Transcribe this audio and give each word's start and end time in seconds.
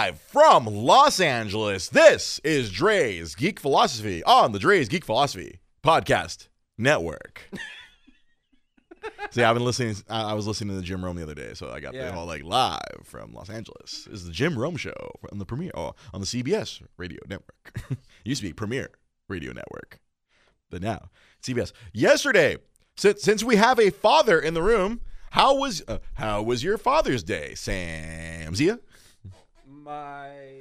Live 0.00 0.18
from 0.18 0.64
Los 0.64 1.20
Angeles, 1.20 1.90
this 1.90 2.40
is 2.42 2.70
Dre's 2.70 3.34
Geek 3.34 3.60
Philosophy 3.60 4.24
on 4.24 4.52
the 4.52 4.58
Dre's 4.58 4.88
Geek 4.88 5.04
Philosophy 5.04 5.60
Podcast 5.84 6.48
Network. 6.78 7.50
See, 9.30 9.42
I've 9.42 9.54
been 9.54 9.64
listening. 9.64 9.94
I 10.08 10.32
was 10.32 10.46
listening 10.46 10.70
to 10.70 10.76
the 10.76 10.86
Jim 10.86 11.04
Rome 11.04 11.16
the 11.16 11.22
other 11.22 11.34
day, 11.34 11.52
so 11.52 11.70
I 11.70 11.80
got 11.80 11.92
Yeah. 11.92 12.06
the 12.06 12.12
whole 12.12 12.24
like 12.24 12.44
live 12.44 13.02
from 13.04 13.34
Los 13.34 13.50
Angeles. 13.50 14.08
This 14.10 14.20
is 14.20 14.24
the 14.24 14.32
Jim 14.32 14.58
Rome 14.58 14.78
Show 14.78 14.94
on 15.30 15.36
the 15.38 15.44
premiere 15.44 15.72
oh, 15.74 15.92
on 16.14 16.22
the 16.22 16.26
CBS 16.26 16.80
Radio 16.96 17.20
Network. 17.28 17.82
Used 18.24 18.40
to 18.40 18.48
be 18.48 18.54
Premiere 18.54 18.92
Radio 19.28 19.52
Network, 19.52 20.00
but 20.70 20.80
now 20.80 21.10
CBS. 21.42 21.72
Yesterday, 21.92 22.56
since 22.96 23.20
since 23.22 23.44
we 23.44 23.56
have 23.56 23.78
a 23.78 23.90
father 23.90 24.40
in 24.40 24.54
the 24.54 24.62
room, 24.62 25.02
how 25.32 25.56
was 25.58 25.82
uh, 25.86 25.98
how 26.14 26.40
was 26.40 26.64
your 26.64 26.78
Father's 26.78 27.22
Day, 27.22 27.54
Sam 27.54 28.54
Zia? 28.54 28.78
My 29.90 30.60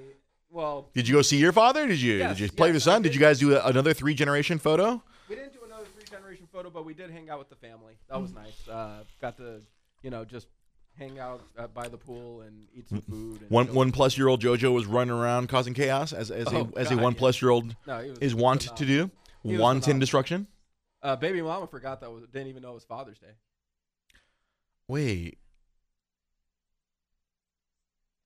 well, 0.50 0.90
Did 0.96 1.08
you 1.08 1.14
go 1.14 1.22
see 1.22 1.38
your 1.38 1.52
father? 1.54 1.86
Did 1.86 2.02
you 2.02 2.16
Yes, 2.16 2.38
did 2.38 2.46
you 2.46 2.52
play 2.52 2.70
yes, 2.70 2.74
your 2.74 2.80
son? 2.80 3.04
Did 3.04 3.10
did. 3.10 3.16
you 3.16 3.22
guys 3.22 3.38
do 3.38 3.56
a, 3.56 3.64
another 3.64 3.94
three 3.94 4.16
generation 4.16 4.58
photo? 4.58 5.04
we 5.30 5.36
didn't 5.36 5.54
do 5.54 5.60
another 5.64 5.86
three 5.96 6.04
generation 6.10 6.48
photo, 6.52 6.72
but 6.72 6.84
we 6.84 6.96
did 6.96 7.12
hang 7.12 7.30
out 7.30 7.38
with 7.38 7.48
the 7.50 7.56
family. 7.56 7.94
That 8.10 8.20
was 8.20 8.34
nice. 8.34 8.68
Uh, 8.68 9.04
got 9.22 9.38
to 9.38 9.62
you 10.02 10.10
know 10.10 10.26
just 10.26 10.48
hang 10.98 11.20
out 11.20 11.44
uh, 11.60 11.68
by 11.68 11.88
the 11.88 11.98
pool 11.98 12.42
and 12.42 12.66
eat 12.76 12.90
some 12.90 13.04
food. 13.04 13.42
And 13.42 13.52
One 13.52 13.72
one 13.76 13.92
plus 13.92 14.18
year 14.18 14.28
old 14.30 14.42
JoJo 14.42 14.74
was 14.74 14.88
running 14.88 15.14
around 15.14 15.48
causing 15.48 15.76
chaos 15.76 16.12
as 16.12 16.32
as 16.32 16.48
Oh, 16.48 16.72
a 16.76 16.80
as 16.80 16.90
a 16.90 16.98
one 16.98 17.14
yeah. 17.14 17.20
plus 17.20 17.40
year 17.40 17.52
old 17.52 17.76
No, 17.86 18.00
is 18.20 18.34
wont 18.34 18.62
to 18.76 18.86
do. 18.86 19.12
Wanton 19.44 20.00
destruction. 20.00 20.48
Uh, 21.04 21.16
baby 21.16 21.44
mama 21.44 21.68
forgot 21.68 22.02
that 22.02 22.12
was 22.12 22.24
didn't 22.34 22.48
even 22.48 22.64
know 22.64 22.72
it 22.72 22.76
was 22.82 22.84
Father's 22.84 23.20
Day. 23.20 23.36
Wait. 24.88 25.38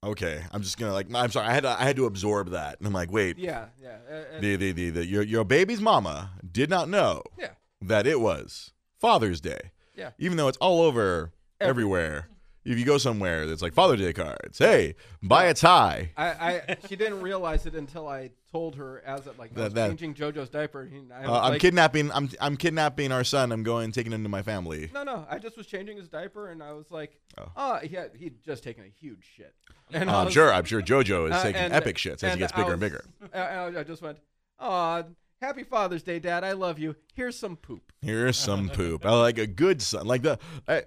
Okay, 0.03 0.43
I'm 0.51 0.61
just 0.61 0.77
gonna 0.77 0.91
like. 0.93 1.07
I'm 1.13 1.31
sorry. 1.31 1.47
I 1.47 1.53
had 1.53 1.63
to, 1.63 1.69
I 1.79 1.83
had 1.83 1.95
to 1.95 2.05
absorb 2.05 2.49
that, 2.49 2.77
and 2.77 2.85
I'm 2.87 2.93
like, 2.93 3.11
wait. 3.11 3.37
Yeah, 3.37 3.67
yeah. 3.81 3.97
uh, 4.09 4.23
and- 4.33 4.43
The, 4.43 4.55
the, 4.57 4.71
the, 4.73 4.89
the, 4.89 5.05
your, 5.05 5.23
your 5.23 5.43
baby's 5.45 5.79
mama 5.79 6.31
did 6.51 6.69
not 6.69 6.89
know 6.89 7.23
yeah. 7.39 7.51
that 7.81 8.05
it 8.05 8.19
was 8.19 8.73
Father's 8.99 9.39
Day. 9.39 9.71
Yeah. 9.95 10.09
Even 10.19 10.37
though 10.37 10.47
it's 10.49 10.57
all 10.57 10.81
over 10.81 11.31
everywhere. 11.61 12.27
If 12.65 12.79
you 12.79 12.85
go 12.85 12.97
somewhere 12.97 13.45
that's 13.45 13.61
like 13.61 13.73
Father's 13.73 13.99
Day 13.99 14.13
cards, 14.13 14.57
hey, 14.57 14.95
buy 15.21 15.45
a 15.45 15.53
tie. 15.53 16.11
I, 16.15 16.27
I 16.29 16.77
she 16.87 16.95
didn't 16.95 17.21
realize 17.21 17.65
it 17.65 17.75
until 17.75 18.07
I 18.07 18.31
told 18.51 18.75
her 18.75 19.03
as 19.05 19.27
it 19.27 19.37
like 19.37 19.51
I 19.57 19.63
was 19.65 19.73
that- 19.73 19.87
changing 19.89 20.13
JoJo's 20.13 20.49
diaper. 20.49 20.89
I 21.13 21.19
was 21.21 21.29
Uh, 21.29 21.41
I'm 21.41 21.51
like, 21.53 21.61
kidnapping. 21.61 22.11
I'm 22.11 22.29
I'm 22.39 22.55
kidnapping 22.55 23.11
our 23.11 23.23
son. 23.25 23.51
I'm 23.51 23.63
going 23.63 23.91
taking 23.91 24.13
him 24.13 24.23
to 24.23 24.29
my 24.29 24.41
family. 24.43 24.89
No, 24.93 25.03
no. 25.03 25.25
I 25.29 25.39
just 25.39 25.57
was 25.57 25.67
changing 25.67 25.97
his 25.97 26.07
diaper, 26.07 26.49
and 26.49 26.63
I 26.63 26.71
was 26.73 26.89
like, 26.89 27.19
Oh. 27.37 27.51
"Oh, 27.57 27.75
he 27.79 27.95
had 27.95 28.11
he'd 28.17 28.41
just 28.43 28.63
taken 28.63 28.83
a 28.85 28.87
huge 28.87 29.25
shit." 29.35 29.53
And 29.91 30.09
Uh, 30.09 30.13
I 30.13 30.19
I'm 30.19 30.25
was- 30.25 30.33
sure. 30.33 30.53
I'm 30.53 30.63
sure 30.65 30.81
JoJo 30.81 31.29
is 31.29 31.35
uh, 31.35 31.43
taking 31.43 31.61
and- 31.61 31.73
epic 31.73 31.97
shits 31.97 32.23
as 32.23 32.33
he 32.33 32.39
gets 32.39 32.53
I 32.53 32.57
bigger 32.57 32.73
and 32.73 32.81
was- 32.81 32.91
bigger. 32.91 33.05
I, 33.33 33.79
I 33.79 33.83
just 33.83 34.01
went, 34.01 34.17
"Oh, 34.59 35.03
happy 35.41 35.63
Father's 35.63 36.03
Day, 36.03 36.19
Dad. 36.19 36.43
I 36.43 36.53
love 36.53 36.79
you. 36.79 36.95
Here's 37.13 37.37
some 37.37 37.55
poop." 37.55 37.91
Here's 38.03 38.37
some 38.37 38.69
poop. 38.69 39.05
I 39.05 39.11
like 39.11 39.37
a 39.37 39.47
good 39.47 39.81
son. 39.81 40.05
Like 40.05 40.21
the 40.23 40.37
uh, 40.67 40.81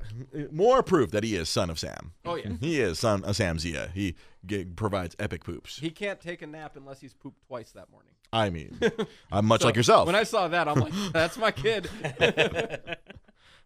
more 0.52 0.82
proof 0.82 1.10
that 1.12 1.24
he 1.24 1.34
is 1.34 1.48
son 1.48 1.70
of 1.70 1.78
Sam. 1.78 2.12
Oh 2.24 2.34
yeah. 2.36 2.50
He 2.60 2.80
is 2.80 2.98
son 2.98 3.24
of 3.24 3.36
Sam 3.36 3.58
Zia. 3.58 3.90
He 3.94 4.14
g- 4.44 4.64
provides 4.64 5.16
epic 5.18 5.44
poops. 5.44 5.78
He 5.78 5.90
can't 5.90 6.20
take 6.20 6.42
a 6.42 6.46
nap 6.46 6.76
unless 6.76 7.00
he's 7.00 7.14
pooped 7.14 7.46
twice 7.46 7.72
that 7.72 7.90
morning. 7.90 8.12
I 8.32 8.50
mean, 8.50 8.78
I'm 9.32 9.46
much 9.46 9.62
So, 9.62 9.68
like 9.68 9.76
yourself. 9.76 10.06
When 10.06 10.14
I 10.16 10.24
saw 10.24 10.48
that, 10.48 10.68
I'm 10.68 10.78
like, 10.80 10.92
"That's 11.12 11.38
my 11.38 11.50
kid." 11.52 11.88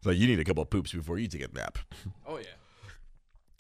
so 0.03 0.11
you 0.11 0.27
need 0.27 0.39
a 0.39 0.45
couple 0.45 0.63
of 0.63 0.71
poops 0.71 0.93
before 0.93 1.19
you 1.19 1.29
take 1.29 1.43
a 1.43 1.49
nap. 1.53 1.79
oh 2.27 2.39
yeah. 2.39 2.45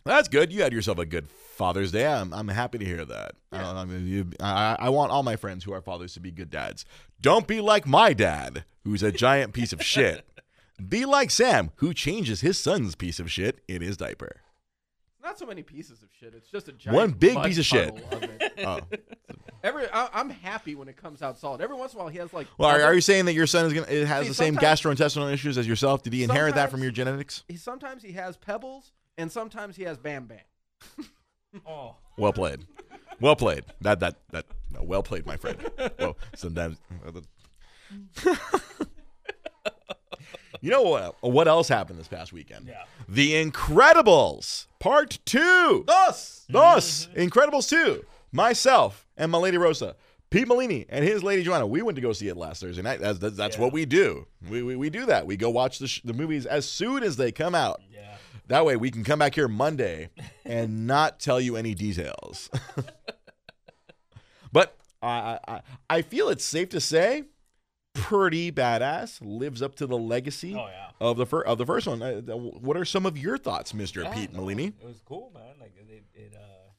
That's 0.04 0.28
good. 0.28 0.52
You 0.52 0.62
had 0.62 0.72
yourself 0.72 0.98
a 0.98 1.06
good 1.06 1.28
Father's 1.28 1.92
Day. 1.92 2.06
I'm, 2.06 2.32
I'm 2.32 2.48
happy 2.48 2.78
to 2.78 2.84
hear 2.84 3.04
that. 3.04 3.32
Yeah. 3.52 3.72
I, 3.72 3.84
mean, 3.84 4.06
you, 4.06 4.30
I, 4.40 4.76
I 4.78 4.88
want 4.88 5.12
all 5.12 5.22
my 5.22 5.36
friends 5.36 5.64
who 5.64 5.72
are 5.72 5.82
fathers 5.82 6.14
to 6.14 6.20
be 6.20 6.30
good 6.30 6.50
dads. 6.50 6.84
Don't 7.20 7.46
be 7.46 7.60
like 7.60 7.86
my 7.86 8.12
dad, 8.12 8.64
who's 8.84 9.02
a 9.02 9.12
giant 9.12 9.52
piece 9.52 9.72
of 9.72 9.82
shit. 9.82 10.26
Be 10.88 11.04
like 11.04 11.30
Sam, 11.30 11.70
who 11.76 11.92
changes 11.92 12.40
his 12.40 12.58
son's 12.58 12.94
piece 12.94 13.20
of 13.20 13.30
shit 13.30 13.62
in 13.68 13.82
his 13.82 13.96
diaper. 13.96 14.40
Not 15.22 15.38
so 15.38 15.44
many 15.44 15.62
pieces 15.62 16.02
of 16.02 16.08
shit. 16.18 16.32
It's 16.34 16.48
just 16.48 16.68
a 16.68 16.72
giant 16.72 16.96
One 16.96 17.10
big 17.10 17.42
piece 17.42 17.58
of 17.58 17.66
shit. 17.66 17.90
of. 18.12 18.30
Oh. 18.62 18.80
Every 19.62 19.86
I, 19.92 20.08
I'm 20.12 20.30
happy 20.30 20.74
when 20.74 20.88
it 20.88 20.96
comes 20.96 21.22
out 21.22 21.38
solid. 21.38 21.60
Every 21.60 21.76
once 21.76 21.92
in 21.92 21.98
a 21.98 22.02
while, 22.02 22.10
he 22.10 22.18
has 22.18 22.32
like. 22.32 22.46
Well, 22.56 22.68
are, 22.70 22.80
are 22.82 22.94
you 22.94 23.00
saying 23.02 23.26
that 23.26 23.34
your 23.34 23.46
son 23.46 23.66
is 23.66 23.72
gonna 23.74 23.86
it 23.88 24.06
has 24.06 24.24
See, 24.24 24.28
the 24.28 24.34
same 24.34 24.56
gastrointestinal 24.56 25.32
issues 25.32 25.58
as 25.58 25.66
yourself? 25.66 26.02
Did 26.02 26.12
he 26.14 26.24
inherit 26.24 26.54
that 26.54 26.70
from 26.70 26.82
your 26.82 26.92
genetics? 26.92 27.44
he 27.48 27.56
sometimes 27.56 28.02
he 28.02 28.12
has 28.12 28.36
pebbles, 28.38 28.92
and 29.18 29.30
sometimes 29.30 29.76
he 29.76 29.82
has 29.84 29.98
bam 29.98 30.26
bam. 30.26 30.38
Oh, 31.66 31.96
Well 32.16 32.32
played. 32.32 32.60
Well 33.20 33.34
played. 33.34 33.64
That 33.80 33.98
that 34.00 34.16
that 34.30 34.46
no, 34.72 34.82
well 34.84 35.02
played, 35.02 35.26
my 35.26 35.36
friend. 35.36 35.58
Well, 35.98 36.16
sometimes. 36.36 36.76
you 40.60 40.70
know 40.70 40.82
what? 40.82 41.16
What 41.22 41.48
else 41.48 41.68
happened 41.68 41.98
this 41.98 42.08
past 42.08 42.32
weekend? 42.32 42.66
Yeah. 42.68 42.84
The 43.08 43.32
Incredibles 43.44 44.66
Part 44.78 45.18
Two. 45.24 45.84
Dos. 45.86 46.46
Thus, 46.48 47.06
mm-hmm. 47.06 47.20
Incredibles 47.20 47.68
2. 47.68 48.04
Myself 48.32 49.06
and 49.16 49.32
my 49.32 49.38
lady 49.38 49.56
Rosa, 49.58 49.96
Pete 50.30 50.46
Molini 50.46 50.86
and 50.88 51.04
his 51.04 51.22
lady 51.24 51.42
Joanna. 51.42 51.66
We 51.66 51.82
went 51.82 51.96
to 51.96 52.02
go 52.02 52.12
see 52.12 52.28
it 52.28 52.36
last 52.36 52.60
Thursday 52.60 52.82
night. 52.82 53.00
That's, 53.00 53.18
that's, 53.18 53.36
that's 53.36 53.56
Yeah. 53.56 53.62
what 53.62 53.72
we 53.72 53.84
do. 53.86 54.26
We, 54.48 54.62
we, 54.62 54.76
we 54.76 54.88
do 54.90 55.06
that. 55.06 55.26
We 55.26 55.36
go 55.36 55.50
watch 55.50 55.78
the, 55.80 55.88
sh- 55.88 56.00
the 56.04 56.12
movies 56.12 56.46
as 56.46 56.64
soon 56.64 57.02
as 57.02 57.16
they 57.16 57.32
come 57.32 57.54
out. 57.56 57.80
yeah. 57.92 58.16
That 58.50 58.64
way 58.66 58.76
we 58.76 58.90
can 58.90 59.02
come 59.04 59.18
back 59.20 59.34
here 59.34 59.48
Monday 59.48 60.10
and 60.44 60.86
not 60.86 61.18
tell 61.20 61.40
you 61.40 61.56
any 61.56 61.74
details. 61.74 62.50
but 64.52 64.76
I, 65.02 65.38
I, 65.46 65.60
I- 65.88 66.02
feel 66.02 66.28
it's 66.28 66.44
safe 66.44 66.68
to 66.70 66.80
say 66.80 67.24
pretty 67.94 68.50
badass. 68.52 69.18
Lives 69.22 69.62
up 69.62 69.74
to 69.76 69.86
the 69.86 69.96
legacy 69.96 70.54
Oh 70.54 70.66
yeah. 70.66 70.90
of 71.00 71.16
the 71.16 71.26
fir- 71.26 71.42
of 71.42 71.58
the 71.58 71.66
first 71.66 71.86
one. 71.86 72.02
Uh, 72.02 72.20
what 72.36 72.76
are 72.76 72.84
some 72.84 73.06
of 73.06 73.16
your 73.16 73.38
thoughts, 73.38 73.72
Mr. 73.72 74.02
Yeah, 74.04 74.12
Pete 74.14 74.32
no, 74.32 74.40
Molini? 74.40 74.66
It 74.68 74.84
was 74.84 75.00
cool, 75.04 75.30
man. 75.34 75.54
Like 75.60 75.74
it, 75.76 76.04
it 76.14 76.34
uh, 76.36 76.70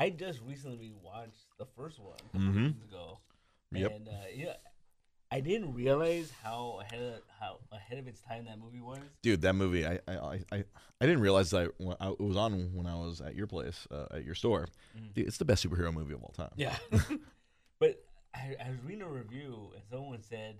I 0.00 0.10
just 0.10 0.40
recently 0.46 0.92
watched 1.02 1.46
the 1.58 1.66
first 1.76 1.98
one 1.98 2.14
a 2.20 2.22
couple 2.38 2.40
Mhm. 2.40 2.64
weeks 2.66 2.82
ago. 2.84 3.18
Yep. 3.72 3.92
And 3.96 4.08
uh, 4.08 4.12
yeah, 4.34 4.52
I 5.30 5.40
didn't 5.40 5.74
realize 5.74 6.32
how 6.42 6.80
ahead 6.80 7.02
of 7.02 7.20
how 7.38 7.58
ahead 7.70 7.98
of 7.98 8.06
its 8.06 8.20
time 8.22 8.46
that 8.46 8.58
movie 8.58 8.80
was. 8.80 9.00
Dude, 9.22 9.42
that 9.42 9.54
movie, 9.54 9.86
I 9.86 9.98
I, 10.08 10.40
I, 10.52 10.64
I 11.00 11.06
didn't 11.06 11.20
realize 11.20 11.50
that 11.50 11.70
I, 12.00 12.08
it 12.10 12.20
was 12.20 12.36
on 12.36 12.70
when 12.74 12.86
I 12.86 12.94
was 12.94 13.20
at 13.20 13.34
your 13.34 13.46
place, 13.46 13.86
uh, 13.90 14.06
at 14.10 14.24
your 14.24 14.34
store. 14.34 14.68
Mhm. 14.96 15.14
Dude, 15.14 15.26
it's 15.26 15.38
the 15.38 15.44
best 15.44 15.66
superhero 15.66 15.92
movie 15.92 16.14
of 16.14 16.22
all 16.22 16.32
time. 16.36 16.52
Yeah. 16.56 16.76
but 17.78 18.02
I, 18.34 18.56
I 18.64 18.70
was 18.70 18.82
reading 18.84 19.02
a 19.02 19.08
review 19.08 19.72
and 19.74 19.82
someone 19.90 20.22
said 20.22 20.58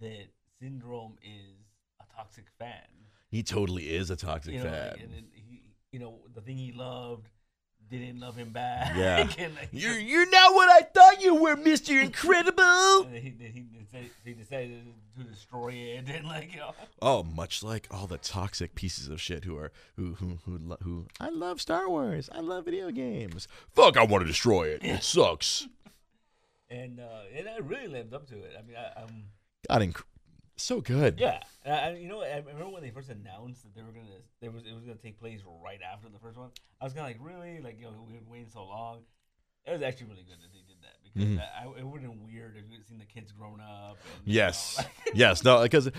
that 0.00 0.28
Syndrome 0.60 1.16
is 1.22 1.56
a 2.00 2.16
toxic 2.16 2.46
fan. 2.58 2.86
He 3.30 3.42
totally 3.42 3.94
is 3.94 4.10
a 4.10 4.16
toxic 4.16 4.54
you 4.54 4.58
know, 4.60 4.70
fan. 4.70 4.90
like, 4.92 5.00
and 5.00 5.12
he, 5.34 5.62
you 5.92 5.98
know, 5.98 6.20
the 6.34 6.40
thing 6.40 6.56
he 6.56 6.72
loved 6.72 7.28
didn't 7.90 8.20
love 8.20 8.36
him 8.36 8.50
back. 8.50 8.94
Yeah. 8.96 9.28
and, 9.38 9.54
like, 9.54 9.68
You're 9.72 9.98
you're 9.98 10.28
not 10.28 10.54
what 10.54 10.68
I 10.70 10.84
thought 10.86 11.22
you 11.22 11.34
were, 11.36 11.56
Mister 11.56 11.98
Incredible. 11.98 13.04
then 13.10 13.22
he, 13.22 13.34
he, 13.40 13.66
decided, 13.84 14.10
he 14.24 14.32
decided 14.34 14.82
to 15.16 15.24
destroy 15.24 15.70
it 15.72 16.08
and 16.08 16.26
like 16.26 16.52
you 16.52 16.60
know. 16.60 16.74
Oh, 17.00 17.22
much 17.22 17.62
like 17.62 17.88
all 17.90 18.06
the 18.06 18.18
toxic 18.18 18.74
pieces 18.74 19.08
of 19.08 19.20
shit 19.20 19.44
who 19.44 19.56
are 19.56 19.72
who 19.96 20.14
who 20.14 20.38
who 20.44 20.58
lo- 20.58 20.78
who 20.82 21.06
I 21.20 21.30
love 21.30 21.60
Star 21.60 21.88
Wars. 21.88 22.28
I 22.32 22.40
love 22.40 22.66
video 22.66 22.90
games. 22.90 23.48
Fuck, 23.74 23.96
I 23.96 24.04
want 24.04 24.22
to 24.22 24.26
destroy 24.28 24.68
it. 24.68 24.84
It 24.84 25.02
sucks. 25.02 25.66
And 26.70 27.00
uh, 27.00 27.22
and 27.34 27.48
I 27.48 27.56
really 27.60 27.88
lived 27.88 28.12
up 28.12 28.28
to 28.28 28.34
it. 28.34 28.52
I 28.58 28.60
mean, 28.60 28.76
I, 28.76 29.00
um, 29.00 29.24
God, 29.70 29.80
inc- 29.80 30.02
so 30.58 30.80
good. 30.80 31.18
yeah, 31.18 31.40
I- 31.64 31.92
you 31.92 32.08
know, 32.08 32.22
I 32.22 32.36
remember 32.38 32.68
when 32.68 32.82
they 32.82 32.90
first 32.90 33.08
announced 33.10 33.62
that 33.62 33.74
they 33.74 33.82
were 33.82 33.92
gonna, 33.92 34.06
there 34.40 34.50
was 34.50 34.64
it 34.64 34.74
was 34.74 34.84
gonna 34.84 34.96
take 34.98 35.18
place 35.18 35.40
right 35.64 35.80
after 35.82 36.08
the 36.08 36.18
first 36.18 36.36
one. 36.38 36.50
I 36.80 36.84
was 36.84 36.92
kind 36.92 37.06
of 37.10 37.20
like, 37.20 37.32
really, 37.34 37.60
like 37.60 37.78
you 37.78 37.86
know, 37.86 37.92
we 38.06 38.14
were 38.14 38.20
waiting 38.30 38.48
so 38.52 38.64
long. 38.64 38.98
It 39.66 39.72
was 39.72 39.82
actually 39.82 40.06
really 40.10 40.22
good 40.24 40.38
that 40.40 40.52
they 40.52 40.62
did 40.66 40.82
that 40.82 40.96
because 41.04 41.28
Mhm. 41.28 41.76
I, 41.76 41.78
it 41.80 41.86
would 41.86 42.00
have 42.02 42.10
been 42.10 42.24
weird 42.24 42.56
if 42.56 42.70
you 42.70 42.78
had 42.78 42.86
seen 42.86 42.98
the 42.98 43.04
kids 43.04 43.32
grown 43.32 43.60
up. 43.60 43.98
And, 44.16 44.26
you 44.26 44.34
Yes. 44.34 44.78
know, 44.78 44.84
like- 44.84 44.92
yes. 45.14 45.44
No, 45.44 45.62
because 45.62 45.90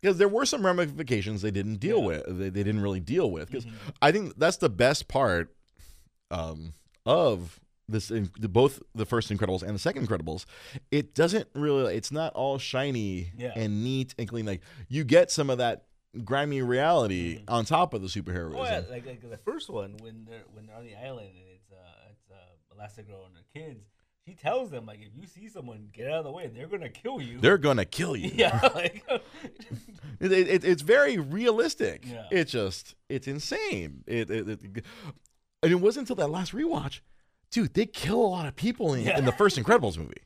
because 0.00 0.18
there 0.18 0.28
were 0.28 0.44
some 0.44 0.64
ramifications 0.64 1.40
they 1.42 1.50
didn't 1.50 1.76
deal 1.76 2.00
Yeah. 2.00 2.06
with. 2.06 2.38
They, 2.38 2.50
they 2.50 2.62
didn't 2.62 2.82
really 2.82 3.00
deal 3.00 3.30
with 3.30 3.48
because 3.50 3.64
Mhm. 3.64 3.72
I 4.02 4.12
think 4.12 4.34
that's 4.36 4.58
the 4.58 4.68
best 4.68 5.08
part 5.08 5.54
um, 6.30 6.72
of 7.06 7.58
this. 7.88 8.10
In, 8.10 8.30
the, 8.38 8.48
both 8.48 8.82
the 8.94 9.06
first 9.06 9.30
Incredibles 9.30 9.62
and 9.62 9.74
the 9.74 9.78
second 9.78 10.08
Incredibles, 10.08 10.44
it 10.90 11.14
doesn't 11.14 11.48
really. 11.54 11.94
It's 11.96 12.12
not 12.12 12.32
all 12.34 12.58
shiny 12.58 13.32
Yeah. 13.36 13.52
and 13.56 13.82
neat 13.84 14.14
and 14.18 14.28
clean. 14.28 14.46
Like 14.46 14.62
you 14.88 15.04
get 15.04 15.30
some 15.30 15.50
of 15.50 15.58
that 15.58 15.84
grimy 16.24 16.62
reality 16.62 17.38
Mhm. 17.40 17.44
on 17.48 17.64
top 17.64 17.92
of 17.94 18.00
the 18.02 18.08
superheroism. 18.08 18.56
Oh 18.56 18.64
yeah, 18.64 18.82
like, 18.90 19.04
like 19.06 19.28
the 19.28 19.36
first 19.38 19.68
one 19.68 19.96
when 19.98 20.24
they're 20.28 20.44
when 20.52 20.66
they're 20.66 20.76
on 20.76 20.84
the 20.84 20.94
island 20.96 21.28
and 21.28 21.44
it's 21.54 21.70
uh 21.70 22.10
it's 22.10 22.30
uh 22.30 22.74
Elastigirl 22.74 23.26
and 23.26 23.36
her 23.36 23.44
kids. 23.54 23.84
She 24.26 24.34
tells 24.34 24.70
them 24.70 24.86
like 24.86 24.98
if 25.02 25.10
you 25.14 25.26
see 25.28 25.46
someone 25.48 25.88
get 25.92 26.08
out 26.08 26.18
of 26.20 26.24
the 26.24 26.32
way, 26.32 26.48
they're 26.48 26.66
gonna 26.66 26.88
kill 26.88 27.20
you. 27.20 27.38
They're 27.38 27.58
gonna 27.58 27.84
kill 27.84 28.16
you. 28.24 28.30
yeah, 28.34 28.70
like 28.74 29.04
It, 30.18 30.32
it, 30.32 30.64
it's 30.64 30.82
very 30.82 31.18
realistic. 31.18 32.04
Yeah. 32.06 32.24
It 32.30 32.44
just 32.46 32.94
it's 33.08 33.28
insane. 33.28 34.02
It, 34.06 34.30
it, 34.30 34.48
it 34.48 34.84
and 35.62 35.72
it 35.72 35.74
wasn't 35.76 36.08
until 36.08 36.16
that 36.16 36.30
last 36.32 36.52
rewatch 36.52 37.00
dude, 37.56 37.72
they 37.72 37.86
kill 37.86 38.20
a 38.20 38.28
lot 38.28 38.46
of 38.46 38.54
people 38.54 38.92
in, 38.92 39.04
Yeah. 39.04 39.16
in 39.18 39.24
the 39.24 39.32
first 39.32 39.56
Incredibles 39.58 39.96
movie. 39.96 40.22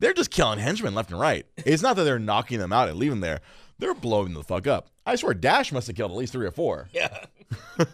They're 0.00 0.12
just 0.12 0.30
killing 0.32 0.58
henchmen 0.58 0.94
left 0.96 1.10
and 1.12 1.20
right. 1.20 1.46
It's 1.58 1.80
not 1.82 1.94
that 1.96 2.02
they're 2.02 2.18
knocking 2.18 2.58
them 2.58 2.72
out 2.72 2.88
and 2.88 2.98
leaving 2.98 3.20
them 3.20 3.28
there. 3.28 3.40
They're 3.78 3.94
blowing 3.94 4.34
the 4.34 4.42
fuck 4.42 4.66
up. 4.66 4.90
I 5.06 5.14
swear 5.14 5.32
Dash 5.32 5.70
must 5.70 5.86
have 5.86 5.94
killed 5.96 6.10
at 6.10 6.16
least 6.16 6.32
three 6.32 6.44
or 6.46 6.50
four. 6.50 6.88
Yeah. 6.92 7.24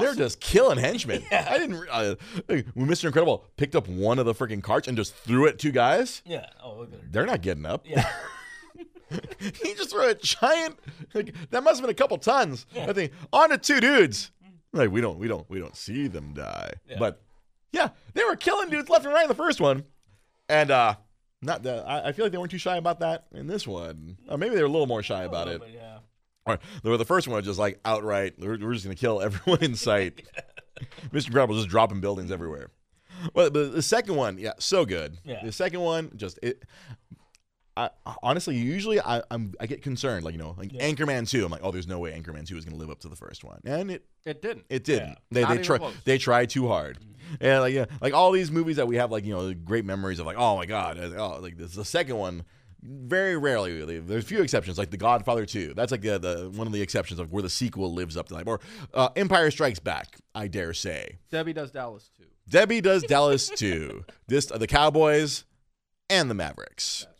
They're 0.00 0.14
just 0.14 0.38
killing 0.40 0.78
henchmen. 0.78 1.22
I 1.32 1.56
didn't. 1.58 1.82
Uh, 1.90 2.14
when 2.46 2.86
Mr. 2.88 3.06
Incredible 3.06 3.44
picked 3.56 3.74
up 3.74 3.88
one 3.88 4.18
of 4.18 4.26
the 4.26 4.34
freaking 4.34 4.62
carts 4.62 4.86
and 4.86 4.96
just 4.96 5.14
threw 5.14 5.46
it 5.46 5.54
at 5.54 5.58
two 5.58 5.72
guys, 5.72 6.22
Yeah. 6.26 6.46
Oh, 6.62 6.76
look 6.80 6.92
at 6.92 7.10
they're 7.10 7.26
not 7.26 7.40
getting 7.42 7.64
up. 7.66 7.86
Yeah. 7.88 8.06
he 9.40 9.74
just 9.74 9.90
threw 9.90 10.06
a 10.08 10.14
giant. 10.14 10.78
Like, 11.14 11.34
that 11.50 11.62
must 11.64 11.76
have 11.80 11.82
been 11.86 11.90
a 11.90 11.94
couple 11.94 12.18
tons. 12.18 12.66
I 12.76 12.92
think 12.92 13.12
onto 13.32 13.56
two 13.56 13.80
dudes. 13.80 14.30
Like 14.72 14.90
we 14.90 15.00
don't, 15.00 15.18
we 15.18 15.28
don't, 15.28 15.48
we 15.48 15.58
don't 15.58 15.76
see 15.76 16.08
them 16.08 16.32
die. 16.34 16.72
Yeah. 16.88 16.96
But 16.98 17.22
yeah, 17.72 17.88
they 18.14 18.24
were 18.24 18.36
killing 18.36 18.68
dudes 18.68 18.88
left 18.88 19.04
and 19.04 19.14
right 19.14 19.24
in 19.24 19.28
the 19.28 19.34
first 19.34 19.60
one, 19.60 19.84
and 20.48 20.70
uh 20.70 20.94
not 21.40 21.62
the. 21.62 21.84
I, 21.86 22.08
I 22.08 22.12
feel 22.12 22.24
like 22.24 22.32
they 22.32 22.38
weren't 22.38 22.50
too 22.50 22.58
shy 22.58 22.76
about 22.76 23.00
that 23.00 23.26
in 23.32 23.46
this 23.46 23.66
one. 23.66 24.16
Or 24.28 24.38
maybe 24.38 24.54
they 24.54 24.60
were 24.60 24.68
a 24.68 24.70
little 24.70 24.86
more 24.86 25.02
shy 25.02 25.24
about 25.24 25.48
it. 25.48 25.60
But 25.60 25.72
yeah. 25.72 25.98
Or 26.44 26.58
the, 26.82 26.96
the 26.96 27.04
first 27.04 27.28
one 27.28 27.36
was 27.36 27.44
just 27.44 27.58
like 27.58 27.78
outright. 27.84 28.34
We're, 28.38 28.58
we're 28.58 28.72
just 28.72 28.84
gonna 28.84 28.96
kill 28.96 29.20
everyone 29.22 29.62
in 29.62 29.74
sight. 29.74 30.22
Mr. 31.12 31.26
Incredible 31.26 31.56
just 31.56 31.68
dropping 31.68 32.00
buildings 32.00 32.30
everywhere. 32.30 32.70
Well, 33.34 33.50
but 33.50 33.72
the 33.72 33.82
second 33.82 34.14
one, 34.14 34.38
yeah, 34.38 34.52
so 34.60 34.84
good. 34.84 35.18
Yeah. 35.24 35.44
The 35.44 35.50
second 35.50 35.80
one, 35.80 36.12
just 36.14 36.38
it. 36.42 36.62
I 38.06 38.14
honestly, 38.22 38.56
usually 38.56 39.00
I, 39.00 39.22
I'm 39.30 39.54
I 39.60 39.66
get 39.66 39.82
concerned, 39.82 40.24
like 40.24 40.32
you 40.34 40.38
know, 40.38 40.54
like 40.58 40.72
Yeah. 40.72 40.88
Anchorman 40.88 41.28
two. 41.28 41.44
I'm 41.44 41.50
like, 41.52 41.60
oh, 41.62 41.70
there's 41.70 41.86
no 41.86 41.98
way 41.98 42.12
Anchorman 42.12 42.46
two 42.46 42.56
is 42.56 42.64
gonna 42.64 42.76
live 42.76 42.90
up 42.90 43.00
to 43.00 43.08
the 43.08 43.16
first 43.16 43.44
one, 43.44 43.60
and 43.64 43.90
it 43.90 44.04
It 44.24 44.42
didn't. 44.42 44.64
it 44.68 44.84
didn't. 44.84 45.10
Yeah. 45.10 45.14
They 45.30 45.42
Not 45.42 45.56
they 45.56 45.62
try 45.62 45.78
close. 45.78 45.94
they 46.04 46.18
tried 46.18 46.50
too 46.50 46.66
hard, 46.68 46.98
and 47.40 47.60
like 47.60 47.74
yeah, 47.74 47.86
like 48.00 48.14
all 48.14 48.32
these 48.32 48.50
movies 48.50 48.76
that 48.76 48.88
we 48.88 48.96
have, 48.96 49.10
like 49.12 49.24
you 49.24 49.34
know, 49.34 49.52
great 49.54 49.84
memories 49.84 50.18
of, 50.18 50.26
like 50.26 50.36
oh 50.38 50.56
my 50.56 50.66
god, 50.66 50.98
uh, 50.98 51.10
oh 51.16 51.40
like 51.40 51.56
this 51.56 51.74
the 51.74 51.84
second 51.84 52.16
one. 52.16 52.44
Very 52.80 53.36
rarely, 53.36 53.98
there's 53.98 54.22
a 54.22 54.26
few 54.26 54.40
exceptions, 54.40 54.78
like 54.78 54.90
The 54.92 54.96
Godfather 54.96 55.44
2. 55.44 55.74
That's 55.74 55.90
like 55.90 56.00
the, 56.02 56.16
the 56.16 56.48
one 56.54 56.68
of 56.68 56.72
the 56.72 56.80
exceptions 56.80 57.18
of 57.18 57.32
where 57.32 57.42
the 57.42 57.50
sequel 57.50 57.92
lives 57.92 58.16
up 58.16 58.28
to 58.28 58.34
that. 58.34 58.46
Or 58.46 58.60
uh, 58.94 59.08
Empire 59.16 59.50
Strikes 59.50 59.80
Back, 59.80 60.16
I 60.32 60.46
dare 60.46 60.72
say. 60.72 61.18
Debbie 61.28 61.52
does 61.52 61.72
Dallas 61.72 62.08
too. 62.16 62.26
Debbie 62.48 62.80
does 62.80 63.02
Dallas 63.02 63.48
2. 63.48 64.04
This 64.28 64.46
the 64.46 64.68
Cowboys 64.68 65.42
and 66.10 66.30
the 66.30 66.34
Mavericks. 66.34 67.06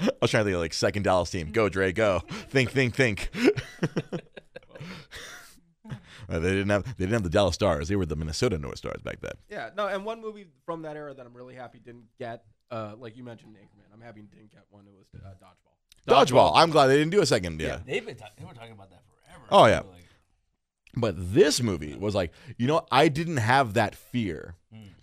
I 0.00 0.12
was 0.22 0.30
trying 0.30 0.42
to 0.42 0.44
think 0.44 0.54
of 0.54 0.60
like 0.60 0.72
second 0.72 1.02
Dallas 1.02 1.30
team. 1.30 1.50
Go 1.50 1.68
Dre, 1.68 1.92
go. 1.92 2.20
Think, 2.50 2.70
think, 2.70 2.94
think. 2.94 3.30
Uh, 6.28 6.38
they 6.38 6.50
didn't 6.50 6.70
have 6.70 6.84
they 6.84 7.04
didn't 7.04 7.14
have 7.14 7.22
the 7.24 7.30
Dallas 7.30 7.54
Stars. 7.54 7.88
They 7.88 7.96
were 7.96 8.06
the 8.06 8.16
Minnesota 8.16 8.58
North 8.58 8.78
Stars 8.78 9.02
back 9.02 9.20
then. 9.20 9.32
Yeah, 9.48 9.70
no, 9.76 9.88
and 9.88 10.04
one 10.04 10.20
movie 10.20 10.46
from 10.64 10.82
that 10.82 10.96
era 10.96 11.14
that 11.14 11.26
I'm 11.26 11.36
really 11.36 11.54
happy 11.54 11.78
didn't 11.78 12.04
get, 12.18 12.44
uh, 12.70 12.94
like 12.98 13.16
you 13.16 13.24
mentioned, 13.24 13.56
Anchorman. 13.56 13.92
I'm 13.92 14.00
happy 14.00 14.22
didn't 14.22 14.52
get 14.52 14.62
one. 14.70 14.84
It 14.86 14.94
was 14.96 15.06
uh, 15.20 15.28
Dodgeball. 15.44 15.68
Dodgeball. 16.08 16.52
I'm 16.54 16.70
glad 16.70 16.86
they 16.86 16.96
didn't 16.96 17.10
do 17.10 17.20
a 17.20 17.26
second. 17.26 17.60
Yeah. 17.60 17.80
They've 17.84 18.04
been 18.04 18.16
ta- 18.16 18.30
they 18.38 18.44
were 18.44 18.54
talking 18.54 18.72
about 18.72 18.90
that 18.90 19.02
forever. 19.26 19.44
Oh, 19.50 19.66
yeah. 19.66 19.80
Like, 19.80 20.04
But 21.00 21.14
this 21.32 21.62
movie 21.62 21.94
was 21.94 22.14
like, 22.14 22.32
you 22.56 22.66
know, 22.66 22.86
I 22.90 23.08
didn't 23.08 23.38
have 23.38 23.74
that 23.74 23.94
fear 23.94 24.56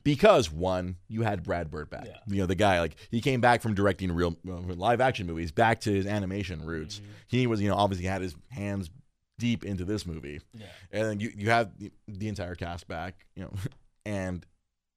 because 0.06 0.51
one, 0.51 0.97
you 1.09 1.24
had 1.24 1.44
Brad 1.44 1.69
Bird 1.69 1.89
back. 1.89 2.06
Yeah. 2.06 2.18
You 2.27 2.38
know, 2.42 2.45
the 2.45 2.56
guy 2.56 2.80
like 2.80 2.95
he 3.12 3.19
came 3.19 3.42
back 3.42 3.62
from 3.62 3.74
directing 3.74 4.12
real 4.13 4.38
uh, 4.47 4.53
live 4.75 5.01
action 5.01 5.27
movies 5.27 5.51
back 5.51 5.81
to 5.81 5.92
his 5.92 6.06
animation 6.06 6.63
roots. 6.63 7.01
He 7.27 7.47
was, 7.47 7.59
you 7.59 7.68
know, 7.68 7.75
obviously 7.75 8.06
had 8.06 8.21
his 8.21 8.36
hands 8.50 8.89
deep 9.38 9.65
into 9.65 9.83
this 9.83 10.06
movie, 10.06 10.39
yeah. 10.53 10.68
and 10.92 11.03
then 11.09 11.19
you 11.19 11.31
you 11.36 11.50
have 11.50 11.77
the, 11.77 11.92
the 12.07 12.30
entire 12.30 12.56
cast 12.56 12.88
back, 12.88 13.25
you 13.36 13.44
know, 13.44 13.51
and 14.06 14.45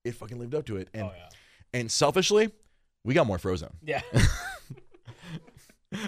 it 0.04 0.14
fucking 0.14 0.38
lived 0.38 0.54
up 0.54 0.66
to 0.66 0.76
it. 0.76 0.88
And 0.94 1.04
oh 1.04 1.12
yeah. 1.16 1.28
and 1.72 1.90
selfishly, 1.90 2.50
we 3.02 3.14
got 3.14 3.26
more 3.26 3.38
Frozone. 3.38 3.72
Yeah. 3.82 4.02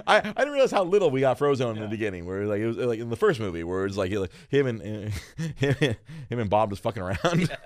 I, 0.06 0.18
I 0.18 0.20
didn't 0.22 0.52
realize 0.52 0.70
how 0.70 0.84
little 0.84 1.10
we 1.10 1.20
got 1.20 1.38
Frozone 1.38 1.76
in 1.76 1.82
the 1.82 1.88
beginning. 1.88 2.26
Where 2.26 2.46
like 2.46 2.60
it 2.60 2.66
was 2.66 2.76
like 2.76 2.98
in 3.00 3.08
the 3.08 3.16
first 3.16 3.40
movie, 3.40 3.64
where 3.64 3.86
it's 3.86 3.96
like, 3.96 4.12
like 4.12 4.30
him 4.50 4.66
and 4.66 4.82
him, 5.56 5.74
him 6.28 6.38
and 6.38 6.50
Bob 6.50 6.70
just 6.70 6.82
fucking 6.82 7.02
around. 7.02 7.56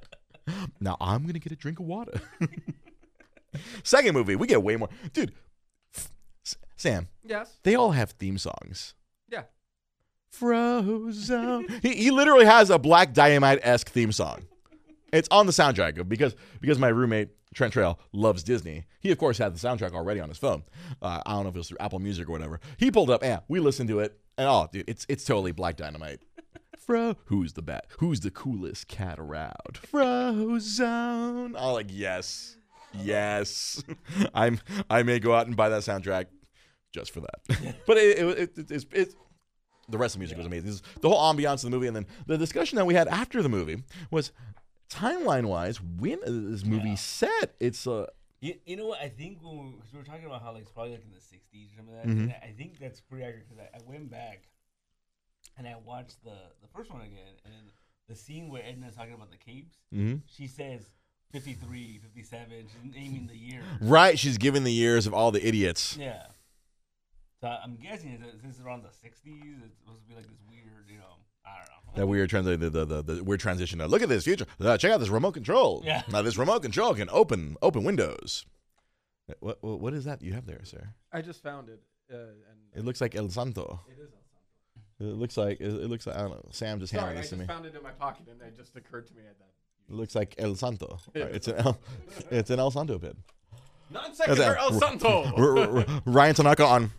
now 0.80 0.96
I'm 1.00 1.26
gonna 1.26 1.38
get 1.40 1.50
a 1.52 1.56
drink 1.56 1.80
of 1.80 1.86
water. 1.86 2.20
Second 3.82 4.14
movie, 4.14 4.36
we 4.36 4.46
get 4.46 4.62
way 4.62 4.76
more, 4.76 4.88
dude. 5.12 5.32
S- 6.44 6.56
Sam, 6.76 7.08
Yes. 7.24 7.58
they 7.62 7.74
all 7.74 7.92
have 7.92 8.10
theme 8.12 8.38
songs. 8.38 8.94
Yeah. 9.28 9.44
Frozone. 10.32 11.82
he, 11.82 11.94
he 11.94 12.10
literally 12.10 12.44
has 12.44 12.70
a 12.70 12.78
Black 12.78 13.12
Dynamite 13.14 13.58
esque 13.62 13.88
theme 13.88 14.12
song. 14.12 14.44
It's 15.12 15.28
on 15.30 15.46
the 15.46 15.52
soundtrack 15.52 16.08
because 16.08 16.34
because 16.60 16.78
my 16.78 16.88
roommate 16.88 17.30
Trent 17.54 17.72
Trail 17.72 17.98
loves 18.12 18.42
Disney. 18.42 18.84
He 19.00 19.10
of 19.10 19.18
course 19.18 19.38
had 19.38 19.54
the 19.54 19.58
soundtrack 19.58 19.92
already 19.92 20.20
on 20.20 20.28
his 20.28 20.38
phone. 20.38 20.64
Uh, 21.00 21.22
I 21.24 21.32
don't 21.32 21.44
know 21.44 21.48
if 21.50 21.54
it 21.54 21.58
was 21.58 21.68
through 21.68 21.78
Apple 21.80 22.00
Music 22.00 22.28
or 22.28 22.32
whatever. 22.32 22.60
He 22.76 22.90
pulled 22.90 23.10
up, 23.10 23.22
yeah, 23.22 23.40
we 23.48 23.60
listened 23.60 23.88
to 23.88 24.00
it, 24.00 24.18
and 24.36 24.48
oh, 24.48 24.68
dude, 24.72 24.88
it's 24.88 25.06
it's 25.08 25.24
totally 25.24 25.52
Black 25.52 25.76
Dynamite. 25.76 26.20
Fro, 26.78 27.16
who's 27.26 27.54
the 27.54 27.62
bat? 27.62 27.86
Who's 27.98 28.20
the 28.20 28.30
coolest 28.30 28.88
cat 28.88 29.18
around? 29.18 29.74
Frozone. 29.74 31.54
Oh, 31.58 31.72
like 31.74 31.88
yes, 31.90 32.56
yes. 32.92 33.82
I'm 34.34 34.60
I 34.90 35.02
may 35.02 35.18
go 35.18 35.34
out 35.34 35.46
and 35.46 35.56
buy 35.56 35.68
that 35.68 35.82
soundtrack 35.82 36.26
just 36.92 37.12
for 37.12 37.20
that. 37.20 37.76
but 37.86 37.96
it, 37.96 38.18
it, 38.18 38.38
it, 38.56 38.70
it, 38.70 38.86
it's 38.92 39.14
the 39.88 39.98
rest 39.98 40.14
of 40.14 40.18
the 40.18 40.24
music 40.24 40.36
was 40.36 40.46
amazing. 40.46 40.80
The 41.00 41.08
whole 41.08 41.32
ambiance 41.32 41.56
of 41.56 41.62
the 41.62 41.70
movie, 41.70 41.86
and 41.86 41.96
then 41.96 42.06
the 42.26 42.36
discussion 42.36 42.76
that 42.76 42.86
we 42.86 42.94
had 42.94 43.08
after 43.08 43.42
the 43.42 43.48
movie 43.48 43.82
was 44.10 44.32
timeline 44.88 45.46
wise, 45.46 45.80
when 45.80 46.18
is 46.24 46.50
this 46.62 46.64
movie 46.64 46.90
Yeah. 46.90 46.94
set? 46.96 47.54
It's 47.60 47.86
a. 47.86 48.08
You, 48.40 48.54
you 48.66 48.76
know 48.76 48.86
what? 48.86 49.00
I 49.00 49.08
think 49.08 49.38
when 49.42 49.56
we, 49.72 49.78
cause 49.80 49.92
we 49.92 49.98
were 49.98 50.04
talking 50.04 50.26
about 50.26 50.42
how 50.42 50.52
like 50.52 50.62
it's 50.62 50.70
probably 50.70 50.92
like 50.92 51.04
in 51.04 51.10
the 51.10 51.18
'60s 51.18 51.72
or 51.72 51.76
something 51.76 51.94
like 51.94 52.04
that. 52.04 52.12
Mhm. 52.14 52.42
I 52.44 52.48
I 52.48 52.52
think 52.52 52.78
that's 52.78 53.00
pretty 53.00 53.24
accurate 53.24 53.48
because 53.48 53.64
I, 53.72 53.76
I 53.76 53.80
went 53.90 54.10
back 54.10 54.48
and 55.56 55.66
I 55.66 55.76
watched 55.84 56.22
the 56.22 56.36
the 56.60 56.68
first 56.74 56.92
one 56.92 57.00
again, 57.02 57.34
and 57.44 57.72
the 58.08 58.14
scene 58.14 58.48
where 58.50 58.62
Edna's 58.62 58.94
talking 58.94 59.14
about 59.14 59.30
the 59.30 59.38
capes, 59.38 59.76
mhm. 59.92 60.20
she 60.26 60.46
says 60.46 60.90
53, 61.32 61.98
57. 62.02 62.50
She's 62.68 62.94
naming 62.94 63.26
the 63.26 63.36
year. 63.36 63.62
right. 63.80 64.18
She's 64.18 64.38
giving 64.38 64.62
the 64.64 64.72
years 64.72 65.06
of 65.06 65.14
all 65.14 65.32
the 65.32 65.44
idiots. 65.46 65.96
Yeah. 65.96 66.26
So 67.40 67.48
I'm 67.48 67.76
guessing 67.76 68.12
it's, 68.12 68.40
since 68.40 68.56
it's 68.56 68.64
around 68.64 68.82
the 68.84 68.88
60s, 68.88 69.64
it's 69.64 69.76
supposed 69.78 70.02
to 70.02 70.08
be 70.08 70.14
like 70.14 70.26
this 70.28 70.38
weird, 70.48 70.86
you 70.88 70.98
know, 70.98 71.18
I 71.46 71.50
don't 71.58 71.68
know. 71.96 72.00
That 72.00 72.06
weird 72.06 72.28
transition, 72.30 72.60
the, 72.60 72.70
the, 72.70 72.84
the, 72.84 73.02
the 73.02 73.24
weird 73.24 73.40
transition. 73.40 73.80
Of, 73.80 73.90
Look 73.90 74.02
at 74.02 74.08
this 74.08 74.24
future. 74.24 74.46
Uh, 74.60 74.76
check 74.76 74.92
out 74.92 75.00
this 75.00 75.08
remote 75.08 75.32
control. 75.32 75.82
Yeah. 75.84 76.02
Now 76.10 76.22
this 76.22 76.36
remote 76.36 76.62
control 76.62 76.94
can 76.94 77.08
open 77.10 77.56
open 77.62 77.84
windows. 77.84 78.44
Uh, 79.30 79.34
What 79.40 79.62
what, 79.62 79.80
what 79.80 79.94
is 79.94 80.04
that 80.04 80.22
you 80.22 80.32
have 80.34 80.46
there, 80.46 80.64
sir? 80.64 80.88
I 81.12 81.22
just 81.22 81.42
found 81.42 81.68
it, 81.68 81.80
uh, 82.12 82.16
and 82.16 82.58
It 82.74 82.84
looks 82.84 83.00
like 83.00 83.14
El 83.14 83.28
Santo. 83.30 83.80
it 83.88 83.94
is 84.00 84.10
El 84.12 84.22
Santo. 85.08 85.12
It 85.12 85.18
looks 85.18 85.36
like 85.36 85.60
it, 85.60 85.66
it 85.68 85.88
looks 85.90 86.06
like 86.06 86.16
I 86.16 86.20
don't 86.20 86.30
know. 86.30 86.48
Sam 86.50 86.78
just 86.80 86.92
handed 86.92 87.06
Sorry, 87.06 87.12
I 87.18 87.20
this 87.20 87.30
just 87.30 87.32
to 87.32 87.38
me. 87.38 87.44
I 87.44 87.46
found 87.48 87.66
it 87.66 87.74
in 87.74 87.82
my 87.82 87.92
pocket, 87.92 88.26
and 88.30 88.40
it 88.42 88.56
just 88.56 88.76
occurred 88.76 89.06
to 89.08 89.14
me 89.14 89.22
that. 89.22 89.36
It 89.88 89.94
looks 89.94 90.14
like 90.14 90.34
El 90.38 90.54
Santo. 90.56 90.98
Right, 91.14 91.34
it's 91.34 91.48
an 91.48 91.56
El, 91.56 91.78
it's 92.30 92.50
an 92.50 92.58
El 92.58 92.70
Santo 92.70 92.98
pin. 92.98 93.14
Non 93.90 94.12
sequitur 94.14 94.56
El 94.58 94.72
Santo. 94.80 96.00
Ryan 96.06 96.34
Tanaka 96.34 96.64
on 96.64 96.90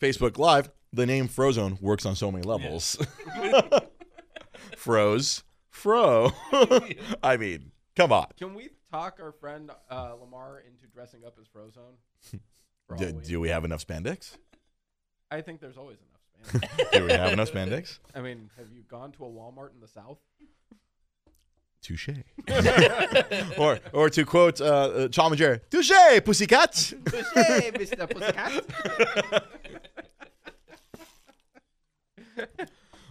Facebook 0.00 0.36
Live. 0.38 0.70
The 0.92 1.06
name 1.06 1.28
Frozone 1.28 1.80
works 1.80 2.06
on 2.06 2.14
so 2.16 2.30
many 2.30 2.44
levels. 2.44 2.96
Froze, 4.76 5.42
fro. 5.68 6.32
I 7.22 7.36
mean, 7.36 7.72
come 7.96 8.12
on. 8.12 8.26
Can 8.38 8.54
we 8.54 8.70
talk 8.90 9.18
our 9.20 9.32
friend 9.32 9.70
uh, 9.90 10.14
Lamar 10.20 10.62
into 10.66 10.86
dressing 10.86 11.24
up 11.24 11.36
as 11.40 11.46
Frozone? 11.48 11.96
Do, 12.98 13.12
do 13.12 13.40
we 13.40 13.48
have 13.48 13.64
enough 13.64 13.84
spandex? 13.84 14.36
I 15.28 15.40
think 15.40 15.60
there's 15.60 15.76
always 15.76 15.98
enough 15.98 16.62
Spanish. 16.62 16.90
Do 16.92 17.04
we 17.04 17.12
have 17.12 17.32
enough 17.32 17.50
spandex? 17.50 17.98
I 18.14 18.20
mean, 18.20 18.48
have 18.56 18.68
you 18.70 18.82
gone 18.82 19.10
to 19.12 19.24
a 19.24 19.28
Walmart 19.28 19.74
in 19.74 19.80
the 19.80 19.88
South? 19.88 20.18
Touche. 21.82 22.10
or, 23.58 23.80
or 23.92 24.08
to 24.10 24.24
quote 24.24 24.60
uh, 24.60 24.64
uh, 24.64 25.08
Tom 25.08 25.32
and 25.32 25.38
Jerry, 25.38 25.60
touche, 25.68 25.90
pussycat. 26.24 26.72
Touché, 26.72 27.72
Mr. 27.76 28.08
Pussycat. 28.08 29.44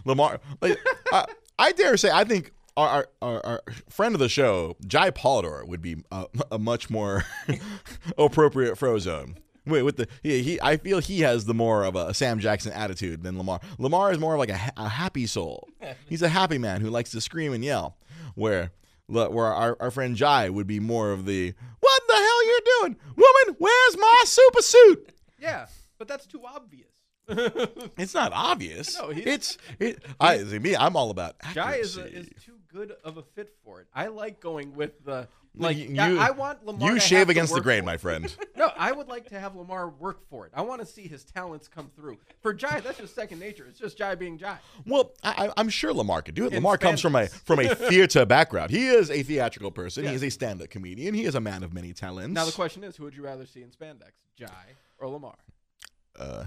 Lamar, 0.04 0.40
like, 0.60 0.78
uh, 1.12 1.26
I 1.58 1.72
dare 1.72 1.96
say, 1.96 2.10
I 2.10 2.24
think 2.24 2.52
our, 2.76 2.88
our, 2.88 3.06
our, 3.22 3.46
our 3.46 3.62
friend 3.88 4.14
of 4.14 4.20
the 4.20 4.28
show, 4.28 4.76
Jai 4.86 5.10
Polidor, 5.10 5.66
would 5.66 5.82
be 5.82 5.96
a, 6.12 6.26
a 6.52 6.58
much 6.58 6.90
more 6.90 7.24
appropriate 8.18 8.76
Frozone. 8.78 9.36
Wait, 9.66 9.82
with 9.82 9.96
the 9.96 10.06
he, 10.22 10.42
he, 10.42 10.60
I 10.62 10.76
feel 10.76 11.00
he 11.00 11.20
has 11.20 11.44
the 11.44 11.54
more 11.54 11.82
of 11.82 11.96
a 11.96 12.14
Sam 12.14 12.38
Jackson 12.38 12.72
attitude 12.72 13.24
than 13.24 13.36
Lamar. 13.36 13.60
Lamar 13.78 14.12
is 14.12 14.18
more 14.18 14.34
of 14.34 14.38
like 14.38 14.50
a, 14.50 14.72
a 14.76 14.88
happy 14.88 15.26
soul. 15.26 15.68
He's 16.08 16.22
a 16.22 16.28
happy 16.28 16.58
man 16.58 16.80
who 16.80 16.88
likes 16.90 17.10
to 17.10 17.20
scream 17.20 17.52
and 17.52 17.64
yell. 17.64 17.96
Where, 18.36 18.70
where 19.08 19.46
our, 19.46 19.76
our 19.80 19.90
friend 19.90 20.14
Jai 20.14 20.50
would 20.50 20.66
be 20.68 20.78
more 20.78 21.10
of 21.10 21.24
the 21.24 21.52
"What 21.80 22.02
the 22.06 22.14
hell 22.14 22.46
you're 22.46 22.60
doing, 22.80 22.96
woman? 23.16 23.56
Where's 23.58 23.96
my 23.96 24.22
super 24.26 24.62
suit?" 24.62 25.10
Yeah, 25.40 25.66
but 25.98 26.06
that's 26.06 26.26
too 26.26 26.42
obvious. 26.46 26.90
It's 27.98 28.14
not 28.14 28.32
obvious. 28.34 28.96
No, 28.98 29.10
it's 29.10 29.58
it. 29.80 30.02
I 30.20 30.38
see 30.44 30.58
me. 30.58 30.76
I'm 30.76 30.96
all 30.96 31.10
about 31.10 31.36
accuracy. 31.42 31.54
Jai 31.54 31.76
is, 31.76 31.96
a, 31.96 32.06
is 32.18 32.28
too 32.44 32.56
good 32.68 32.92
of 33.04 33.16
a 33.16 33.22
fit 33.22 33.54
for 33.64 33.80
it. 33.80 33.88
I 33.94 34.06
like 34.08 34.38
going 34.40 34.74
with 34.74 35.02
the 35.04 35.26
like. 35.56 35.76
you- 35.76 35.88
yeah, 35.92 36.08
you- 36.08 36.18
I 36.18 36.30
want 36.30 36.64
Lamar. 36.66 36.88
You 36.88 36.94
to 36.96 37.00
shave 37.00 37.28
against 37.30 37.54
the 37.54 37.60
grain, 37.60 37.84
my 37.84 37.96
friend. 37.96 38.34
No, 38.56 38.70
I 38.78 38.90
would 38.90 39.06
like 39.08 39.28
to 39.28 39.38
have 39.38 39.54
Lamar 39.54 39.90
work 39.90 40.26
for 40.30 40.46
it. 40.46 40.52
I 40.54 40.62
want 40.62 40.80
to 40.80 40.86
see 40.86 41.06
his 41.06 41.24
talents 41.24 41.68
come 41.68 41.90
through. 41.94 42.16
For 42.40 42.54
Jai, 42.54 42.80
that's 42.80 42.96
just 42.98 43.14
second 43.14 43.38
nature. 43.38 43.66
It's 43.68 43.78
just 43.78 43.98
Jai 43.98 44.14
being 44.14 44.38
Jai. 44.38 44.56
Well, 44.86 45.12
I, 45.22 45.48
I- 45.48 45.52
I'm 45.58 45.68
sure 45.68 45.92
Lamar 45.92 46.22
could 46.22 46.34
do 46.34 46.44
it. 46.46 46.48
In 46.52 46.56
Lamar 46.56 46.78
comes 46.78 47.00
from 47.02 47.16
a 47.16 47.26
from 47.26 47.58
a 47.58 47.74
theater 47.74 48.24
background. 48.24 48.70
He 48.70 48.88
is 48.88 49.10
a 49.10 49.22
theatrical 49.22 49.70
person. 49.70 50.04
He 50.06 50.14
is 50.14 50.22
a 50.22 50.30
stand-up 50.30 50.70
comedian. 50.70 51.12
He 51.14 51.24
is 51.24 51.34
a 51.34 51.40
man 51.40 51.62
of 51.62 51.72
many 51.74 51.92
talents. 51.92 52.32
Now 52.34 52.44
the 52.46 52.52
question 52.52 52.82
is, 52.84 52.96
who 52.96 53.04
would 53.04 53.14
you 53.16 53.22
rather 53.24 53.44
see 53.46 53.62
in 53.62 53.70
spandex, 53.70 54.12
Jai 54.38 54.48
or 54.98 55.08
Lamar? 55.08 55.36
uh, 56.18 56.44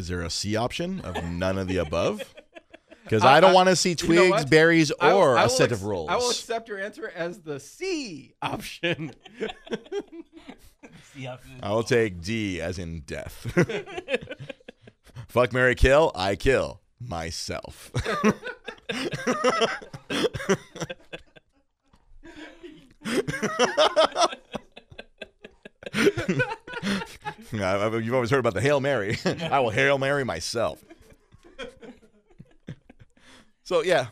is 0.00 0.08
there 0.08 0.22
a 0.22 0.30
C 0.30 0.56
option 0.56 1.00
of 1.02 1.22
none 1.30 1.58
of 1.58 1.68
the 1.68 1.76
above? 1.76 2.22
Because 3.04 3.24
I- 3.24 3.38
I, 3.38 3.40
don't 3.40 3.54
want 3.54 3.68
to 3.68 3.74
see 3.74 3.96
you 4.00 4.14
know 4.14 4.28
twigs, 4.28 4.44
berries, 4.44 4.92
I 5.00 5.10
or 5.12 5.36
I 5.36 5.44
a 5.44 5.48
set 5.48 5.72
ex- 5.72 5.80
of 5.80 5.84
rolls. 5.84 6.10
I 6.10 6.16
will 6.16 6.30
accept 6.30 6.68
your 6.68 6.78
answer 6.78 7.10
as 7.12 7.40
the 7.40 7.58
C 7.58 8.34
option. 8.40 9.12
See 11.14 11.26
after. 11.26 11.48
I 11.60 11.70
will 11.70 11.82
take 11.82 12.20
D 12.20 12.60
as 12.60 12.78
in 12.78 13.00
death. 13.00 13.50
Fuck 15.26 15.52
Mary 15.52 15.74
Kill, 15.74 16.12
I 16.14 16.36
kill 16.36 16.82
myself. 17.00 17.90
Yeah, 27.52 27.96
You've 27.96 28.14
always 28.14 28.30
heard 28.30 28.38
about 28.38 28.54
the 28.54 28.60
Hail 28.60 28.80
Mary. 28.80 29.18
I 29.24 29.58
will 29.60 29.70
Hail 29.70 29.98
Mary 29.98 30.24
myself. 30.24 30.82
so 33.64 33.82
yeah. 33.82 34.06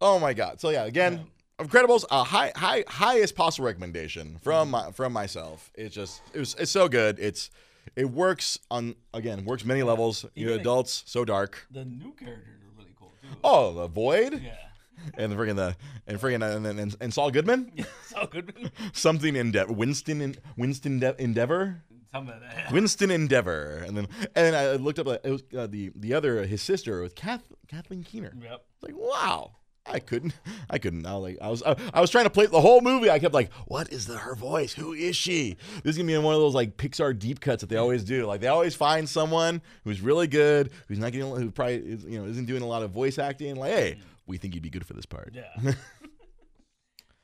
Oh 0.00 0.18
my 0.18 0.32
God. 0.32 0.60
So 0.60 0.70
yeah, 0.70 0.84
again, 0.84 1.26
Incredibles, 1.58 2.04
a 2.10 2.22
high, 2.22 2.52
high, 2.54 2.84
highest 2.86 3.34
possible 3.34 3.66
recommendation 3.66 4.38
from 4.42 4.70
mm-hmm. 4.70 4.86
my, 4.86 4.92
from 4.92 5.12
myself. 5.12 5.72
It's 5.74 5.92
just, 5.92 6.22
it 6.32 6.38
was, 6.38 6.54
it's 6.54 6.70
so 6.70 6.88
good. 6.88 7.18
It's, 7.18 7.50
it 7.96 8.08
works 8.08 8.60
on 8.70 8.94
again, 9.12 9.44
works 9.44 9.64
many 9.64 9.82
levels. 9.82 10.24
You 10.34 10.50
Even- 10.50 10.60
adults, 10.60 11.02
so 11.06 11.24
dark. 11.24 11.66
The 11.72 11.84
new 11.84 12.12
characters 12.12 12.62
are 12.62 12.78
really 12.78 12.94
cool 12.96 13.12
too. 13.20 13.28
Oh, 13.42 13.74
the 13.74 13.88
Void 13.88 14.40
Yeah. 14.40 14.67
And 15.16 15.32
the 15.32 15.36
friggin' 15.36 15.56
the 15.56 15.76
and 16.06 16.20
friggin' 16.20 16.34
and 16.56 16.66
and, 16.66 16.80
and, 16.80 16.96
and 17.00 17.14
Saul 17.14 17.30
Goodman, 17.30 17.72
So 18.06 18.26
good. 18.26 18.70
something 18.92 19.36
in 19.36 19.52
Winston 19.68 20.20
in 20.20 20.36
Winston 20.56 20.98
De- 21.00 21.20
Endeavor. 21.22 21.82
Some 22.12 22.28
of 22.28 22.40
that. 22.40 22.72
Winston 22.72 23.10
Endeavor, 23.10 23.84
and 23.86 23.96
then 23.96 24.08
and 24.34 24.56
I 24.56 24.76
looked 24.76 24.98
up 24.98 25.06
uh, 25.08 25.18
it 25.22 25.30
was 25.30 25.42
uh, 25.56 25.66
the 25.66 25.90
the 25.94 26.14
other 26.14 26.46
his 26.46 26.62
sister 26.62 27.02
was 27.02 27.12
Kath, 27.12 27.42
Kathleen 27.68 28.02
Keener. 28.02 28.32
Yep. 28.40 28.64
Like 28.80 28.94
wow, 28.96 29.56
I 29.84 29.98
couldn't, 29.98 30.32
I 30.70 30.78
couldn't. 30.78 31.04
I 31.04 31.14
was 31.14 31.22
like 31.22 31.38
I 31.42 31.48
was 31.50 31.62
I, 31.62 31.76
I 31.92 32.00
was 32.00 32.08
trying 32.08 32.24
to 32.24 32.30
play 32.30 32.46
the 32.46 32.62
whole 32.62 32.80
movie. 32.80 33.10
I 33.10 33.18
kept 33.18 33.34
like, 33.34 33.52
what 33.66 33.92
is 33.92 34.06
the 34.06 34.16
her 34.16 34.34
voice? 34.34 34.72
Who 34.72 34.94
is 34.94 35.16
she? 35.16 35.58
This 35.82 35.92
is 35.92 35.96
gonna 35.98 36.06
be 36.06 36.14
in 36.14 36.22
one 36.22 36.34
of 36.34 36.40
those 36.40 36.54
like 36.54 36.78
Pixar 36.78 37.18
deep 37.18 37.40
cuts 37.40 37.60
that 37.60 37.68
they 37.68 37.76
always 37.76 38.04
do. 38.04 38.24
Like 38.24 38.40
they 38.40 38.48
always 38.48 38.74
find 38.74 39.06
someone 39.06 39.60
who's 39.84 40.00
really 40.00 40.28
good, 40.28 40.70
who's 40.88 40.98
not 40.98 41.12
getting, 41.12 41.28
who 41.34 41.50
probably 41.50 41.76
is, 41.76 42.04
you 42.04 42.18
know 42.18 42.24
isn't 42.26 42.46
doing 42.46 42.62
a 42.62 42.66
lot 42.66 42.82
of 42.82 42.90
voice 42.90 43.18
acting. 43.18 43.56
Like 43.56 43.72
hey, 43.72 43.98
we 44.28 44.36
think 44.38 44.54
you'd 44.54 44.62
be 44.62 44.70
good 44.70 44.86
for 44.86 44.92
this 44.94 45.06
part. 45.06 45.32
Yeah. 45.34 45.72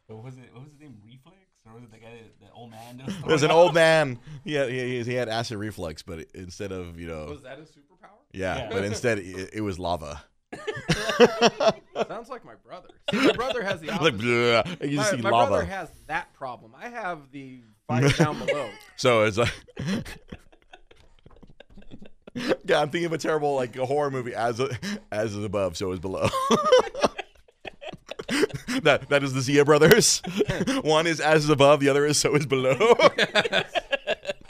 What 0.07 0.23
was 0.25 0.37
it? 0.37 0.51
What 0.53 0.65
was 0.65 0.73
his 0.73 0.81
name? 0.81 0.97
Reflux, 1.03 1.37
or 1.67 1.73
was 1.75 1.83
it 1.85 1.91
the 1.91 1.97
guy, 1.99 2.11
that, 2.11 2.39
the 2.47 2.53
old 2.53 2.71
man? 2.71 2.99
that 2.99 3.07
was 3.07 3.17
There's 3.27 3.43
an 3.43 3.51
old 3.51 3.73
man. 3.75 4.19
Yeah, 4.45 4.67
he, 4.67 5.03
he 5.03 5.15
had 5.15 5.31
acid 5.31 5.57
reflux, 5.57 6.03
but 6.03 6.27
instead 6.35 6.73
of 6.73 7.01
you 7.01 7.07
know, 7.07 7.25
Was 7.25 7.43
that 7.43 7.59
his 7.59 7.71
superpower? 7.71 8.11
yeah, 8.33 8.57
Yeah. 8.59 8.69
but 8.71 8.85
instead 8.85 9.19
it, 9.19 9.51
it 9.55 9.61
was 9.63 9.79
lava. 9.79 10.23
Sounds 12.07 12.29
like 12.29 12.45
my 12.45 12.55
brother. 12.67 12.89
See, 13.11 13.27
my 13.27 13.33
brother 13.33 13.63
has 13.63 13.81
the 13.81 13.87
like, 13.89 14.01
opposite. 14.01 14.21
bleh, 14.21 14.91
you 14.91 14.99
my, 14.99 15.05
see 15.05 15.17
my 15.17 15.31
lava. 15.31 15.51
brother 15.53 15.65
has 15.65 15.89
that 16.07 16.33
problem. 16.35 16.73
I 16.79 16.91
have 16.91 17.31
the 17.33 17.63
fire 17.89 18.09
down 18.11 18.39
below. 18.45 18.69
So 18.97 19.23
it's 19.25 19.39
like, 19.39 19.53
yeah, 22.65 22.81
I'm 22.81 22.91
thinking 22.91 23.07
of 23.07 23.13
a 23.13 23.19
terrible 23.19 23.55
like 23.55 23.77
a 23.77 23.87
horror 23.87 24.11
movie 24.11 24.35
as 24.35 24.61
as 25.13 25.35
is 25.35 25.45
above, 25.45 25.77
so 25.77 25.93
is 25.93 26.01
below. 26.01 26.29
that 28.83 29.09
that 29.09 29.23
is 29.23 29.33
the 29.35 29.41
Zia 29.41 29.65
brothers. 29.65 30.21
One 30.83 31.07
is 31.07 31.21
as 31.21 31.45
is 31.45 31.51
above, 31.51 31.79
the 31.81 31.89
other 31.89 32.05
is 32.05 32.19
so 32.19 32.35
is 32.35 32.47
below. 32.47 32.77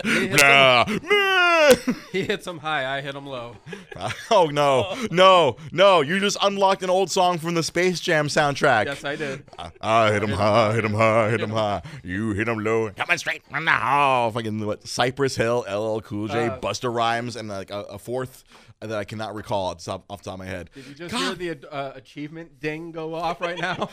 He 0.05 0.11
hits, 0.29 0.43
Nah, 0.43 0.85
him, 0.85 1.01
nah. 1.03 1.95
he 2.13 2.23
hits 2.23 2.47
him 2.47 2.59
high. 2.59 2.97
I 2.97 3.01
hit 3.01 3.15
him 3.15 3.27
low. 3.27 3.57
oh 4.31 4.47
no, 4.47 4.95
no, 5.11 5.57
no! 5.73 6.01
You 6.03 6.21
just 6.21 6.37
unlocked 6.43 6.83
an 6.83 6.91
old 6.91 7.11
song 7.11 7.39
from 7.39 7.55
the 7.55 7.63
Space 7.63 8.01
Jam 8.01 8.29
soundtrack. 8.29 8.85
Yes, 8.85 9.03
I 9.05 9.17
did. 9.17 9.45
I, 9.59 9.71
I 9.81 10.13
hit 10.13 10.23
him 10.23 10.31
high, 10.31 10.75
hit 10.75 10.85
him 10.85 10.95
high, 10.95 11.31
hit 11.31 11.41
him 11.41 11.51
high. 11.51 11.83
You 12.03 12.33
hit 12.33 12.49
him 12.49 12.59
low. 12.63 12.91
Coming 12.91 13.19
straight 13.19 13.43
from 13.47 13.65
the 13.65 13.71
hall. 13.71 14.31
Fucking 14.31 14.65
what? 14.67 14.87
Cypress 14.87 15.37
Hill, 15.37 15.65
LL 15.69 16.01
Cool 16.03 16.29
J, 16.29 16.49
Uh, 16.49 16.59
Busta 16.59 16.93
Rhymes, 16.95 17.35
and 17.37 17.49
like 17.49 17.71
a, 17.71 17.81
a 17.83 17.99
fourth 17.99 18.45
that 18.81 18.93
I 18.93 19.05
cannot 19.05 19.35
recall 19.35 19.67
off 19.69 19.79
the 19.79 19.85
top, 19.93 20.05
off 20.11 20.23
the 20.23 20.25
top 20.31 20.35
of 20.35 20.41
my 20.41 20.47
head. 20.47 20.69
Did 20.75 20.87
you 20.87 20.95
just 20.95 21.13
God, 21.15 21.39
hear 21.41 21.55
the 21.55 21.73
uh, 21.73 21.93
achievement 21.95 22.61
ding 22.61 22.93
go 22.93 23.15
off 23.15 23.41
right 23.41 23.59
now? 23.59 23.89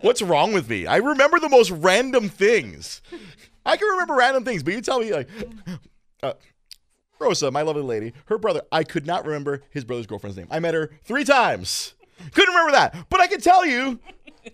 what's 0.00 0.20
wrong 0.22 0.52
with 0.52 0.68
me? 0.68 0.86
I 0.86 0.96
remember 0.96 1.38
the 1.38 1.48
most 1.48 1.70
random 1.70 2.28
things. 2.28 3.00
I 3.64 3.76
can 3.76 3.88
remember 3.88 4.14
random 4.14 4.44
things, 4.44 4.62
but 4.62 4.74
you 4.74 4.80
tell 4.80 5.00
me 5.00 5.12
like. 5.12 5.28
Uh, 6.22 6.34
Rosa, 7.18 7.50
my 7.50 7.62
lovely 7.62 7.82
lady, 7.82 8.12
her 8.26 8.38
brother, 8.38 8.62
I 8.72 8.82
could 8.82 9.06
not 9.06 9.24
remember 9.24 9.62
his 9.70 9.84
brother's 9.84 10.06
girlfriend's 10.06 10.36
name. 10.36 10.48
I 10.50 10.58
met 10.58 10.74
her 10.74 10.90
three 11.04 11.24
times. 11.24 11.94
Couldn't 12.32 12.54
remember 12.54 12.72
that. 12.72 13.06
But 13.08 13.20
I 13.20 13.26
can 13.28 13.40
tell 13.40 13.64
you 13.64 14.00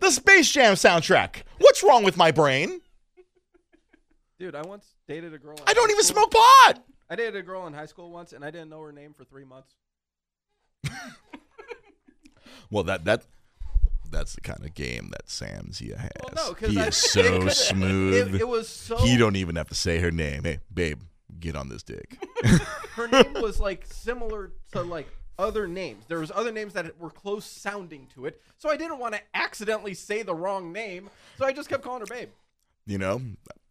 the 0.01 0.11
Space 0.11 0.51
Jam 0.51 0.75
soundtrack. 0.75 1.43
What's 1.59 1.83
wrong 1.83 2.05
with 2.05 2.17
my 2.17 2.31
brain? 2.31 2.81
Dude, 4.39 4.55
I 4.55 4.63
once 4.63 4.95
dated 5.07 5.35
a 5.35 5.39
girl. 5.39 5.57
I 5.67 5.73
don't 5.73 5.91
even 5.91 6.05
school. 6.05 6.23
smoke 6.23 6.33
pot. 6.33 6.85
I 7.11 7.17
dated 7.17 7.37
a 7.37 7.43
girl 7.43 7.67
in 7.67 7.73
high 7.73 7.87
school 7.87 8.11
once, 8.11 8.33
and 8.33 8.45
I 8.45 8.51
didn't 8.51 8.69
know 8.69 8.83
her 8.83 8.93
name 8.93 9.15
for 9.15 9.25
three 9.25 9.45
months. 9.45 9.75
Well, 12.71 12.85
that 12.85 13.05
that 13.05 13.25
that's 14.11 14.35
the 14.35 14.41
kind 14.41 14.65
of 14.65 14.75
game 14.75 15.09
that 15.13 15.29
Sam 15.29 15.73
Zia 15.73 15.99
has. 15.99 16.11
Well, 16.35 16.55
no, 16.61 16.69
he 16.69 16.79
I- 16.79 16.87
is 16.89 16.97
so 17.13 17.49
smooth. 17.49 18.35
It, 18.35 18.41
it 18.43 18.49
was 18.49 18.69
so. 18.69 18.97
he 18.99 19.17
don't 19.17 19.37
even 19.37 19.57
have 19.57 19.69
to 19.69 19.75
say 19.75 19.99
her 19.99 20.11
name. 20.11 20.45
Hey, 20.45 20.59
babe, 20.73 21.01
get 21.41 21.57
on 21.57 21.69
this 21.69 21.83
dick. 21.83 22.19
Her 22.95 23.07
name 23.09 23.35
was 23.35 23.61
like 23.61 23.85
similar 23.87 24.51
to 24.73 24.83
like 24.83 25.09
other 25.39 25.69
names. 25.69 26.05
There 26.09 26.19
was 26.19 26.33
other 26.35 26.51
names 26.51 26.73
that 26.73 26.99
were 26.99 27.11
close 27.11 27.45
sounding 27.45 28.09
to 28.15 28.27
it, 28.27 28.41
so 28.59 28.69
I 28.71 28.77
didn't 28.77 28.99
want 28.99 29.15
to 29.15 29.21
accidentally 29.35 29.95
say 29.95 30.23
the 30.23 30.35
wrong 30.35 30.73
name, 30.73 31.11
so 31.37 31.45
I 31.47 31.53
just 31.53 31.69
kept 31.69 31.85
calling 31.85 32.01
her 32.01 32.07
babe. 32.07 32.29
you 32.87 32.99
know, 32.99 33.21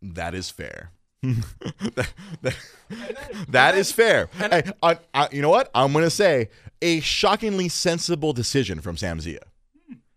that 0.02 0.34
is 0.34 0.50
fair. 0.50 0.92
that, 1.24 2.10
that- 2.42 2.56
that 3.50 3.76
is 3.76 3.92
fair. 3.92 4.30
Hey, 4.38 4.64
I, 4.82 4.98
I, 5.14 5.28
you 5.32 5.42
know 5.42 5.50
what? 5.50 5.70
I'm 5.76 5.92
gonna 5.92 6.10
say 6.10 6.50
a 6.82 7.00
shockingly 7.02 7.68
sensible 7.70 8.32
decision 8.34 8.80
from 8.82 8.96
Sam 8.98 9.20
Zia. 9.20 9.40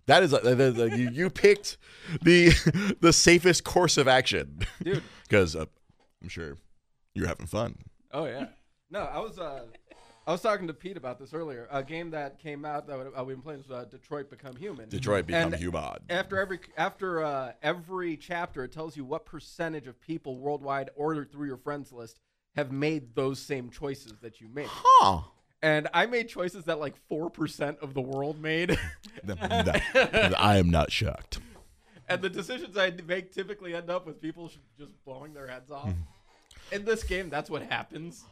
That 0.07 0.23
is, 0.23 0.35
uh, 0.35 0.91
you, 0.97 1.11
you 1.11 1.31
picked 1.31 1.77
the 2.23 2.97
the 3.01 3.13
safest 3.13 3.65
course 3.65 3.97
of 3.97 4.09
action, 4.09 4.61
Dude. 4.83 5.03
Because 5.23 5.55
uh, 5.55 5.67
I'm 6.23 6.29
sure 6.29 6.57
you're 7.15 7.29
having 7.29 7.47
fun. 7.47 7.77
Oh 8.13 8.25
yeah. 8.25 8.47
No, 8.91 9.01
I 9.01 9.19
was 9.19 9.39
uh, 9.39 9.67
I 10.27 10.33
was 10.33 10.43
talking 10.43 10.67
to 10.67 10.75
Pete 10.75 10.97
about 10.97 11.19
this 11.19 11.33
earlier. 11.33 11.67
A 11.71 11.83
game 11.83 12.11
that 12.11 12.39
came 12.39 12.65
out 12.65 12.87
that 12.89 13.13
uh, 13.17 13.25
we've 13.25 13.37
been 13.37 13.43
playing 13.43 13.65
was 13.67 13.71
uh, 13.71 13.85
Detroit 13.91 14.31
Become 14.31 14.57
Human. 14.57 14.89
Detroit 14.89 15.27
become 15.27 15.53
And 15.53 15.55
human. 15.55 15.99
After 16.09 16.39
every 16.39 16.61
after 16.77 17.25
uh, 17.25 17.53
every 17.63 18.17
chapter, 18.17 18.65
it 18.65 18.73
tells 18.73 18.97
you 18.97 19.05
what 19.05 19.25
percentage 19.25 19.87
of 19.87 20.01
people 20.01 20.37
worldwide 20.39 20.91
ordered 20.95 21.33
through 21.33 21.47
your 21.47 21.57
friends 21.57 21.93
list 21.93 22.21
have 22.57 22.71
made 22.71 23.15
those 23.15 23.39
same 23.41 23.71
choices 23.71 24.15
that 24.23 24.41
you 24.41 24.49
made. 24.49 24.69
Huh. 24.69 25.21
And 25.63 25.89
I 25.93 26.07
made 26.07 26.29
choices 26.29 26.65
that 26.65 26.81
like 26.81 26.95
four 27.09 27.29
percent 27.31 27.79
of 27.83 27.93
the 27.95 28.01
world 28.01 28.41
made. 28.41 28.79
I 29.29 30.57
am 30.59 30.71
not 30.71 30.91
shocked. 30.91 31.39
and 32.09 32.23
the 32.23 32.31
decisions 32.31 32.77
I 32.77 32.93
make 33.07 33.33
typically 33.33 33.75
end 33.75 33.91
up 33.91 34.07
with 34.07 34.21
people 34.21 34.51
just 34.79 34.93
blowing 35.05 35.35
their 35.35 35.47
heads 35.47 35.71
off. 35.71 35.89
Mm-hmm. 35.89 36.75
In 36.75 36.85
this 36.85 37.03
game, 37.03 37.29
that's 37.31 37.51
what 37.51 37.63
happens. 37.63 38.25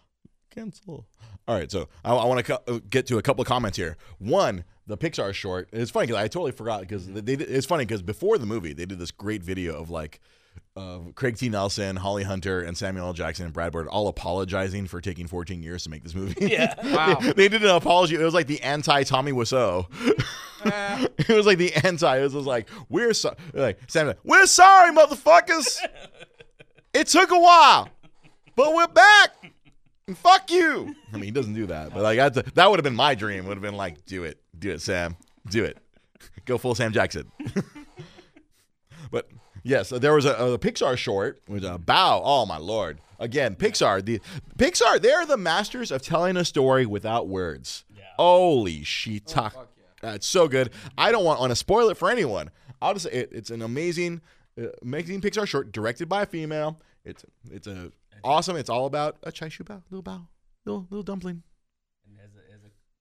Cancel. 0.50 1.06
All 1.46 1.54
right, 1.56 1.70
so 1.70 1.88
I, 2.04 2.14
I 2.14 2.24
want 2.24 2.44
to 2.44 2.56
co- 2.58 2.74
uh, 2.76 2.80
get 2.88 3.06
to 3.08 3.18
a 3.18 3.22
couple 3.22 3.42
of 3.42 3.48
comments 3.48 3.76
here. 3.76 3.96
One, 4.18 4.64
the 4.86 4.96
Pixar 4.96 5.32
short. 5.34 5.68
It's 5.72 5.90
funny 5.90 6.06
because 6.06 6.22
I 6.22 6.28
totally 6.28 6.52
forgot 6.52 6.80
because 6.80 7.06
they, 7.06 7.20
did- 7.20 7.42
It's 7.42 7.66
funny 7.66 7.84
because 7.84 8.02
before 8.02 8.38
the 8.38 8.46
movie, 8.46 8.72
they 8.72 8.86
did 8.86 8.98
this 8.98 9.10
great 9.10 9.42
video 9.42 9.74
of 9.78 9.90
like 9.90 10.20
uh, 10.76 10.98
Craig 11.14 11.36
T. 11.36 11.48
Nelson, 11.48 11.96
Holly 11.96 12.22
Hunter, 12.22 12.60
and 12.60 12.76
Samuel 12.76 13.06
L. 13.06 13.12
Jackson 13.12 13.44
and 13.44 13.54
Brad 13.54 13.72
Bird 13.72 13.88
all 13.88 14.08
apologizing 14.08 14.86
for 14.86 15.00
taking 15.00 15.26
14 15.26 15.62
years 15.62 15.84
to 15.84 15.90
make 15.90 16.02
this 16.02 16.14
movie. 16.14 16.46
Yeah. 16.46 16.74
Wow. 16.98 17.20
they 17.20 17.48
did 17.48 17.62
an 17.62 17.70
apology. 17.70 18.16
It 18.16 18.22
was 18.24 18.34
like 18.34 18.46
the 18.46 18.60
anti 18.62 19.02
Tommy 19.04 19.30
Wiseau. 19.32 19.86
Ah. 20.64 21.06
it 21.18 21.28
was 21.28 21.46
like 21.46 21.58
the 21.58 21.72
anti. 21.84 22.18
It 22.18 22.22
was 22.32 22.34
like 22.34 22.68
we're 22.88 23.14
so 23.14 23.34
like 23.52 23.78
Sam. 23.88 24.14
We're 24.24 24.46
sorry, 24.46 24.92
motherfuckers. 24.92 25.78
it 26.92 27.06
took 27.06 27.30
a 27.30 27.38
while, 27.38 27.88
but 28.56 28.74
we're 28.74 28.88
back. 28.88 29.52
Fuck 30.14 30.50
you. 30.50 30.94
I 31.12 31.16
mean, 31.16 31.24
he 31.24 31.30
doesn't 31.30 31.54
do 31.54 31.66
that, 31.66 31.92
but 31.92 32.02
like 32.02 32.16
that's 32.16 32.52
that 32.52 32.70
would 32.70 32.78
have 32.78 32.84
been 32.84 32.96
my 32.96 33.14
dream. 33.14 33.46
Would 33.46 33.56
have 33.56 33.62
been 33.62 33.76
like, 33.76 34.04
do 34.06 34.24
it, 34.24 34.40
do 34.58 34.70
it, 34.70 34.80
Sam, 34.80 35.16
do 35.50 35.64
it, 35.64 35.78
go 36.46 36.58
full 36.58 36.74
Sam 36.74 36.92
Jackson. 36.92 37.30
but 39.10 39.28
yes, 39.62 39.90
there 39.90 40.14
was 40.14 40.24
a, 40.24 40.34
a 40.34 40.58
Pixar 40.58 40.96
short 40.96 41.40
with 41.48 41.64
a 41.64 41.78
bow. 41.78 42.22
Oh 42.24 42.46
my 42.46 42.58
lord! 42.58 43.00
Again, 43.18 43.56
Pixar. 43.56 44.04
The 44.04 44.20
Pixar. 44.56 45.00
They're 45.00 45.26
the 45.26 45.36
masters 45.36 45.90
of 45.90 46.02
telling 46.02 46.36
a 46.36 46.44
story 46.44 46.86
without 46.86 47.28
words. 47.28 47.84
Yeah. 47.94 48.04
Holy 48.16 48.84
shit! 48.84 49.26
talk. 49.26 49.54
fuck 49.54 49.68
yeah. 50.02 50.10
Uh, 50.10 50.14
it's 50.14 50.26
so 50.26 50.48
good. 50.48 50.70
I 50.96 51.10
don't 51.10 51.24
want, 51.24 51.40
want 51.40 51.50
to 51.50 51.56
spoil 51.56 51.88
it 51.90 51.96
for 51.96 52.10
anyone. 52.10 52.50
I'll 52.80 52.92
just 52.92 53.06
say 53.06 53.12
it, 53.12 53.30
it's 53.32 53.50
an 53.50 53.62
amazing, 53.62 54.20
uh, 54.60 54.66
amazing 54.82 55.20
Pixar 55.20 55.46
short 55.46 55.72
directed 55.72 56.08
by 56.08 56.22
a 56.22 56.26
female. 56.26 56.80
It's 57.04 57.24
it's 57.50 57.66
a 57.66 57.92
awesome. 58.22 58.56
It's 58.56 58.70
all 58.70 58.86
about 58.86 59.16
a 59.22 59.32
char 59.32 59.50
siu 59.50 59.64
bao, 59.64 59.82
little 59.90 60.02
bao, 60.02 60.26
little 60.64 60.86
little 60.90 61.02
dumpling. 61.02 61.42
And 62.06 62.16
it 62.16 62.22
has 62.22 62.34
a, 62.34 62.38
it 62.38 62.47
has 62.47 62.47
a 62.47 62.47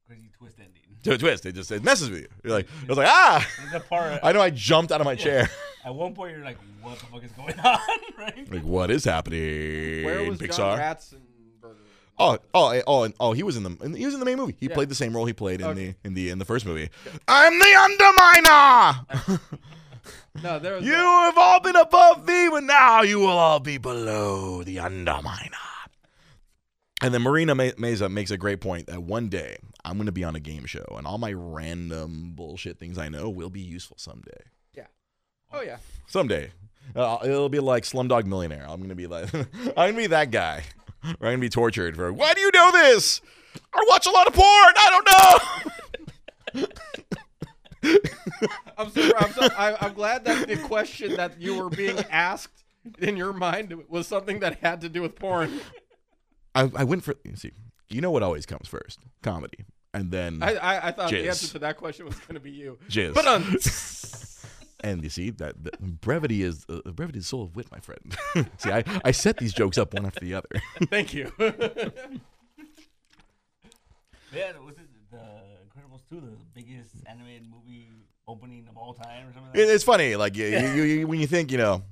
crazy 0.07 0.29
twist 0.37 0.55
ending. 0.59 0.73
To 1.03 1.13
a 1.13 1.17
twist. 1.17 1.45
It 1.45 1.53
just 1.55 1.71
it 1.71 1.83
messes 1.83 2.09
with 2.09 2.21
you. 2.21 2.27
You're 2.43 2.53
like, 2.53 2.67
I 2.83 2.87
was 2.87 2.97
like, 2.97 3.07
ah. 3.09 3.47
There's 3.61 3.73
a 3.75 3.79
part 3.87 4.19
I 4.23 4.31
know. 4.31 4.41
I 4.41 4.49
jumped 4.49 4.91
out 4.91 5.01
of 5.01 5.05
my 5.05 5.15
chair. 5.15 5.49
at 5.85 5.93
one 5.93 6.13
point 6.15 6.33
you're 6.35 6.43
like, 6.43 6.57
what 6.81 6.97
the 6.99 7.05
fuck 7.05 7.23
is 7.23 7.31
going 7.33 7.59
on, 7.63 7.79
right? 8.17 8.51
like, 8.51 8.63
what 8.63 8.89
is 8.91 9.03
happening? 9.05 10.05
Where 10.05 10.23
was 10.29 10.39
Pixar? 10.39 10.57
John 10.57 10.79
Ratzenberger? 10.79 11.75
Oh, 12.19 12.37
oh, 12.55 12.69
eh, 12.69 12.81
oh, 12.87 13.03
and, 13.03 13.13
oh! 13.19 13.33
He 13.33 13.43
was 13.43 13.57
in 13.57 13.63
the 13.63 13.95
he 13.95 14.03
was 14.05 14.15
in 14.15 14.19
the 14.19 14.25
main 14.25 14.37
movie. 14.37 14.55
He 14.59 14.67
Yeah. 14.67 14.73
played 14.73 14.89
the 14.89 14.95
same 14.95 15.15
role 15.15 15.25
he 15.27 15.33
played 15.33 15.61
in 15.61 15.67
Okay. 15.67 15.95
the 16.01 16.07
in 16.07 16.13
the 16.15 16.29
in 16.31 16.39
the 16.39 16.45
first 16.45 16.65
movie. 16.65 16.89
I'm 17.27 17.59
the 17.59 17.65
Underminer. 18.45 19.39
No, 20.43 20.59
there 20.59 20.75
was 20.75 20.85
You 20.85 20.93
a- 20.93 20.97
have 20.97 21.37
all 21.37 21.59
been 21.59 21.75
above 21.75 22.25
me, 22.27 22.47
but 22.49 22.63
now 22.63 23.01
you 23.01 23.19
will 23.19 23.27
all 23.29 23.59
be 23.59 23.77
below 23.79 24.61
the 24.63 24.77
Underminer. 24.77 25.49
And 27.01 27.11
then 27.13 27.23
Marina 27.23 27.55
Ma- 27.55 27.71
Meza 27.77 28.09
makes 28.09 28.29
a 28.31 28.37
great 28.37 28.61
point 28.61 28.85
that 28.87 29.01
one 29.01 29.29
day 29.29 29.57
I'm 29.87 29.95
going 29.95 30.07
to 30.07 30.11
be 30.11 30.25
on 30.25 30.35
a 30.35 30.39
game 30.41 30.65
show, 30.65 30.83
and 30.97 31.07
all 31.07 31.17
my 31.17 31.31
random 31.31 32.33
bullshit 32.35 32.77
things 32.77 32.97
I 32.97 33.07
know 33.07 33.29
will 33.29 33.49
be 33.49 33.61
useful 33.61 33.95
someday. 33.97 34.41
Yeah. 34.75 34.87
Oh 35.53 35.61
yeah. 35.61 35.77
Someday, 36.07 36.51
uh, 36.93 37.19
it'll 37.23 37.47
be 37.47 37.59
like 37.59 37.83
Slumdog 37.83 38.25
Millionaire. 38.25 38.65
I'm 38.67 38.79
going 38.79 38.89
to 38.89 38.95
be 38.95 39.07
like, 39.07 39.33
I'm 39.33 39.47
going 39.75 39.93
to 39.93 39.97
be 39.97 40.07
that 40.07 40.29
guy. 40.29 40.63
I'm 41.03 41.15
going 41.21 41.37
to 41.37 41.41
be 41.41 41.47
tortured 41.47 41.95
for. 41.95 42.11
Why 42.11 42.33
do 42.33 42.41
you 42.41 42.51
know 42.53 42.71
this? 42.73 43.21
I 43.73 43.85
watch 43.87 44.05
a 44.07 44.11
lot 44.11 44.27
of 44.27 44.33
porn. 44.33 44.73
I 44.77 45.01
don't 46.53 46.65
know. 46.65 46.67
I'm 48.77 48.89
so, 48.89 49.11
I'm, 49.17 49.31
so, 49.31 49.47
I, 49.57 49.77
I'm 49.79 49.93
glad 49.93 50.25
that 50.25 50.49
the 50.49 50.57
question 50.57 51.15
that 51.15 51.39
you 51.39 51.55
were 51.55 51.69
being 51.69 51.97
asked 52.09 52.65
in 52.99 53.15
your 53.15 53.31
mind 53.31 53.73
was 53.87 54.05
something 54.05 54.41
that 54.41 54.59
had 54.59 54.81
to 54.81 54.89
do 54.89 55.01
with 55.01 55.15
porn. 55.15 55.61
I, 56.53 56.69
I 56.75 56.83
went 56.83 57.05
for. 57.05 57.15
You 57.23 57.37
see, 57.37 57.51
you 57.89 58.01
know 58.01 58.11
what 58.11 58.23
always 58.23 58.45
comes 58.45 58.67
first? 58.67 58.99
Comedy, 59.23 59.65
and 59.99 60.11
then 60.11 60.41
I 60.43 60.55
I, 60.55 60.87
I 60.87 60.91
thought 60.91 61.09
Jizz. 61.11 61.21
the 61.23 61.27
answer 61.29 61.47
to 61.53 61.59
that 61.59 61.77
question 61.77 62.05
was 62.05 62.15
going 62.19 62.35
to 62.35 62.39
be 62.39 62.51
you. 62.51 62.77
jizz. 62.89 63.13
But 63.13 63.25
um, 63.27 63.57
And 64.79 65.03
you 65.03 65.09
see 65.09 65.31
that, 65.31 65.63
that 65.63 65.79
brevity 66.01 66.43
is 66.43 66.63
uh, 66.69 66.81
brevity 66.91 67.17
is 67.17 67.25
the 67.25 67.29
soul 67.29 67.41
of 67.43 67.55
wit, 67.55 67.67
my 67.71 67.79
friend. 67.79 68.15
see, 68.59 68.69
I, 68.71 68.83
I 69.03 69.11
set 69.11 69.37
these 69.37 69.51
jokes 69.51 69.77
up 69.79 69.93
one 69.95 70.05
after 70.05 70.23
the 70.23 70.35
other. 70.35 70.49
thank 70.91 71.15
you. 71.15 71.31
Yeah, 74.33 74.51
was 74.63 74.75
it 74.75 74.87
the 75.11 75.17
Incredibles 75.17 76.01
2, 76.09 76.19
the 76.19 76.37
biggest 76.53 76.91
animated 77.07 77.47
movie 77.49 77.89
opening 78.27 78.67
of 78.69 78.77
all 78.77 78.93
time 78.93 79.27
or 79.29 79.33
something? 79.33 79.51
It- 79.59 79.65
Like 79.65 79.73
it's 79.75 79.83
funny, 79.83 80.15
like 80.15 80.35
you, 80.35 80.45
you, 80.45 80.83
you, 80.83 81.07
when 81.07 81.19
you 81.19 81.27
think, 81.27 81.51
you 81.51 81.57
know, 81.57 81.83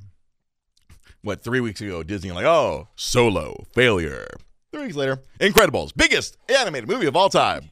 what 1.24 1.43
three 1.43 1.59
weeks 1.62 1.81
ago 1.81 2.03
Disney 2.03 2.31
like, 2.31 2.45
oh, 2.45 2.88
Solo 2.95 3.65
failure. 3.74 4.27
Three 4.75 4.88
weeks 4.88 4.98
later, 4.98 5.22
Incredibles, 5.39 5.94
biggest 5.96 6.36
animated 6.50 6.89
movie 6.89 7.05
of 7.05 7.15
all 7.15 7.29
time. 7.29 7.70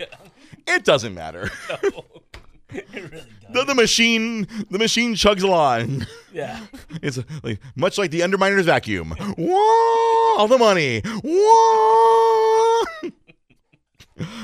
It 0.66 0.86
doesn't 0.86 1.14
matter. 1.14 1.52
that? 1.68 1.84
it 2.70 2.86
really 2.94 3.10
does. 3.10 3.26
The, 3.52 3.66
the 3.66 3.76
machine, 3.76 4.48
the 4.72 4.80
machine 4.80 5.14
chugs 5.16 5.44
along. 5.44 6.08
yeah. 6.32 6.66
It's 7.02 7.20
like 7.44 7.60
much 7.76 7.98
like 7.98 8.12
the 8.12 8.22
Underminer's 8.22 8.68
vacuum. 8.68 9.16
Whoa, 9.38 10.38
all 10.38 10.48
the 10.48 10.58
money. 10.58 11.02
Whoa. 11.26 12.84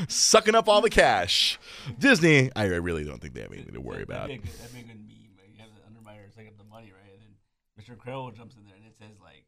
Sucking 0.09 0.53
up 0.53 0.67
all 0.67 0.81
the 0.81 0.89
cash. 0.89 1.57
Disney, 1.97 2.51
I 2.57 2.65
really 2.65 3.05
don't 3.05 3.21
think 3.21 3.35
they 3.35 3.41
have 3.41 3.53
anything 3.53 3.73
to 3.73 3.79
worry 3.79 4.03
about. 4.03 4.27
That'd 4.27 4.43
be 4.43 4.49
a 4.49 4.51
good, 4.51 4.59
that'd 4.59 4.73
be 4.73 4.79
a 4.81 4.83
good 4.83 4.99
meme. 4.99 5.31
Like, 5.37 5.47
you 5.55 5.61
have 5.61 5.69
the 5.73 5.79
Underminer 5.87 6.35
suck 6.35 6.45
up 6.45 6.57
the 6.57 6.65
money, 6.65 6.91
right? 6.91 7.13
And 7.13 7.21
then 7.21 7.95
Mr. 7.95 7.97
Crow 7.97 8.29
jumps 8.31 8.57
in 8.57 8.65
there 8.65 8.75
and 8.75 8.85
it 8.85 8.97
says, 8.97 9.15
like, 9.23 9.45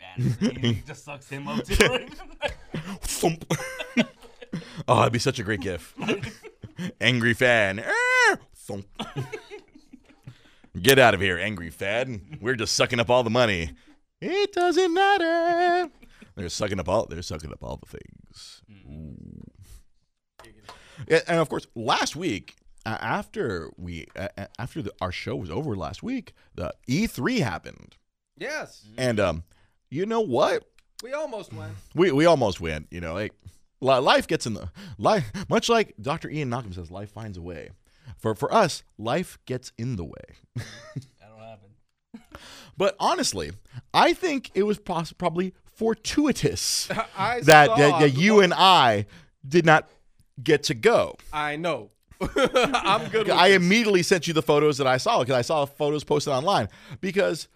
"Eh, 0.00 0.04
angry 0.16 0.30
fan. 0.32 0.50
And 0.50 0.58
he 0.58 0.82
just 0.86 1.04
sucks 1.04 1.28
him 1.28 1.48
up, 1.48 1.64
too. 1.64 1.86
Right? 1.86 2.10
Thump. 3.02 3.44
oh, 4.88 4.96
that'd 4.96 5.12
be 5.12 5.18
such 5.18 5.38
a 5.38 5.42
great 5.42 5.60
gif. 5.60 5.94
Angry 7.00 7.34
fan. 7.34 7.84
Thump. 8.54 8.86
Get 10.80 10.98
out 10.98 11.14
of 11.14 11.20
here, 11.20 11.38
angry 11.38 11.70
fan. 11.70 12.38
We're 12.40 12.54
just 12.54 12.74
sucking 12.74 13.00
up 13.00 13.10
all 13.10 13.22
the 13.22 13.30
money. 13.30 13.72
It 14.20 14.52
doesn't 14.52 14.94
matter. 14.94 15.90
They're 16.36 16.48
sucking 16.48 16.78
up 16.78 16.88
all. 16.88 17.06
They're 17.06 17.22
sucking 17.22 17.52
up 17.52 17.62
all 17.62 17.76
the 17.76 17.98
things. 17.98 18.62
Yeah, 21.08 21.20
and 21.26 21.38
of 21.40 21.48
course, 21.48 21.66
last 21.74 22.14
week 22.14 22.56
uh, 22.86 22.98
after 23.00 23.70
we 23.76 24.06
uh, 24.16 24.28
uh, 24.36 24.46
after 24.58 24.82
the, 24.82 24.92
our 25.00 25.12
show 25.12 25.36
was 25.36 25.50
over 25.50 25.74
last 25.76 26.02
week, 26.02 26.34
the 26.54 26.74
E3 26.88 27.40
happened, 27.40 27.96
yes, 28.36 28.84
and 28.96 29.18
um, 29.20 29.44
you 29.90 30.06
know 30.06 30.20
what? 30.20 30.64
we 31.02 31.12
almost 31.14 31.52
went. 31.52 31.72
We 31.94 32.12
we 32.12 32.26
almost 32.26 32.60
went. 32.60 32.86
You 32.90 33.00
know, 33.00 33.14
like 33.14 33.32
life 33.80 34.26
gets 34.26 34.46
in 34.46 34.54
the 34.54 34.70
life. 34.98 35.30
Much 35.48 35.68
like 35.68 35.94
Dr. 36.00 36.28
Ian 36.28 36.50
Malcolm 36.50 36.72
says, 36.72 36.90
life 36.90 37.10
finds 37.10 37.38
a 37.38 37.42
way. 37.42 37.70
For 38.18 38.34
for 38.34 38.52
us, 38.52 38.82
life 38.98 39.38
gets 39.46 39.72
in 39.78 39.96
the 39.96 40.04
way. 40.04 40.64
That'll 41.20 41.38
happen. 41.38 41.70
But 42.76 42.96
honestly, 42.98 43.52
I 43.92 44.14
think 44.14 44.50
it 44.54 44.62
was 44.62 44.78
poss- 44.78 45.12
probably 45.12 45.52
fortuitous 45.76 46.86
that, 47.16 47.44
that, 47.44 47.76
that 47.76 48.14
you 48.14 48.36
one- 48.36 48.44
and 48.44 48.54
I 48.54 49.06
did 49.46 49.66
not 49.66 49.88
get 50.42 50.62
to 50.64 50.74
go. 50.74 51.16
I 51.32 51.56
know. 51.56 51.90
I'm 52.20 53.08
good. 53.10 53.26
With 53.28 53.36
I 53.36 53.48
this. 53.48 53.56
immediately 53.56 54.02
sent 54.02 54.26
you 54.28 54.34
the 54.34 54.42
photos 54.42 54.78
that 54.78 54.86
I 54.86 54.96
saw 54.98 55.20
because 55.20 55.34
I 55.36 55.42
saw 55.42 55.64
photos 55.66 56.04
posted 56.04 56.32
online 56.32 56.68
because 57.00 57.48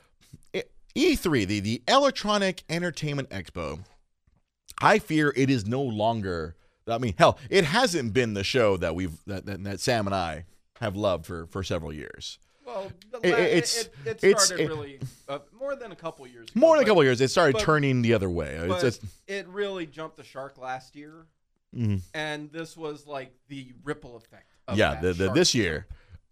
E3, 0.97 1.47
the, 1.47 1.61
the 1.61 1.83
Electronic 1.89 2.63
Entertainment 2.69 3.29
Expo, 3.31 3.81
I 4.81 4.99
fear 4.99 5.33
it 5.37 5.51
is 5.51 5.67
no 5.67 5.83
longer. 5.83 6.57
I 6.87 6.99
mean, 6.99 7.15
hell, 7.19 7.39
it 7.51 7.65
hasn't 7.65 8.13
been 8.13 8.35
the 8.35 8.45
show 8.45 8.77
that 8.77 8.95
we've 8.95 9.13
that, 9.27 9.47
that, 9.47 9.65
that 9.65 9.81
Sam 9.81 10.07
and 10.07 10.15
I 10.15 10.45
have 10.81 10.97
loved 10.97 11.27
for 11.27 11.47
for 11.47 11.63
several 11.63 11.93
years. 11.93 12.39
Well, 12.67 12.91
la- 13.13 13.19
it- 13.21 13.25
it, 13.27 13.39
it's- 13.39 13.77
it, 13.77 13.95
it 14.07 14.25
it's- 14.25 14.47
started 14.47 14.65
it- 14.65 14.69
really 14.69 15.01
uh, 15.29 15.39
more 15.59 15.75
than 15.77 15.93
a 15.93 15.97
couple 15.97 16.27
years. 16.27 16.49
ago, 16.51 16.61
More 16.61 16.77
than 16.77 16.85
a 16.85 16.89
couple 16.89 17.03
years, 17.05 17.21
it 17.21 17.29
started 17.29 17.55
but- 17.55 17.63
turning 17.63 18.03
the 18.03 18.15
other 18.15 18.31
way. 18.31 18.55
It's, 18.55 18.69
But 18.69 18.85
it's, 18.85 19.01
it 19.27 19.49
really 19.49 19.87
jumped 19.87 20.17
the 20.17 20.25
shark 20.25 20.59
last 20.59 20.95
year, 20.97 21.27
mhm. 21.75 22.01
and 22.15 22.51
this 22.53 22.77
was 22.77 23.07
like 23.07 23.35
the 23.49 23.73
ripple 23.85 24.17
effect. 24.17 24.47
Of 24.69 24.79
yeah, 24.79 24.95
that 25.01 25.19
the, 25.19 25.25
the, 25.29 25.33
this 25.33 25.55
year, 25.55 25.87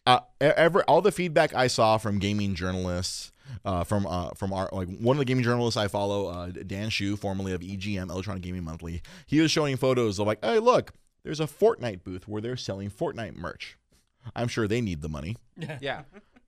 uh, 0.06 0.20
e- 0.42 0.46
ever 0.46 0.82
all 0.84 1.02
the 1.02 1.12
feedback 1.12 1.54
I 1.54 1.66
saw 1.66 1.98
from 1.98 2.18
gaming 2.18 2.54
journalists, 2.54 3.30
uh, 3.64 3.84
from 3.84 4.06
uh, 4.06 4.30
from 4.36 4.52
our 4.52 4.68
like 4.72 4.88
one 4.98 5.16
of 5.16 5.18
the 5.18 5.24
gaming 5.24 5.44
journalists 5.44 5.76
I 5.76 5.88
follow, 5.88 6.26
uh, 6.28 6.46
Dan 6.48 6.90
Hsu, 6.90 7.16
formerly 7.16 7.52
of 7.52 7.60
EGM 7.60 8.10
Electronic 8.10 8.42
Gaming 8.42 8.64
Monthly, 8.64 9.02
he 9.26 9.40
was 9.40 9.50
showing 9.50 9.76
photos 9.76 10.18
of 10.18 10.26
like, 10.26 10.44
hey, 10.44 10.58
look, 10.58 10.92
there's 11.24 11.40
a 11.40 11.46
Fortnite 11.46 12.02
booth 12.04 12.26
where 12.28 12.40
they're 12.42 12.56
selling 12.56 12.90
Fortnite 12.90 13.34
merch. 13.36 13.76
I'm 14.36 14.48
sure 14.48 14.68
they 14.68 14.80
need 14.80 15.02
the 15.02 15.08
money. 15.08 15.36
Yeah, 15.80 16.02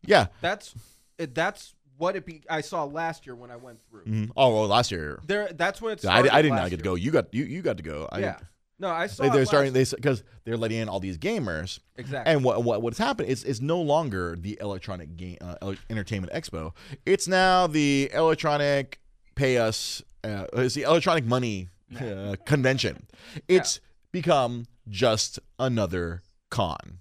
Yeah. 0.06 0.26
that's 0.40 0.74
it, 1.18 1.34
that's 1.34 1.74
what 1.96 2.16
it. 2.16 2.26
Be, 2.26 2.42
I 2.50 2.60
saw 2.60 2.84
last 2.84 3.26
year 3.26 3.34
when 3.36 3.50
I 3.50 3.56
went 3.56 3.80
through. 3.88 4.04
Mhm. 4.04 4.30
Oh, 4.36 4.52
well, 4.54 4.66
last 4.68 4.90
year. 4.90 5.20
There, 5.26 5.48
that's 5.52 5.80
when 5.80 5.92
it 5.92 5.98
I, 5.98 6.00
started. 6.00 6.34
I 6.34 6.42
did 6.42 6.50
not 6.50 6.70
get 6.70 6.78
to 6.78 6.82
go. 6.82 6.94
You 6.96 7.10
got 7.10 7.32
you, 7.32 7.44
you 7.44 7.62
got 7.62 7.76
to 7.76 7.82
go. 7.82 8.08
I, 8.10 8.18
Yeah, 8.20 8.38
no, 8.78 8.88
I 8.88 9.06
saw. 9.06 9.24
It 9.24 9.32
they're 9.32 9.46
starting 9.46 9.72
they 9.72 9.84
because 9.84 10.22
they're 10.44 10.56
letting 10.56 10.78
in 10.78 10.88
all 10.88 11.00
these 11.00 11.18
gamers 11.18 11.78
exactly. 11.96 12.32
And 12.32 12.44
what 12.44 12.64
what 12.64 12.82
what's 12.82 12.98
happened 12.98 13.28
is 13.28 13.44
is 13.44 13.60
no 13.60 13.80
longer 13.80 14.36
the 14.38 14.58
electronic 14.60 15.16
game 15.16 15.38
uh, 15.40 15.74
entertainment 15.88 16.32
expo. 16.32 16.72
It's 17.06 17.28
now 17.28 17.66
the 17.66 18.10
electronic 18.12 19.00
pay 19.34 19.58
us. 19.58 20.02
Uh, 20.22 20.46
it's 20.54 20.74
the 20.74 20.82
electronic 20.82 21.24
money 21.24 21.68
uh, 22.00 22.36
convention. 22.46 23.06
It's 23.48 23.80
become 24.10 24.66
just 24.88 25.38
another 25.58 26.22
con, 26.50 26.98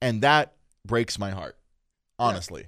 and 0.00 0.22
that 0.22 0.54
breaks 0.84 1.18
my 1.18 1.30
heart, 1.30 1.56
honestly. 2.18 2.66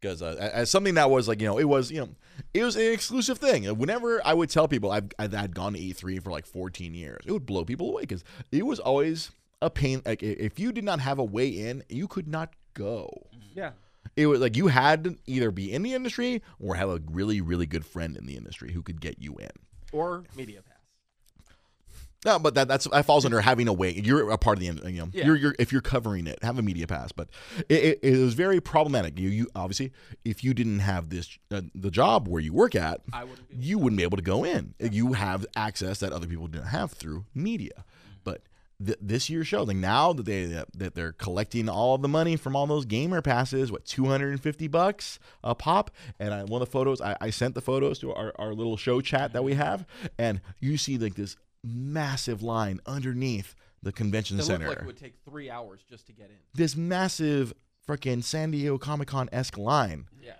Because 0.00 0.22
uh, 0.22 0.50
as 0.52 0.70
something 0.70 0.94
that 0.94 1.10
was 1.10 1.26
like 1.26 1.40
you 1.40 1.46
know 1.46 1.58
it 1.58 1.64
was 1.64 1.90
you 1.90 2.00
know 2.00 2.10
it 2.54 2.62
was 2.64 2.76
an 2.76 2.92
exclusive 2.92 3.38
thing. 3.38 3.64
Whenever 3.78 4.20
I 4.26 4.34
would 4.34 4.50
tell 4.50 4.68
people 4.68 4.90
I've 4.90 5.08
I've 5.18 5.32
had 5.32 5.54
gone 5.54 5.72
to 5.74 5.78
E3 5.78 6.22
for 6.22 6.30
like 6.30 6.46
14 6.46 6.94
years, 6.94 7.22
it 7.26 7.32
would 7.32 7.46
blow 7.46 7.64
people 7.64 7.90
away 7.90 8.02
because 8.02 8.24
it 8.52 8.64
was 8.66 8.78
always 8.78 9.30
a 9.62 9.70
pain. 9.70 10.02
Like 10.04 10.22
if 10.22 10.58
you 10.58 10.72
did 10.72 10.84
not 10.84 11.00
have 11.00 11.18
a 11.18 11.24
way 11.24 11.48
in, 11.48 11.82
you 11.88 12.06
could 12.08 12.28
not 12.28 12.52
go. 12.74 13.08
yeah, 13.54 13.70
It 14.16 14.26
was 14.26 14.40
like 14.40 14.56
you 14.56 14.66
had 14.68 15.04
to 15.04 15.16
either 15.26 15.50
be 15.50 15.72
in 15.72 15.82
the 15.82 15.94
industry 15.94 16.42
or 16.60 16.74
have 16.74 16.90
a 16.90 17.00
really 17.10 17.40
really 17.40 17.66
good 17.66 17.84
friend 17.86 18.16
in 18.16 18.26
the 18.26 18.36
industry 18.36 18.72
who 18.72 18.82
could 18.82 19.00
get 19.00 19.18
you 19.20 19.36
in. 19.36 19.50
or 19.92 20.24
media 20.36 20.60
pass. 20.62 20.75
No, 22.24 22.38
but 22.38 22.54
that 22.54 22.66
that's 22.66 22.88
that 22.88 23.04
falls 23.04 23.24
under 23.24 23.40
having 23.40 23.68
a 23.68 23.72
weight. 23.72 24.04
You're 24.04 24.30
a 24.30 24.38
part 24.38 24.58
of 24.58 24.60
the 24.60 24.90
you 24.90 24.98
know. 24.98 25.08
Yeah. 25.12 25.26
You're, 25.26 25.36
you're 25.36 25.54
if 25.58 25.70
you're 25.70 25.80
covering 25.82 26.26
it, 26.26 26.42
have 26.42 26.58
a 26.58 26.62
media 26.62 26.86
pass. 26.86 27.12
But 27.12 27.28
it, 27.68 27.84
it, 27.84 27.98
it 28.02 28.18
was 28.18 28.34
very 28.34 28.60
problematic. 28.60 29.18
You 29.18 29.28
you 29.28 29.48
obviously 29.54 29.92
if 30.24 30.42
you 30.42 30.54
didn't 30.54 30.80
have 30.80 31.10
this 31.10 31.38
uh, 31.52 31.62
the 31.74 31.90
job 31.90 32.26
where 32.26 32.42
you 32.42 32.52
work 32.52 32.74
at, 32.74 33.02
wouldn't 33.22 33.46
you 33.52 33.78
wouldn't 33.78 33.98
be 33.98 34.02
able 34.02 34.16
to 34.16 34.22
go 34.22 34.44
in. 34.44 34.74
You 34.80 35.12
have 35.12 35.46
access 35.54 36.00
that 36.00 36.12
other 36.12 36.26
people 36.26 36.48
didn't 36.48 36.68
have 36.68 36.92
through 36.92 37.26
media. 37.32 37.84
But 38.24 38.42
th- 38.84 38.98
this 39.00 39.30
year's 39.30 39.46
show, 39.46 39.62
like 39.62 39.76
now 39.76 40.12
that 40.12 40.26
they 40.26 40.46
that 40.46 40.94
they're 40.96 41.12
collecting 41.12 41.68
all 41.68 41.94
of 41.94 42.02
the 42.02 42.08
money 42.08 42.36
from 42.36 42.56
all 42.56 42.66
those 42.66 42.86
gamer 42.86 43.22
passes, 43.22 43.70
what 43.70 43.84
two 43.84 44.06
hundred 44.06 44.30
and 44.30 44.42
fifty 44.42 44.66
bucks 44.66 45.20
a 45.44 45.54
pop. 45.54 45.92
And 46.18 46.34
I, 46.34 46.42
one 46.42 46.60
of 46.60 46.68
the 46.68 46.72
photos, 46.72 47.00
I, 47.00 47.16
I 47.20 47.30
sent 47.30 47.54
the 47.54 47.60
photos 47.60 48.00
to 48.00 48.12
our, 48.12 48.32
our 48.36 48.52
little 48.52 48.76
show 48.76 49.00
chat 49.00 49.32
that 49.34 49.44
we 49.44 49.54
have, 49.54 49.86
and 50.18 50.40
you 50.58 50.76
see 50.76 50.98
like 50.98 51.14
this 51.14 51.36
massive 51.66 52.42
line 52.42 52.80
underneath 52.86 53.54
the 53.82 53.92
convention 53.92 54.36
looked 54.36 54.46
center. 54.48 54.68
like 54.68 54.78
it 54.78 54.86
would 54.86 54.96
take 54.96 55.14
three 55.28 55.50
hours 55.50 55.80
just 55.88 56.06
to 56.06 56.12
get 56.12 56.26
in. 56.30 56.36
this 56.54 56.76
massive 56.76 57.52
freaking 57.86 58.22
San 58.24 58.50
Diego 58.50 58.78
Comic 58.78 59.08
Con 59.08 59.28
esque 59.32 59.58
line 59.58 60.06
Yeah. 60.20 60.32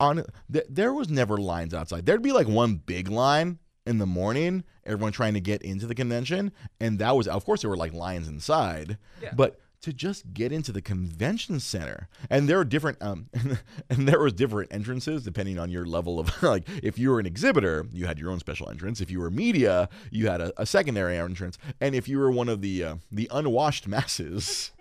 on 0.00 0.24
th- 0.52 0.64
there 0.70 0.92
was 0.94 1.08
never 1.10 1.36
lines 1.36 1.74
outside. 1.74 2.06
There'd 2.06 2.22
be 2.22 2.32
like 2.32 2.46
one 2.48 2.76
big 2.76 3.08
line 3.08 3.58
in 3.86 3.98
the 3.98 4.06
morning, 4.06 4.64
everyone 4.84 5.12
trying 5.12 5.34
to 5.34 5.40
get 5.40 5.60
into 5.62 5.86
the 5.86 5.94
convention, 5.94 6.52
and 6.80 6.98
that 6.98 7.16
was 7.16 7.26
of 7.28 7.44
course 7.44 7.60
there 7.62 7.70
were 7.70 7.76
like 7.76 7.92
lines 7.92 8.28
inside, 8.28 8.96
Yeah. 9.22 9.32
but 9.34 9.60
to 9.80 9.92
just 9.92 10.34
get 10.34 10.52
into 10.52 10.72
the 10.72 10.82
convention 10.82 11.60
center, 11.60 12.08
and 12.28 12.48
there 12.48 12.58
were 12.58 12.64
different 12.64 12.98
um, 13.00 13.28
and 13.90 14.08
there 14.08 14.20
was 14.20 14.32
different 14.32 14.72
entrances 14.72 15.22
depending 15.22 15.58
on 15.58 15.70
your 15.70 15.84
level 15.84 16.18
of 16.18 16.42
like 16.42 16.68
if 16.82 16.98
you 16.98 17.10
were 17.10 17.20
an 17.20 17.26
exhibitor, 17.26 17.86
you 17.92 18.06
had 18.06 18.18
your 18.18 18.30
own 18.30 18.38
special 18.40 18.68
entrance. 18.68 19.00
If 19.00 19.10
you 19.10 19.20
were 19.20 19.30
media, 19.30 19.88
you 20.10 20.28
had 20.28 20.40
a, 20.40 20.52
a 20.60 20.66
secondary 20.66 21.16
entrance, 21.16 21.58
and 21.80 21.94
if 21.94 22.08
you 22.08 22.18
were 22.18 22.30
one 22.30 22.48
of 22.48 22.60
the 22.60 22.84
uh, 22.84 22.96
the 23.10 23.28
unwashed 23.30 23.86
masses 23.88 24.72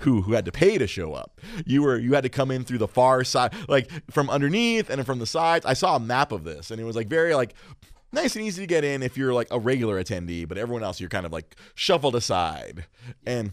who 0.00 0.22
who 0.22 0.32
had 0.32 0.44
to 0.44 0.52
pay 0.52 0.78
to 0.78 0.86
show 0.86 1.12
up, 1.12 1.40
you 1.64 1.82
were 1.82 1.98
you 1.98 2.14
had 2.14 2.22
to 2.22 2.30
come 2.30 2.50
in 2.50 2.64
through 2.64 2.78
the 2.78 2.88
far 2.88 3.24
side, 3.24 3.52
like 3.68 3.90
from 4.10 4.30
underneath 4.30 4.90
and 4.90 5.04
from 5.04 5.18
the 5.18 5.26
sides. 5.26 5.66
I 5.66 5.74
saw 5.74 5.96
a 5.96 6.00
map 6.00 6.32
of 6.32 6.44
this, 6.44 6.70
and 6.70 6.80
it 6.80 6.84
was 6.84 6.96
like 6.96 7.08
very 7.08 7.34
like 7.34 7.54
nice 8.12 8.34
and 8.36 8.44
easy 8.44 8.62
to 8.62 8.66
get 8.66 8.84
in 8.84 9.02
if 9.02 9.16
you're 9.16 9.34
like 9.34 9.48
a 9.50 9.58
regular 9.58 10.02
attendee, 10.02 10.48
but 10.48 10.58
everyone 10.58 10.82
else 10.82 11.00
you're 11.00 11.10
kind 11.10 11.26
of 11.26 11.32
like 11.32 11.56
shuffled 11.74 12.16
aside. 12.16 12.86
And 13.26 13.52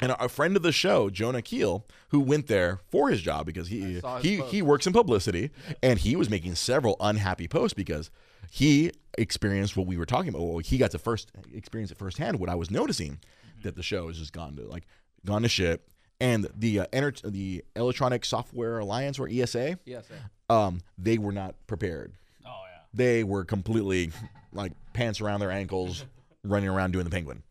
and 0.00 0.12
a 0.18 0.28
friend 0.28 0.56
of 0.56 0.62
the 0.62 0.72
show, 0.72 1.10
Jonah 1.10 1.42
Keel, 1.42 1.84
who 2.10 2.20
went 2.20 2.46
there 2.46 2.80
for 2.90 3.08
his 3.10 3.20
job 3.20 3.46
because 3.46 3.68
he 3.68 3.96
I 3.96 4.00
saw 4.00 4.16
his 4.16 4.24
he 4.24 4.38
post. 4.38 4.52
he 4.52 4.62
works 4.62 4.86
in 4.86 4.92
publicity, 4.92 5.50
and 5.82 5.98
he 5.98 6.14
was 6.16 6.30
making 6.30 6.54
several 6.54 6.96
unhappy 7.00 7.48
posts 7.48 7.74
because 7.74 8.10
he 8.50 8.92
experienced 9.18 9.76
what 9.76 9.86
we 9.86 9.96
were 9.96 10.06
talking 10.06 10.28
about. 10.30 10.42
Well, 10.42 10.58
he 10.58 10.78
got 10.78 10.92
to 10.92 10.98
first 10.98 11.30
experience 11.52 11.90
it 11.90 11.98
firsthand. 11.98 12.38
What 12.38 12.48
I 12.48 12.54
was 12.54 12.70
noticing 12.70 13.18
that 13.62 13.74
the 13.76 13.82
show 13.82 14.06
has 14.08 14.18
just 14.18 14.32
gone 14.32 14.56
to 14.56 14.62
like 14.66 14.86
gone 15.26 15.42
to 15.42 15.48
shit, 15.48 15.86
and 16.20 16.46
the 16.56 16.80
uh, 16.80 16.86
enter- 16.92 17.28
the 17.28 17.64
Electronic 17.74 18.24
Software 18.24 18.78
Alliance 18.78 19.18
or 19.18 19.28
ESA, 19.28 19.78
Yes. 19.84 20.04
um, 20.48 20.80
they 20.96 21.18
were 21.18 21.32
not 21.32 21.54
prepared 21.66 22.12
Oh 22.46 22.48
yeah. 22.70 22.82
they 22.94 23.24
were 23.24 23.44
completely 23.44 24.12
like 24.52 24.72
pants 24.92 25.20
around 25.20 25.40
their 25.40 25.50
ankles, 25.50 26.04
running 26.44 26.68
around 26.68 26.92
doing 26.92 27.04
the 27.04 27.10
penguin. 27.10 27.42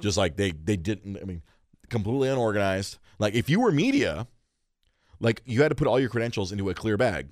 Just 0.00 0.18
like 0.18 0.36
they 0.36 0.50
they 0.50 0.76
didn't. 0.76 1.16
I 1.16 1.24
mean, 1.24 1.40
completely 1.90 2.28
unorganized. 2.28 2.98
Like 3.18 3.34
if 3.34 3.48
you 3.48 3.60
were 3.60 3.72
media, 3.72 4.26
like 5.20 5.42
you 5.46 5.62
had 5.62 5.68
to 5.68 5.74
put 5.74 5.86
all 5.86 5.98
your 6.00 6.08
credentials 6.10 6.52
into 6.52 6.68
a 6.70 6.74
clear 6.74 6.96
bag. 6.96 7.28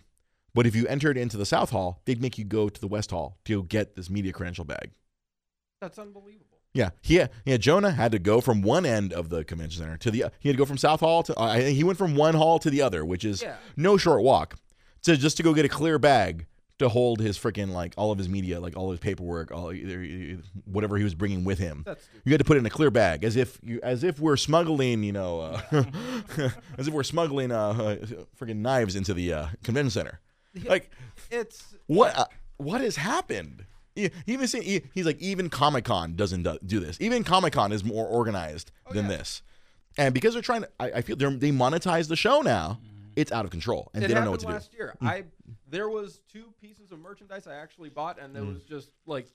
But 0.54 0.66
if 0.66 0.76
you 0.76 0.86
entered 0.86 1.18
into 1.18 1.36
the 1.36 1.44
South 1.46 1.70
Hall, 1.70 2.00
they'd 2.04 2.22
make 2.22 2.38
you 2.38 2.44
go 2.44 2.68
to 2.68 2.80
the 2.80 2.86
West 2.86 3.10
Hall 3.10 3.38
to 3.46 3.64
get 3.64 3.96
this 3.96 4.08
media 4.08 4.32
credential 4.32 4.64
bag. 4.64 4.92
That's 5.80 5.98
unbelievable. 5.98 6.58
Yeah, 6.72 6.90
he 7.02 7.20
yeah 7.44 7.56
Jonah 7.56 7.92
had 7.92 8.10
to 8.12 8.18
go 8.18 8.40
from 8.40 8.62
one 8.62 8.84
end 8.86 9.12
of 9.12 9.28
the 9.28 9.44
convention 9.44 9.82
center 9.82 9.96
to 9.98 10.10
the 10.10 10.24
he 10.40 10.48
had 10.48 10.54
to 10.56 10.58
go 10.58 10.64
from 10.64 10.78
South 10.78 11.00
Hall 11.00 11.22
to 11.24 11.38
uh, 11.38 11.44
I 11.44 11.60
think 11.60 11.76
he 11.76 11.84
went 11.84 11.98
from 11.98 12.16
one 12.16 12.34
hall 12.34 12.58
to 12.58 12.70
the 12.70 12.82
other, 12.82 13.04
which 13.04 13.24
is 13.24 13.42
Yeah. 13.42 13.56
no 13.76 13.96
short 13.96 14.22
walk, 14.22 14.56
to 15.02 15.16
just 15.16 15.36
to 15.36 15.42
go 15.44 15.54
get 15.54 15.64
a 15.64 15.68
clear 15.68 15.98
bag 16.00 16.46
to 16.78 16.88
hold 16.88 17.20
his 17.20 17.38
freaking 17.38 17.70
like 17.70 17.94
all 17.96 18.10
of 18.10 18.18
his 18.18 18.28
media, 18.28 18.60
like 18.60 18.76
all 18.76 18.90
his 18.90 19.00
paperwork, 19.00 19.50
all 19.52 19.72
whatever 20.64 20.96
he 20.96 21.04
was 21.04 21.14
bringing 21.14 21.44
with 21.44 21.58
him. 21.58 21.84
You 22.24 22.32
had 22.32 22.38
to 22.38 22.44
put 22.44 22.56
it 22.56 22.60
in 22.60 22.66
a 22.66 22.70
clear 22.70 22.90
bag, 22.90 23.24
as 23.24 23.36
if 23.36 23.58
you, 23.62 23.80
as 23.82 24.02
if 24.02 24.18
we're 24.18 24.36
smuggling, 24.36 25.02
you 25.04 25.12
know, 25.12 25.40
uh, 25.40 25.60
as 26.78 26.88
if 26.88 26.94
we're 26.94 27.04
smuggling 27.04 27.52
uh, 27.52 27.70
uh 27.70 27.96
freaking 28.38 28.56
knives 28.56 28.96
into 28.96 29.14
the 29.14 29.32
uh, 29.32 29.46
convention 29.62 29.90
center. 29.90 30.20
Like 30.64 30.90
It's 31.30 31.74
what 31.86 32.16
uh, 32.16 32.26
what 32.56 32.80
has 32.80 32.96
happened? 32.96 33.66
He, 33.94 34.10
even 34.26 34.48
he, 34.48 34.82
he's 34.92 35.06
like 35.06 35.20
even 35.20 35.48
Comic 35.48 35.84
Con 35.84 36.16
doesn't 36.16 36.42
do, 36.42 36.58
do 36.66 36.80
this. 36.80 37.00
Even 37.00 37.22
Comic 37.22 37.52
Con 37.52 37.70
is 37.70 37.84
more 37.84 38.06
organized 38.06 38.72
than 38.90 39.06
Oh, 39.06 39.10
yeah. 39.10 39.16
this, 39.18 39.42
and 39.96 40.12
because 40.12 40.34
they're 40.34 40.42
trying 40.42 40.62
to, 40.62 40.68
I, 40.80 40.86
I 40.92 41.00
feel 41.02 41.14
they're, 41.16 41.30
they 41.30 41.50
monetize 41.50 42.08
the 42.08 42.16
show 42.16 42.40
now. 42.40 42.80
It's 43.16 43.32
out 43.32 43.44
of 43.44 43.50
control, 43.50 43.90
and 43.94 44.02
it 44.04 44.08
they 44.08 44.14
don't 44.14 44.24
know 44.24 44.30
what 44.32 44.40
to 44.40 44.46
do. 44.46 44.52
Mm. 44.52 44.54
last 44.54 44.74
year. 44.74 44.94
I 45.00 45.24
there 45.68 45.88
was 45.88 46.20
two 46.32 46.52
pieces 46.60 46.92
of 46.92 46.98
merchandise 46.98 47.46
I 47.46 47.54
actually 47.56 47.90
bought, 47.90 48.18
and 48.20 48.34
there 48.34 48.44
was 48.44 48.62
just 48.64 48.90
like 49.06 49.26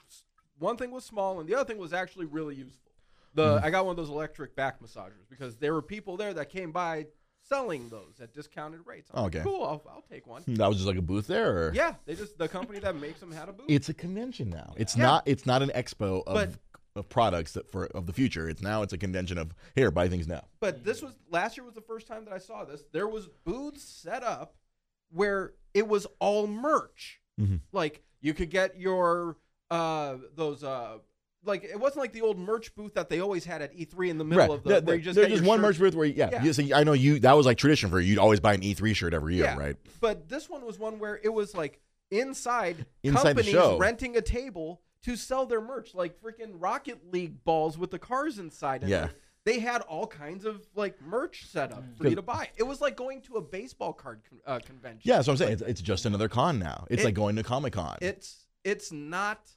one 0.58 0.78
thing 0.78 0.92
was 0.92 1.06
small, 1.06 1.40
and 1.40 1.48
the 1.50 1.56
other 1.56 1.66
thing 1.66 1.78
was 1.78 1.94
actually 1.94 2.26
really 2.26 2.56
useful. 2.56 2.92
The 3.36 3.58
Mm-hmm. 3.58 3.66
I 3.66 3.70
got 3.70 3.86
one 3.86 3.92
of 3.92 3.98
those 3.98 4.10
electric 4.10 4.56
back 4.56 4.82
massagers 4.82 5.28
because 5.30 5.56
there 5.58 5.74
were 5.74 5.82
people 5.82 6.18
there 6.18 6.34
that 6.34 6.50
came 6.50 6.72
by 6.72 7.06
selling 7.44 7.88
those 7.90 8.20
at 8.22 8.34
discounted 8.34 8.82
rates. 8.86 9.10
I'm 9.14 9.24
like, 9.24 9.36
Okay. 9.36 9.44
cool. 9.44 9.64
I'll, 9.64 9.82
I'll 9.90 10.04
take 10.12 10.28
one. 10.28 10.44
That 10.48 10.68
was 10.68 10.78
just 10.78 10.88
like 10.88 10.98
a 10.98 11.02
booth 11.02 11.28
there, 11.28 11.50
or 11.68 11.72
Yeah, 11.74 11.96
they 12.06 12.16
just 12.16 12.38
the 12.38 12.48
company 12.48 12.80
that 12.80 12.96
makes 12.96 13.20
them 13.20 13.32
had 13.32 13.48
a 13.50 13.54
booth. 13.54 13.66
it's 13.70 13.90
a 13.90 13.94
convention 13.94 14.50
now. 14.50 14.74
It's 14.78 14.98
Yeah. 14.98 15.04
not. 15.04 15.24
It's 15.28 15.46
not 15.46 15.62
an 15.62 15.70
expo 15.76 16.24
of 16.28 16.34
But- 16.34 16.50
of 16.96 17.08
products 17.10 17.54
that 17.54 17.70
for 17.72 17.86
of 17.88 18.06
the 18.08 18.14
future. 18.14 18.50
It's 18.50 18.62
now 18.62 18.82
it's 18.82 18.94
a 18.94 18.98
convention 18.98 19.38
of 19.38 19.54
here 19.76 19.92
buy 19.92 20.08
things 20.10 20.28
now. 20.28 20.44
But 20.60 20.84
this 20.84 21.02
was 21.02 21.14
last 21.30 21.56
year 21.58 21.64
was 21.66 21.76
the 21.76 21.82
first 21.82 22.08
time 22.08 22.26
that 22.26 22.34
I 22.34 22.40
saw 22.40 22.66
this. 22.66 22.84
There 22.92 23.08
was 23.08 23.28
booths 23.46 23.84
set 23.84 24.24
up 24.24 24.56
where 25.12 25.54
it 25.74 25.88
was 25.88 26.08
all 26.20 26.48
merch. 26.48 27.20
Mhm. 27.40 27.62
Like 27.72 28.04
you 28.22 28.34
could 28.34 28.50
get 28.50 28.78
your 28.80 29.38
uh 29.72 30.18
those 30.36 30.64
uh 30.64 30.98
like 31.46 31.64
it 31.64 31.80
wasn't 31.80 32.00
like 32.02 32.12
the 32.12 32.22
old 32.22 32.38
merch 32.38 32.76
booth 32.76 32.96
that 32.96 33.08
they 33.08 33.22
always 33.22 33.46
had 33.46 33.62
at 33.62 33.74
E3 33.74 34.10
in 34.10 34.18
the 34.18 34.26
middle 34.26 34.52
of 34.54 34.64
the 34.64 34.70
There- 34.70 34.82
where 34.82 34.96
you 34.96 35.02
just 35.02 35.16
there's 35.16 35.30
just 35.30 35.44
one 35.44 35.60
shirt. 35.60 35.62
merch 35.62 35.80
booth 35.80 35.96
where 35.96 36.06
yeah, 36.06 36.30
Yeah. 36.34 36.44
You, 36.44 36.54
so 36.54 36.64
I 36.76 36.84
know 36.84 36.94
you 36.94 37.20
that 37.20 37.34
was 37.34 37.46
like 37.46 37.58
tradition 37.58 37.90
for 37.90 38.00
you. 38.00 38.08
You'd 38.10 38.20
always 38.20 38.40
buy 38.40 38.54
an 38.56 38.62
E3 38.62 38.94
shirt 38.96 39.14
every 39.14 39.36
year, 39.36 39.46
Yeah. 39.46 39.58
right? 39.58 39.76
But 40.02 40.28
this 40.28 40.50
one 40.50 40.66
was 40.66 40.78
one 40.80 41.00
where 41.00 41.20
it 41.24 41.30
was 41.30 41.54
like 41.56 41.80
inside, 42.12 42.86
Inside 43.04 43.36
companies 43.38 43.80
renting 43.80 44.18
a 44.18 44.22
table 44.22 44.82
to 45.04 45.16
sell 45.16 45.46
their 45.46 45.62
merch, 45.62 45.94
like 45.96 46.20
freaking 46.22 46.54
Rocket 46.56 47.12
League 47.12 47.44
balls 47.44 47.78
with 47.78 47.92
the 47.92 48.00
cars 48.00 48.38
inside. 48.40 48.82
And 48.82 48.90
Yeah. 48.92 49.10
they 49.46 49.60
had 49.60 49.82
all 49.84 50.06
kinds 50.08 50.46
of 50.46 50.66
like 50.76 51.02
merch 51.02 51.46
set 51.48 51.72
up 51.72 51.84
for 51.98 52.08
you 52.08 52.16
to 52.16 52.22
buy. 52.22 52.50
It 52.58 52.64
was 52.64 52.82
like 52.82 52.96
going 52.96 53.22
to 53.24 53.36
a 53.38 53.42
baseball 53.42 53.94
card 53.94 54.22
con- 54.30 54.40
uh, 54.46 54.60
convention. 54.60 55.02
Yeah, 55.04 55.22
so 55.22 55.32
I'm 55.32 55.38
saying 55.38 55.54
it's, 55.54 55.62
it's 55.62 55.82
just 55.82 56.06
another 56.06 56.28
con 56.28 56.60
now. 56.60 56.86
It's 56.90 57.02
It- 57.02 57.06
like 57.06 57.14
going 57.16 57.36
to 57.38 57.44
Comic 57.44 57.74
Con. 57.74 57.98
It's 58.02 58.46
it's 58.64 58.92
not. 58.92 59.50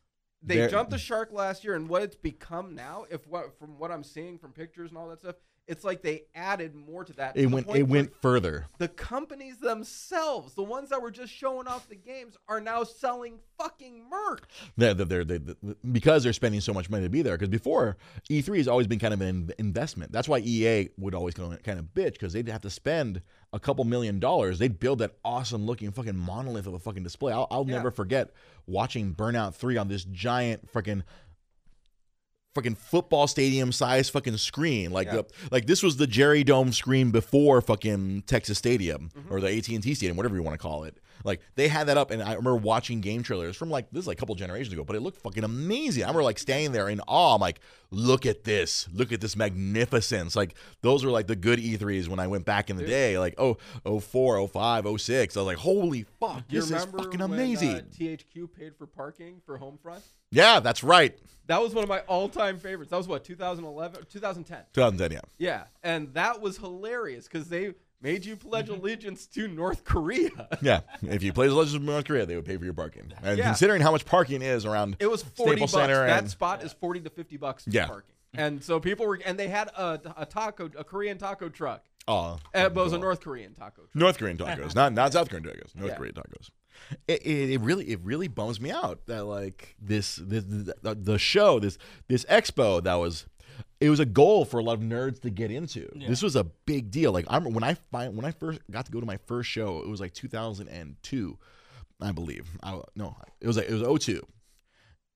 They 0.45 0.57
There- 0.57 0.69
jumped 0.69 0.91
the 0.93 0.99
shark 0.99 1.33
last 1.33 1.63
year, 1.65 1.75
and 1.75 1.89
what 1.89 2.03
it's 2.03 2.17
become 2.17 2.75
now, 2.75 3.05
if 3.11 3.27
what 3.27 3.57
from 3.59 3.79
what 3.79 3.91
I'm 3.93 4.03
seeing 4.05 4.39
from 4.39 4.53
pictures 4.53 4.91
and 4.91 4.99
all 4.99 5.09
that 5.09 5.21
stuff, 5.21 5.37
it's 5.69 5.85
like 5.85 6.03
they 6.03 6.23
added 6.35 6.75
more 6.75 7.05
to 7.05 7.13
that. 7.15 7.37
It 7.37 7.43
the 7.43 7.55
went 7.55 7.69
it 7.75 7.85
went 7.85 8.13
further. 8.21 8.67
the 8.79 8.89
companies 8.89 9.59
themselves, 9.59 10.55
the 10.55 10.63
ones 10.63 10.91
that 10.91 11.01
were 11.01 11.11
just 11.11 11.33
showing 11.33 11.67
off 11.69 11.89
the 11.89 11.95
games, 11.97 12.37
are 12.49 12.61
now 12.61 12.85
selling 12.85 13.39
fucking 13.59 14.09
merch. 14.11 14.43
They're, 14.77 14.95
they're, 14.95 15.25
they 15.25 15.39
they- 15.39 15.55
because 15.93 16.25
they're 16.25 16.33
spending 16.33 16.61
so 16.61 16.73
much 16.75 16.91
money 16.91 17.05
to 17.05 17.09
be 17.11 17.23
there. 17.23 17.35
Because 17.37 17.49
before 17.49 17.97
E3 18.31 18.57
has 18.59 18.69
always 18.69 18.87
been 18.87 18.99
kind 18.99 19.15
of 19.15 19.21
an 19.21 19.51
investment. 19.59 20.11
That's 20.13 20.29
why 20.29 20.39
EA 20.41 20.89
would 20.99 21.15
always 21.15 21.35
kind 21.35 21.53
of 21.79 21.85
bitch 21.95 22.13
because 22.15 22.33
they'd 22.33 22.49
have 22.49 22.63
to 22.63 22.71
spend 22.71 23.23
a 23.53 23.61
couple 23.61 23.85
million 23.85 24.19
dollars. 24.19 24.59
They'd 24.59 24.81
build 24.81 24.99
that 24.99 25.13
awesome 25.25 25.65
looking 25.67 25.91
fucking 25.93 26.17
monolith 26.17 26.67
of 26.67 26.75
a 26.75 26.79
fucking 26.79 27.03
display. 27.05 27.33
I'll, 27.33 27.47
I'll 27.51 27.67
Yeah. 27.69 27.77
never 27.77 27.91
forget 27.91 28.31
watching 28.67 29.15
Burnout 29.15 29.55
3 29.55 29.77
on 29.77 29.89
this 29.89 30.05
giant 30.05 30.73
freaking 30.73 31.03
freaking 32.55 32.77
football 32.77 33.27
stadium 33.27 33.73
size 33.73 34.11
fucking 34.11 34.37
screen. 34.37 34.91
Like 34.91 35.07
Yeah. 35.07 35.17
the 35.17 35.27
like 35.51 35.67
this 35.67 35.83
was 35.83 35.97
the 35.97 36.07
Jerry 36.07 36.45
Dome 36.45 36.73
screen 36.73 37.11
before 37.11 37.61
fucking 37.61 38.23
Texas 38.27 38.59
Stadium 38.59 39.11
Mm-hmm. 39.17 39.33
or 39.33 39.41
the 39.41 39.49
AT&T 39.57 39.95
Stadium 39.95 40.17
whatever 40.17 40.35
you 40.37 40.43
want 40.43 40.55
to 40.55 40.59
call 40.63 40.85
it. 40.85 40.99
Like 41.25 41.41
they 41.55 41.69
had 41.69 41.87
that 41.87 41.97
up 41.97 42.11
and 42.11 42.21
I 42.23 42.31
remember 42.31 42.57
watching 42.57 43.01
game 43.01 43.23
trailers 43.23 43.57
from 43.57 43.71
like 43.71 43.89
this 43.91 44.03
is 44.03 44.07
like 44.09 44.19
a 44.19 44.21
couple 44.21 44.35
generations 44.35 44.73
ago 44.73 44.85
but 44.85 44.97
it 44.97 45.01
looked 45.01 45.23
fucking 45.23 45.45
amazing. 45.45 46.03
I 46.03 46.07
remember 46.09 46.25
like 46.25 46.39
standing 46.39 46.73
there 46.73 46.89
in 46.89 47.01
awe 47.09 47.37
I'm 47.37 47.41
like 47.41 47.61
look 47.91 48.27
at 48.27 48.45
this. 48.45 48.89
Look 48.93 49.13
at 49.13 49.21
this 49.23 49.35
magnificence. 49.37 50.37
Like 50.37 50.55
those 50.83 51.05
were 51.05 51.11
like 51.11 51.27
the 51.29 51.37
good 51.37 51.59
E3s 51.59 52.09
when 52.09 52.19
I 52.19 52.27
went 52.27 52.45
back 52.45 52.69
in 52.71 52.77
the 52.77 52.85
day 52.85 53.19
like 53.19 53.35
oh 53.39 53.57
04 54.01 54.47
05 54.49 55.01
06 55.01 55.37
I 55.37 55.41
was 55.41 55.47
like 55.47 55.57
holy 55.59 56.05
fuck 56.21 56.43
you 56.51 56.61
this 56.61 56.71
is 56.71 56.85
fucking 56.85 57.21
when, 57.21 57.23
amazing. 57.23 57.77
Uh, 57.77 57.81
THQ 57.99 58.49
paid 58.59 58.75
for 58.77 58.87
parking 58.87 59.41
for 59.47 59.59
Homefront? 59.59 60.03
Yeah, 60.33 60.59
that's 60.61 60.83
right. 60.83 61.17
That 61.47 61.61
was 61.63 61.75
one 61.75 61.83
of 61.83 61.89
my 61.89 62.01
all-time 62.01 62.59
favorites. 62.59 62.91
That 62.91 62.97
was 62.97 63.07
what 63.09 63.25
2011, 63.25 64.07
2010. 64.11 64.59
2010, 64.73 65.13
yeah. 65.13 65.21
Yeah, 65.39 65.65
and 65.83 66.13
that 66.15 66.41
was 66.41 66.57
hilarious 66.57 67.29
because 67.29 67.49
they 67.49 67.75
made 68.01 68.25
you 68.25 68.37
pledge 68.37 68.69
allegiance 68.77 69.27
to 69.27 69.47
North 69.49 69.85
Korea. 69.85 70.31
Yeah. 70.63 70.81
If 71.03 71.23
you 71.23 71.33
play 71.33 71.49
the 71.49 71.55
Legends 71.55 71.75
of 71.75 71.83
North 71.83 72.05
Korea, 72.07 72.25
they 72.27 72.37
would 72.37 72.45
pay 72.45 72.57
for 72.57 72.65
your 72.65 72.75
parking. 72.75 73.13
And 73.23 73.39
Yeah. 73.39 73.45
considering 73.47 73.83
how 73.83 73.91
much 73.93 74.05
parking 74.05 74.43
is 74.43 74.65
around 74.65 74.97
It 75.01 75.11
was 75.11 75.23
forty 75.23 75.53
Staples 75.53 75.73
bucks. 75.73 75.83
Center 75.83 76.07
that 76.07 76.19
and- 76.21 76.31
spot 76.31 76.63
is 76.65 76.73
forty 76.73 77.01
to 77.01 77.11
fifty 77.11 77.37
bucks 77.37 77.65
for 77.65 77.71
Yeah. 77.71 77.87
parking. 77.87 78.15
And 78.35 78.65
so 78.65 78.81
people 78.81 79.07
were, 79.07 79.21
and 79.27 79.39
they 79.39 79.49
had 79.49 79.69
a, 79.77 80.01
a 80.17 80.25
taco, 80.25 80.71
a 80.79 80.85
Korean 80.85 81.19
taco 81.19 81.51
truck, 81.51 81.85
oh, 82.09 82.39
uh, 82.55 82.69
but 82.71 82.81
it 82.81 82.85
was 82.85 82.93
a 82.95 82.99
North 82.99 83.21
Korean 83.21 83.53
taco 83.55 83.83
truck. 83.83 83.95
North 83.95 84.17
Korean 84.19 84.39
tacos, 84.39 84.75
not 84.75 84.93
not 84.95 85.13
South 85.17 85.29
Korean 85.29 85.45
tacos. 85.45 85.75
North 85.77 85.91
Yeah. 85.91 85.97
Korean 85.97 86.15
tacos. 86.15 86.49
It, 87.09 87.23
it, 87.25 87.51
it 87.51 87.61
really 87.61 87.91
it 87.91 88.01
really 88.03 88.29
bums 88.29 88.61
me 88.61 88.71
out 88.71 89.07
that 89.07 89.25
like 89.25 89.75
this 89.81 90.17
this 90.17 90.45
the, 90.45 90.95
the 90.95 91.19
show 91.19 91.59
this 91.59 91.79
this 92.09 92.25
expo 92.27 92.83
that 92.83 92.95
was 92.95 93.27
it 93.81 93.91
was 93.91 94.01
a 94.01 94.07
goal 94.07 94.45
for 94.45 94.61
a 94.61 94.63
lot 94.63 94.75
of 94.75 94.81
nerds 94.81 95.21
to 95.23 95.31
get 95.31 95.51
into. 95.51 95.91
Yeah. 95.97 96.09
This 96.09 96.23
was 96.23 96.37
a 96.37 96.45
big 96.45 96.91
deal. 96.91 97.13
Like 97.13 97.27
I 97.29 97.37
remember 97.37 97.55
when 97.55 97.65
I 97.65 97.75
find 97.75 98.17
when 98.17 98.25
I 98.25 98.31
first 98.31 98.61
got 98.71 98.87
to 98.87 98.93
go 98.93 99.01
to 99.01 99.07
my 99.07 99.19
first 99.27 99.51
show, 99.51 99.81
it 99.81 99.89
was 99.89 100.01
like 100.01 100.15
2002, 100.15 101.39
I 102.01 102.13
believe. 102.13 102.49
I, 102.63 102.81
no, 102.95 103.17
it 103.41 103.47
was 103.47 103.57
like 103.57 103.69
it 103.69 103.75
was 103.75 104.05
02. 104.05 104.25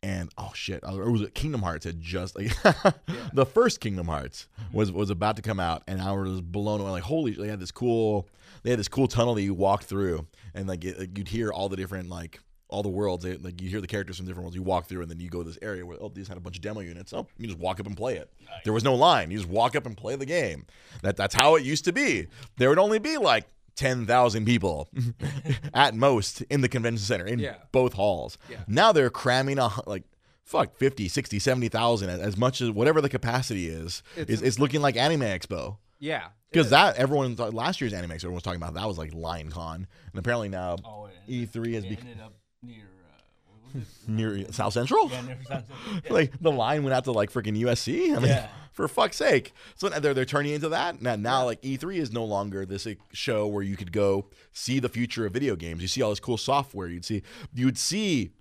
And 0.06 0.30
oh 0.38 0.52
shit, 0.54 0.84
oh, 0.84 1.00
it 1.00 1.10
was 1.10 1.28
Kingdom 1.34 1.62
Hearts 1.62 1.84
had 1.84 2.00
just 2.00 2.36
like 2.36 2.52
the 3.32 3.44
first 3.44 3.80
Kingdom 3.80 4.06
Hearts 4.06 4.46
mm-hmm. 4.62 4.76
was 4.76 4.92
was 4.92 5.10
about 5.10 5.34
to 5.34 5.42
come 5.42 5.58
out, 5.58 5.82
and 5.88 6.00
I 6.00 6.12
was 6.12 6.40
blown 6.40 6.80
away. 6.80 6.92
Like 6.92 7.02
holy, 7.02 7.32
they 7.32 7.48
had 7.48 7.58
this 7.58 7.72
cool, 7.72 8.28
they 8.62 8.70
had 8.70 8.78
this 8.78 8.86
cool 8.86 9.08
tunnel 9.08 9.34
that 9.34 9.42
you 9.42 9.52
walk 9.52 9.82
through, 9.82 10.24
and 10.54 10.68
like, 10.68 10.84
it, 10.84 10.96
like, 10.96 11.18
you'd 11.18 11.26
hear 11.26 11.50
all 11.50 11.68
the 11.68 11.76
different 11.76 12.08
like 12.08 12.38
all 12.68 12.84
the 12.84 12.88
worlds. 12.88 13.24
They, 13.24 13.36
like 13.36 13.60
you 13.60 13.68
hear 13.68 13.80
the 13.80 13.88
characters 13.88 14.18
from 14.18 14.26
different 14.26 14.44
worlds. 14.44 14.54
You 14.54 14.62
walk 14.62 14.86
through, 14.86 15.02
and 15.02 15.10
then 15.10 15.18
you 15.18 15.28
go 15.28 15.42
to 15.42 15.48
this 15.48 15.58
area 15.60 15.84
where 15.84 15.96
oh 16.00 16.08
these 16.08 16.28
had 16.28 16.36
a 16.36 16.40
bunch 16.40 16.54
of 16.54 16.62
demo 16.62 16.82
units. 16.82 17.12
Oh, 17.12 17.26
you 17.36 17.48
just 17.48 17.58
walk 17.58 17.80
up 17.80 17.86
and 17.86 17.96
play 17.96 18.14
it. 18.14 18.32
There 18.62 18.72
was 18.72 18.84
no 18.84 18.94
line. 18.94 19.32
You 19.32 19.38
just 19.38 19.50
walk 19.50 19.74
up 19.74 19.86
and 19.86 19.96
play 19.96 20.14
the 20.14 20.24
game. 20.24 20.66
That 21.02 21.16
that's 21.16 21.34
how 21.34 21.56
it 21.56 21.64
used 21.64 21.84
to 21.86 21.92
be. 21.92 22.28
There 22.58 22.68
would 22.68 22.78
only 22.78 23.00
be 23.00 23.18
like. 23.18 23.48
10,000 23.76 24.44
people 24.44 24.88
at 25.74 25.94
most 25.94 26.42
in 26.42 26.60
the 26.60 26.68
convention 26.68 27.04
center 27.04 27.24
in 27.26 27.38
Yeah. 27.38 27.56
both 27.72 27.92
halls. 27.92 28.38
Yeah. 28.50 28.58
Now 28.66 28.92
they're 28.92 29.10
cramming 29.10 29.58
a, 29.58 29.70
like 29.86 30.02
fuck 30.44 30.76
50, 30.76 31.08
60, 31.08 31.38
70,000 31.38 32.08
as- 32.10 32.20
as 32.20 32.36
much 32.36 32.60
as 32.60 32.70
whatever 32.70 33.00
the 33.00 33.08
capacity 33.08 33.68
is. 33.68 34.02
It's 34.16 34.30
It's, 34.30 34.42
it's 34.42 34.58
looking 34.58 34.80
like 34.80 34.96
Anime 34.96 35.20
Expo. 35.22 35.76
Yeah, 35.98 36.28
Because 36.50 36.70
that 36.70 36.96
everyone 36.96 37.36
thought 37.36 37.54
last 37.54 37.80
year's 37.80 37.92
Anime 37.94 38.10
Expo 38.10 38.16
everyone 38.16 38.34
was 38.34 38.42
talking 38.42 38.60
about 38.60 38.74
that 38.74 38.86
was 38.86 38.98
like 38.98 39.14
Lion 39.14 39.50
Con. 39.50 39.86
And 40.12 40.18
apparently 40.18 40.48
now 40.50 40.76
Oh, 40.84 41.08
E3 41.28 41.74
has 41.74 41.84
it 41.84 41.88
become 41.90 42.08
ended 42.08 42.22
up 42.24 42.34
near. 42.62 42.82
Uh, 42.84 43.22
what 43.46 43.64
was 43.64 43.65
it? 43.65 43.65
Near 44.06 44.50
South 44.52 44.72
Central. 44.72 45.10
Yeah, 45.10 45.20
near 45.22 45.38
South 45.46 45.64
Central. 45.68 46.00
Yeah. 46.04 46.10
Like 46.10 46.32
the 46.40 46.52
line 46.52 46.82
went 46.84 46.94
out 46.94 47.04
to 47.04 47.12
like 47.12 47.32
freaking 47.32 47.58
USC. 47.60 48.12
I 48.16 48.18
mean, 48.18 48.28
Yeah. 48.28 48.48
for 48.72 48.86
fuck's 48.88 49.16
sake. 49.16 49.52
So 49.76 49.88
they're 49.88 50.12
they're 50.14 50.24
turning 50.26 50.52
into 50.52 50.68
that. 50.70 51.00
Now, 51.00 51.16
now 51.16 51.44
like 51.46 51.62
E3 51.62 51.96
is 51.96 52.12
no 52.12 52.24
longer 52.24 52.66
this 52.66 52.86
show 53.12 53.46
where 53.46 53.62
you 53.62 53.76
could 53.76 53.90
go 53.92 54.26
see 54.52 54.78
the 54.80 54.88
future 54.90 55.24
of 55.26 55.32
video 55.32 55.56
games. 55.56 55.80
You 55.82 55.88
see 55.88 56.02
all 56.02 56.10
this 56.10 56.20
cool 56.20 56.36
software. 56.36 56.88
You'd 56.88 57.04
see 57.04 57.22
you'd 57.54 57.78
see 57.78 58.32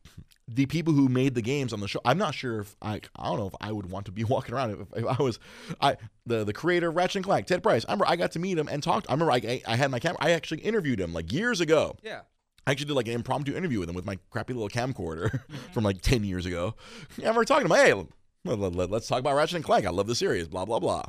the 0.48 0.68
people 0.68 0.94
who 0.94 1.10
made 1.10 1.34
the 1.34 1.42
games 1.42 1.74
on 1.74 1.80
the 1.80 1.88
show. 1.88 2.00
I'm 2.06 2.18
not 2.20 2.36
sure 2.36 2.60
if 2.60 2.76
I 2.82 3.02
I 3.16 3.26
don't 3.30 3.40
know 3.40 3.48
if 3.48 3.56
I 3.62 3.72
would 3.72 3.90
want 3.90 4.06
to 4.08 4.12
be 4.12 4.24
walking 4.36 4.54
around 4.54 4.72
if, 4.72 5.04
if 5.04 5.06
I 5.20 5.24
was 5.24 5.40
I 5.82 5.96
the 6.26 6.44
the 6.44 6.54
creator 6.54 6.90
of 6.90 6.96
Ratchet 6.96 7.16
and 7.18 7.26
Clank, 7.26 7.48
Ted 7.48 7.64
Price. 7.64 7.86
I 7.88 7.92
remember 7.94 8.06
I 8.10 8.16
got 8.18 8.34
to 8.34 8.40
meet 8.40 8.58
him 8.58 8.68
and 8.68 8.84
talked. 8.84 9.08
I 9.10 9.14
remember 9.14 9.32
I 9.32 9.62
I 9.66 9.76
had 9.78 9.90
my 9.90 10.00
camera. 10.00 10.18
I 10.20 10.32
actually 10.32 10.62
interviewed 10.62 11.00
him 11.00 11.14
like 11.14 11.32
years 11.32 11.62
ago. 11.62 11.96
yeah. 12.04 12.22
I 12.68 12.72
actually 12.72 12.88
did 12.88 12.94
like 12.96 13.08
an 13.08 13.14
impromptu 13.14 13.56
interview 13.56 13.80
with 13.80 13.90
him 13.90 13.96
with 13.96 14.06
my 14.06 14.18
crappy 14.32 14.54
little 14.54 14.70
camcorder 14.70 15.40
from 15.74 15.84
like 15.84 16.02
10 16.02 16.24
years 16.24 16.46
ago. 16.46 16.76
Yeah, 17.18 17.36
we're 17.36 17.46
talking 17.46 17.68
about, 17.68 17.78
hey, 17.86 17.94
let, 18.44 18.92
us 18.92 19.08
talk 19.08 19.20
about 19.20 19.36
Ratchet 19.36 19.58
and 19.58 19.64
Clank. 19.66 19.86
I 19.86 19.92
love 19.92 20.08
the 20.08 20.16
series, 20.16 20.48
blah, 20.48 20.66
blah, 20.66 20.80
blah. 20.80 21.04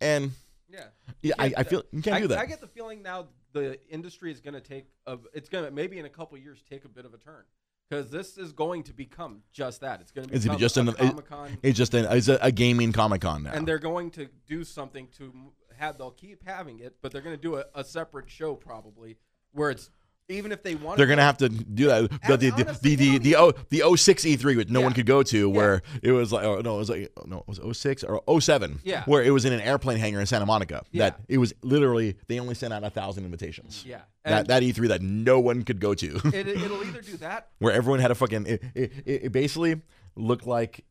And 0.00 0.32
Yeah. 0.68 0.84
yeah, 1.22 1.34
I, 1.38 1.52
I 1.58 1.62
feel 1.62 1.82
you 1.92 2.02
can't 2.02 2.16
I, 2.16 2.20
do 2.20 2.28
that. 2.28 2.38
I 2.38 2.46
get 2.46 2.60
the 2.60 2.66
feeling 2.66 3.02
now 3.02 3.28
the 3.52 3.78
industry 3.88 4.30
is 4.32 4.40
going 4.40 4.54
to 4.54 4.60
take 4.60 4.86
a. 5.06 5.18
It's 5.32 5.48
going 5.48 5.64
to 5.64 5.70
maybe 5.70 5.98
in 5.98 6.04
a 6.04 6.10
couple 6.10 6.38
years 6.38 6.62
take 6.68 6.84
a 6.84 6.88
bit 6.88 7.04
of 7.04 7.14
a 7.14 7.18
turn 7.18 7.42
because 7.88 8.10
this 8.10 8.38
is 8.38 8.52
going 8.52 8.84
to 8.84 8.92
become 8.92 9.42
just 9.52 9.80
that. 9.80 10.00
It's 10.00 10.12
going 10.12 10.28
to 10.28 10.34
Is 10.34 10.46
it 10.46 10.56
just 10.58 10.76
a 10.76 10.80
an- 10.80 10.92
Comic 10.94 11.28
Con, 11.28 11.58
it's 11.62 11.76
just 11.76 11.94
an, 11.94 12.06
it's 12.16 12.28
a, 12.28 12.38
a 12.42 12.52
gaming 12.52 12.92
Comic 12.92 13.22
Con 13.22 13.42
now. 13.44 13.52
and 13.52 13.66
they're 13.66 13.78
going 13.80 14.10
to 14.12 14.28
do 14.46 14.62
something 14.64 15.08
to 15.18 15.32
have. 15.76 15.98
They'll 15.98 16.12
keep 16.12 16.46
having 16.46 16.78
it, 16.78 16.96
but 17.02 17.10
they're 17.10 17.22
going 17.22 17.34
to 17.36 17.42
do 17.42 17.56
a, 17.56 17.64
a 17.74 17.82
separate 17.82 18.30
show 18.30 18.54
probably 18.54 19.16
where 19.52 19.70
it's 19.70 19.90
even 20.30 20.52
if 20.52 20.62
they 20.62 20.74
want. 20.74 20.96
They're 20.96 21.06
gonna 21.06 21.22
have 21.22 21.36
to 21.38 21.48
do 21.48 21.86
that. 21.88 22.10
The 22.26 22.36
the 22.36 22.50
the 22.50 22.52
honestly, 22.66 22.94
the, 22.94 22.96
the, 22.96 23.18
they 23.18 23.18
the, 23.30 23.36
O, 23.36 23.52
the 23.70 23.96
06 23.96 24.24
E3 24.24 24.56
which 24.56 24.68
no 24.70 24.80
Yeah. 24.80 24.86
one 24.86 24.94
could 24.94 25.06
go 25.06 25.22
to, 25.24 25.48
where 25.50 25.82
it 26.02 26.12
was 26.12 26.32
like 26.32 26.44
oh, 26.44 26.60
no, 26.60 26.76
it 26.76 26.78
was 26.78 26.90
like 26.90 27.12
oh, 27.16 27.22
no, 27.26 27.38
it 27.38 27.48
was 27.48 27.78
06 27.78 28.04
or 28.04 28.22
07. 28.40 28.80
Yeah. 28.84 29.04
where 29.04 29.22
it 29.22 29.30
was 29.30 29.44
in 29.44 29.52
an 29.52 29.60
airplane 29.60 29.98
hangar 29.98 30.20
in 30.20 30.26
Santa 30.26 30.46
Monica. 30.46 30.82
Yeah. 30.92 31.10
That 31.10 31.20
it 31.28 31.38
was 31.38 31.52
literally 31.62 32.16
they 32.28 32.38
only 32.40 32.54
sent 32.54 32.72
out 32.72 32.84
a 32.84 32.90
thousand 32.90 33.24
invitations. 33.24 33.84
Yeah, 33.86 34.00
That 34.24 34.38
and 34.40 34.46
that 34.48 34.62
E3 34.62 34.88
that 34.88 35.02
no 35.02 35.40
one 35.40 35.62
could 35.62 35.80
go 35.80 35.94
to. 35.94 36.20
it, 36.32 36.46
it'll 36.48 36.82
either 36.84 37.02
do 37.02 37.16
that. 37.18 37.48
where 37.58 37.72
everyone 37.72 38.00
had 38.00 38.10
a 38.10 38.14
fucking 38.14 38.46
it, 38.46 38.62
it, 38.74 38.92
it 39.04 39.24
it 39.24 39.32
basically 39.32 39.80
looked 40.16 40.46
like 40.46 40.84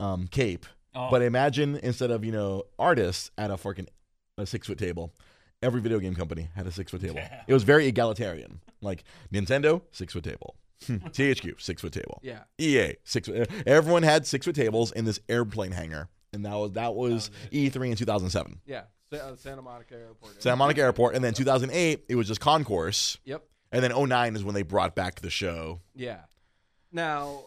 um 0.00 0.26
cape 0.28 0.66
Oh. 0.98 1.08
but 1.10 1.20
imagine 1.20 1.76
instead 1.82 2.10
of 2.10 2.24
you 2.24 2.32
know 2.32 2.62
artists 2.78 3.30
at 3.36 3.50
a 3.50 3.58
fucking 3.58 3.86
a 4.38 4.46
six 4.46 4.66
foot 4.66 4.78
table 4.78 5.12
every 5.62 5.80
video 5.80 5.98
game 5.98 6.14
company 6.14 6.48
had 6.54 6.66
a 6.66 6.72
six 6.72 6.90
foot 6.90 7.00
table 7.00 7.16
Yeah. 7.16 7.42
it 7.46 7.54
was 7.54 7.62
very 7.62 7.86
egalitarian 7.86 8.60
like 8.80 9.04
nintendo 9.32 9.82
six 9.92 10.12
foot 10.12 10.24
table 10.24 10.56
thq 10.84 11.60
six 11.60 11.80
foot 11.82 11.92
table 11.92 12.20
Yeah, 12.22 12.40
ea 12.60 12.94
six 13.04 13.28
foot 13.28 13.50
everyone 13.66 14.02
had 14.02 14.26
six 14.26 14.44
foot 14.46 14.54
tables 14.54 14.92
in 14.92 15.04
this 15.06 15.18
airplane 15.28 15.72
hangar 15.72 16.08
and 16.32 16.44
that 16.44 16.54
was 16.54 16.72
that 16.72 16.94
was 16.94 17.30
e3 17.52 17.90
in 17.90 17.96
2007 17.96 18.60
yeah. 18.66 18.82
Uh, 19.12 19.36
Santa 19.36 19.62
Monica 19.62 19.94
Airport. 19.94 20.42
santa 20.42 20.56
monica 20.56 20.80
airport 20.82 21.14
and 21.14 21.24
then 21.24 21.32
2008 21.32 22.04
it 22.08 22.14
was 22.16 22.26
just 22.28 22.40
concourse 22.40 23.16
Yep. 23.24 23.42
and 23.72 23.82
then 23.82 23.92
09 24.08 24.36
is 24.36 24.44
when 24.44 24.54
they 24.54 24.62
brought 24.62 24.94
back 24.94 25.20
the 25.20 25.30
show 25.30 25.80
Yeah. 25.94 26.20
Now, 26.92 27.46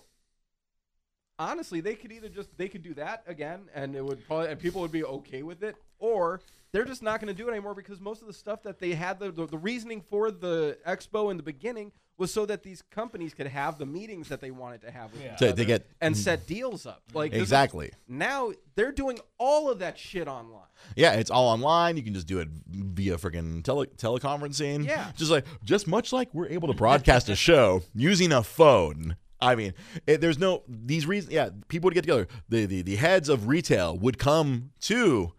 honestly, 1.38 1.82
they 1.82 1.96
could 1.96 2.12
either 2.12 2.30
just 2.30 2.50
they 2.58 2.68
could 2.68 2.84
do 2.84 2.94
that 2.96 3.24
again, 3.28 3.62
and 3.74 3.96
it 3.96 4.04
would 4.04 4.26
probably 4.28 4.50
and 4.50 4.60
people 4.60 4.82
would 4.82 4.92
be 4.92 5.04
okay 5.04 5.44
with 5.44 5.64
it, 5.64 5.76
or 5.98 6.42
they're 6.72 6.86
just 6.86 7.02
not 7.04 7.20
going 7.20 7.28
to 7.28 7.34
do 7.34 7.48
it 7.48 7.52
anymore 7.52 7.74
because 7.74 8.00
most 8.00 8.22
of 8.22 8.28
the 8.28 8.34
stuff 8.34 8.64
that 8.64 8.80
they 8.80 8.92
had 8.94 9.20
the, 9.20 9.32
the 9.32 9.46
the 9.48 9.58
reasoning 9.58 10.02
for 10.10 10.32
the 10.32 10.78
expo 10.88 11.32
in 11.32 11.38
the 11.38 11.44
beginning 11.44 11.92
was 12.18 12.34
so 12.34 12.46
that 12.46 12.64
these 12.64 12.82
companies 12.92 13.34
could 13.34 13.48
have 13.48 13.78
the 13.78 13.86
meetings 13.86 14.28
that 14.28 14.42
they 14.42 14.52
wanted 14.52 14.82
to 14.82 14.92
have 14.92 15.10
with 15.14 15.22
Yeah. 15.24 15.32
each 15.34 15.40
To- 15.40 15.46
to 15.46 15.52
other 15.54 15.64
get- 15.66 15.88
and 16.02 16.14
mm-hmm. 16.16 16.22
set 16.22 16.46
deals 16.48 16.86
up. 16.86 17.02
Like 17.14 17.32
this 17.32 17.38
is- 17.38 17.44
exactly 17.44 17.92
now 18.10 18.52
they're 18.76 18.92
doing 18.92 19.20
all 19.38 19.70
of 19.72 19.80
that 19.80 19.98
shit 19.98 20.28
online. 20.28 20.64
Yeah, 20.98 21.14
it's 21.14 21.32
all 21.32 21.48
online. 21.48 21.96
You 21.98 22.04
can 22.04 22.14
just 22.14 22.28
do 22.28 22.40
it 22.40 22.50
via 22.68 23.18
freaking 23.18 23.64
tele- 23.64 23.88
teleconferencing. 23.88 24.86
Yeah. 24.86 25.12
Just 25.16 25.32
like, 25.32 25.46
just 25.64 25.88
much 25.88 26.12
like 26.14 26.34
we're 26.34 26.48
able 26.50 26.68
to 26.68 26.74
broadcast 26.74 27.30
a 27.30 27.36
show 27.36 27.84
using 27.96 28.32
a 28.32 28.44
phone. 28.44 29.16
I 29.42 29.56
mean, 29.56 29.74
it, 30.06 30.20
there's 30.20 30.38
no, 30.38 30.64
these 30.68 31.06
reasons, 31.06 31.34
yeah, 31.34 31.50
people 31.70 31.88
would 31.88 31.94
get 31.94 32.02
together. 32.02 32.28
The, 32.50 32.66
the, 32.66 32.82
the 32.82 32.96
heads 32.98 33.30
of 33.30 33.48
retail 33.48 33.98
would 33.98 34.18
come 34.18 34.72
to 34.82 35.32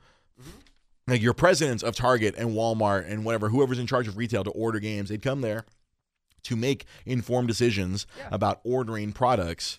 like 1.10 1.22
your 1.22 1.34
presidents 1.34 1.82
of 1.82 1.94
Target 1.96 2.34
and 2.38 2.50
Walmart 2.50 3.10
and 3.10 3.24
whatever, 3.24 3.48
whoever's 3.50 3.78
in 3.78 3.86
charge 3.86 4.08
of 4.08 4.16
retail 4.16 4.44
to 4.44 4.50
order 4.50 4.78
games. 4.80 5.08
They'd 5.10 5.22
come 5.22 5.40
there 5.42 5.64
to 6.44 6.56
make 6.56 6.86
informed 7.04 7.48
decisions 7.48 8.06
Yeah. 8.16 8.28
about 8.32 8.60
ordering 8.64 9.12
products 9.12 9.78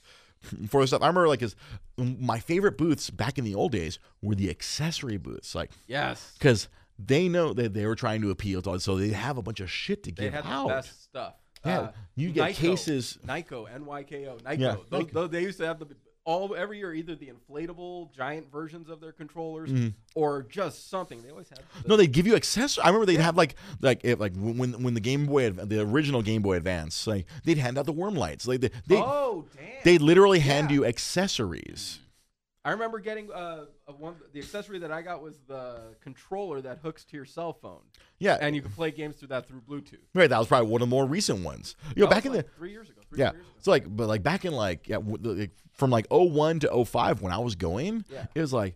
for 0.68 0.86
stuff. 0.86 1.02
I 1.02 1.08
remember 1.08 1.28
like 1.28 1.40
his, 1.42 1.56
my 1.98 2.40
favorite 2.40 2.78
booths 2.78 3.10
back 3.10 3.38
in 3.38 3.44
the 3.46 3.56
old 3.56 3.72
days 3.72 3.98
were 4.22 4.36
the 4.36 4.50
accessory 4.50 5.18
booths. 5.18 5.56
Like, 5.56 5.72
Yes. 5.88 6.34
because 6.38 6.68
they 7.00 7.28
know 7.30 7.54
that 7.54 7.74
they 7.74 7.86
were 7.88 7.96
trying 7.96 8.22
to 8.22 8.30
appeal 8.30 8.62
to, 8.64 8.72
us, 8.72 8.84
so 8.84 8.96
they 8.98 9.10
have 9.10 9.38
a 9.38 9.42
bunch 9.42 9.60
of 9.60 9.72
shit 9.72 10.04
to 10.04 10.12
They 10.12 10.26
give 10.26 10.34
had 10.34 10.46
out. 10.46 10.68
the 10.68 10.74
best 10.76 11.04
stuff. 11.04 11.34
Yeah, 11.66 11.80
Uh, 11.80 11.92
you 12.16 12.32
get 12.32 12.52
Nyko. 12.52 12.56
cases. 12.56 13.20
Nyko, 13.26 13.72
N-Y-K-O, 13.72 14.38
Nyko. 14.44 14.60
Yeah. 14.60 14.76
Those, 14.90 15.08
those- 15.12 15.30
they 15.30 15.42
used 15.44 15.60
to 15.60 15.68
have 15.68 15.78
the 15.80 15.86
all 16.24 16.54
every 16.56 16.78
year 16.78 16.94
either 16.94 17.16
the 17.16 17.32
inflatable 17.32 18.14
giant 18.14 18.52
versions 18.52 18.90
of 18.90 19.02
their 19.02 19.12
controllers 19.12 19.72
or 20.14 20.44
just 20.44 20.90
something. 20.90 21.22
They 21.24 21.32
always 21.32 21.50
had. 21.50 21.60
The. 21.82 21.90
No, 21.90 21.96
they 21.98 22.06
give 22.08 22.28
you 22.28 22.36
accessories. 22.36 22.84
I 22.84 22.90
remember 22.90 23.08
they'd 23.08 23.20
have 23.20 23.36
like 23.38 23.56
like 23.82 24.02
like 24.20 24.34
when 24.36 24.84
when 24.84 24.94
the 24.94 25.00
Game 25.00 25.26
Boy 25.26 25.50
the 25.50 25.82
original 25.82 26.22
Game 26.22 26.42
Boy 26.42 26.58
Advance 26.58 27.08
like 27.08 27.26
they'd 27.44 27.58
hand 27.58 27.78
out 27.78 27.86
the 27.88 27.92
worm 27.92 28.14
lights 28.16 28.48
like 28.48 28.62
they 28.62 28.70
they, 28.88 28.98
oh 28.98 29.46
damn! 29.56 29.66
they 29.84 29.98
literally 29.98 30.40
hand 30.40 30.70
Yeah. 30.70 30.76
you 30.76 30.86
accessories. 30.86 32.00
I 32.64 32.70
remember 32.74 33.00
getting 33.00 33.32
uh 33.32 33.66
a 33.88 33.92
one 33.92 34.14
the 34.34 34.40
accessory 34.40 34.78
that 34.80 34.92
I 34.92 35.02
got 35.02 35.24
was 35.24 35.40
the 35.48 35.96
controller 36.04 36.62
that 36.62 36.78
hooks 36.84 37.04
to 37.06 37.16
your 37.18 37.26
cell 37.26 37.54
phone, 37.54 37.80
Yeah, 38.20 38.38
and 38.40 38.56
you 38.56 38.62
can 38.62 38.70
play 38.72 38.92
games 38.92 39.16
through 39.16 39.30
that 39.30 39.48
through 39.48 39.62
Bluetooth. 39.62 39.98
right. 40.14 40.30
That 40.30 40.38
was 40.38 40.48
probably 40.48 40.70
one 40.70 40.84
of 40.84 40.88
the 40.88 40.96
more 40.96 41.08
recent 41.08 41.44
ones. 41.44 41.76
You 41.96 42.04
know, 42.04 42.10
That 42.10 42.16
back 42.18 42.26
in 42.26 42.34
was 42.34 42.44
the 42.44 42.50
three 42.58 42.70
years 42.70 42.88
ago. 42.92 43.02
Three 43.10 43.18
yeah, 43.18 43.32
years 43.32 43.42
ago. 43.42 43.50
so 43.62 43.72
like 43.72 43.86
but 43.98 44.08
like 44.08 44.22
back 44.22 44.46
in 44.46 44.54
like 44.54 44.88
yeah 44.88 44.98
w- 44.98 45.18
the- 45.18 45.30
like, 45.34 45.52
from 45.74 45.90
like 45.90 46.06
01 46.10 46.60
to 46.62 46.86
05 46.86 47.22
when 47.22 47.32
I 47.34 47.38
was 47.40 47.56
going, 47.56 48.06
Yeah. 48.10 48.26
it 48.36 48.42
was 48.42 48.54
like 48.54 48.76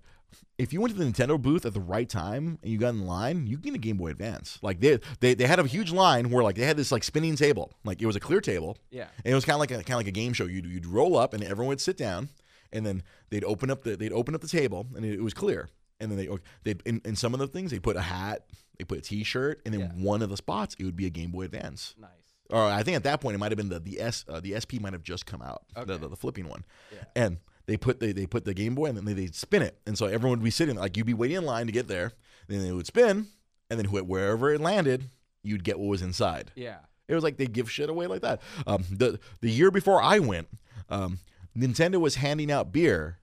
if 0.57 0.71
you 0.71 0.79
went 0.79 0.93
to 0.95 0.97
the 0.99 1.05
Nintendo 1.09 1.41
booth 1.41 1.65
at 1.65 1.73
the 1.73 1.81
right 1.81 2.07
time 2.07 2.57
and 2.61 2.71
you 2.71 2.77
got 2.77 2.89
in 2.93 3.05
line, 3.05 3.45
you 3.45 3.57
can 3.57 3.63
get 3.71 3.75
a 3.75 3.77
Game 3.77 3.97
Boy 3.97 4.07
Advance. 4.09 4.57
Like 4.61 4.79
they 4.79 4.99
they, 5.19 5.33
they 5.33 5.45
had 5.47 5.59
a 5.59 5.63
huge 5.67 5.91
line 5.91 6.29
where 6.29 6.43
like 6.43 6.55
they 6.55 6.63
had 6.65 6.77
this 6.77 6.91
like 6.91 7.03
spinning 7.03 7.35
table, 7.35 7.73
like 7.83 8.01
it 8.01 8.05
was 8.05 8.15
a 8.15 8.19
clear 8.21 8.39
table, 8.41 8.77
Yeah. 8.89 9.07
and 9.23 9.31
it 9.31 9.35
was 9.35 9.43
kind 9.45 9.55
of 9.55 9.59
like 9.59 9.71
a 9.71 9.75
kind 9.75 9.91
of 9.91 9.97
like 9.97 10.07
a 10.07 10.11
game 10.11 10.33
show. 10.33 10.45
You'd 10.45 10.65
you'd 10.65 10.85
roll 10.85 11.17
up 11.17 11.33
and 11.33 11.43
everyone 11.43 11.67
would 11.69 11.81
sit 11.81 11.97
down, 11.97 12.29
and 12.71 12.85
then 12.85 13.03
they'd 13.29 13.43
open 13.43 13.69
up 13.69 13.83
the 13.83 13.95
they'd 13.97 14.13
open 14.13 14.33
up 14.35 14.41
the 14.41 14.47
table 14.47 14.87
and 14.95 15.05
it, 15.05 15.15
it 15.15 15.21
was 15.23 15.33
clear. 15.33 15.69
And 15.99 16.11
then 16.11 16.17
they 16.17 16.27
oh, 16.29 16.39
they 16.63 16.75
in, 16.85 17.01
in 17.05 17.15
some 17.15 17.33
of 17.33 17.39
the 17.39 17.47
things 17.47 17.71
they 17.71 17.79
put 17.79 17.95
a 17.97 18.01
hat, 18.01 18.45
they 18.77 18.83
put 18.85 18.97
a 18.97 19.01
T-shirt, 19.01 19.61
and 19.65 19.73
then 19.73 19.81
Yeah. 19.81 19.91
one 20.03 20.21
of 20.21 20.29
the 20.29 20.37
spots 20.37 20.75
it 20.79 20.83
would 20.85 20.95
be 20.97 21.05
a 21.05 21.09
Game 21.09 21.31
Boy 21.31 21.43
Advance. 21.43 21.95
Nice. 21.99 22.09
Or 22.51 22.61
I 22.63 22.83
think 22.83 22.95
at 22.95 23.03
that 23.03 23.21
point 23.21 23.35
it 23.35 23.37
might 23.39 23.51
have 23.51 23.57
been 23.57 23.69
the 23.69 23.79
the 23.79 23.99
S 24.01 24.23
uh, 24.29 24.39
the 24.39 24.53
SP 24.59 24.77
might 24.79 24.93
have 24.93 25.03
just 25.03 25.25
come 25.25 25.41
out, 25.41 25.63
the, 25.73 25.81
Okay. 25.81 25.97
the 25.97 26.07
the 26.09 26.15
flipping 26.15 26.47
one, 26.47 26.63
Yeah. 26.93 27.03
and 27.15 27.37
they 27.65 27.77
put 27.77 27.99
the, 27.99 28.11
they 28.11 28.27
put 28.27 28.45
the 28.45 28.53
Game 28.53 28.75
Boy 28.75 28.85
and 28.85 28.97
then 28.97 29.05
they 29.05 29.13
would 29.15 29.33
spin 29.35 29.63
it, 29.63 29.79
and 29.87 29.97
so 29.97 30.05
everyone 30.05 30.39
would 30.39 30.43
be 30.43 30.51
sitting 30.51 30.75
like 30.75 30.95
you'd 30.97 31.07
be 31.07 31.13
waiting 31.15 31.37
in 31.37 31.45
line 31.45 31.65
to 31.65 31.71
get 31.71 31.87
there, 31.87 32.11
then 32.47 32.61
they 32.61 32.71
would 32.71 32.85
spin, 32.85 33.27
and 33.71 33.79
then 33.79 33.85
wh- 33.87 34.07
wherever 34.07 34.53
it 34.53 34.61
landed, 34.61 35.09
you'd 35.43 35.63
get 35.63 35.79
what 35.79 35.87
was 35.87 36.01
inside. 36.03 36.51
Yeah. 36.55 36.77
It 37.07 37.15
was 37.15 37.23
like 37.23 37.37
they 37.37 37.47
give 37.47 37.69
shit 37.71 37.89
away 37.89 38.05
like 38.07 38.21
that. 38.21 38.41
Um, 38.67 38.83
the 38.91 39.19
the 39.41 39.49
year 39.49 39.71
before 39.71 40.01
I 40.01 40.19
went, 40.19 40.47
um, 40.89 41.19
Nintendo 41.57 41.99
was 41.99 42.15
handing 42.15 42.51
out 42.51 42.71
beer 42.71 43.17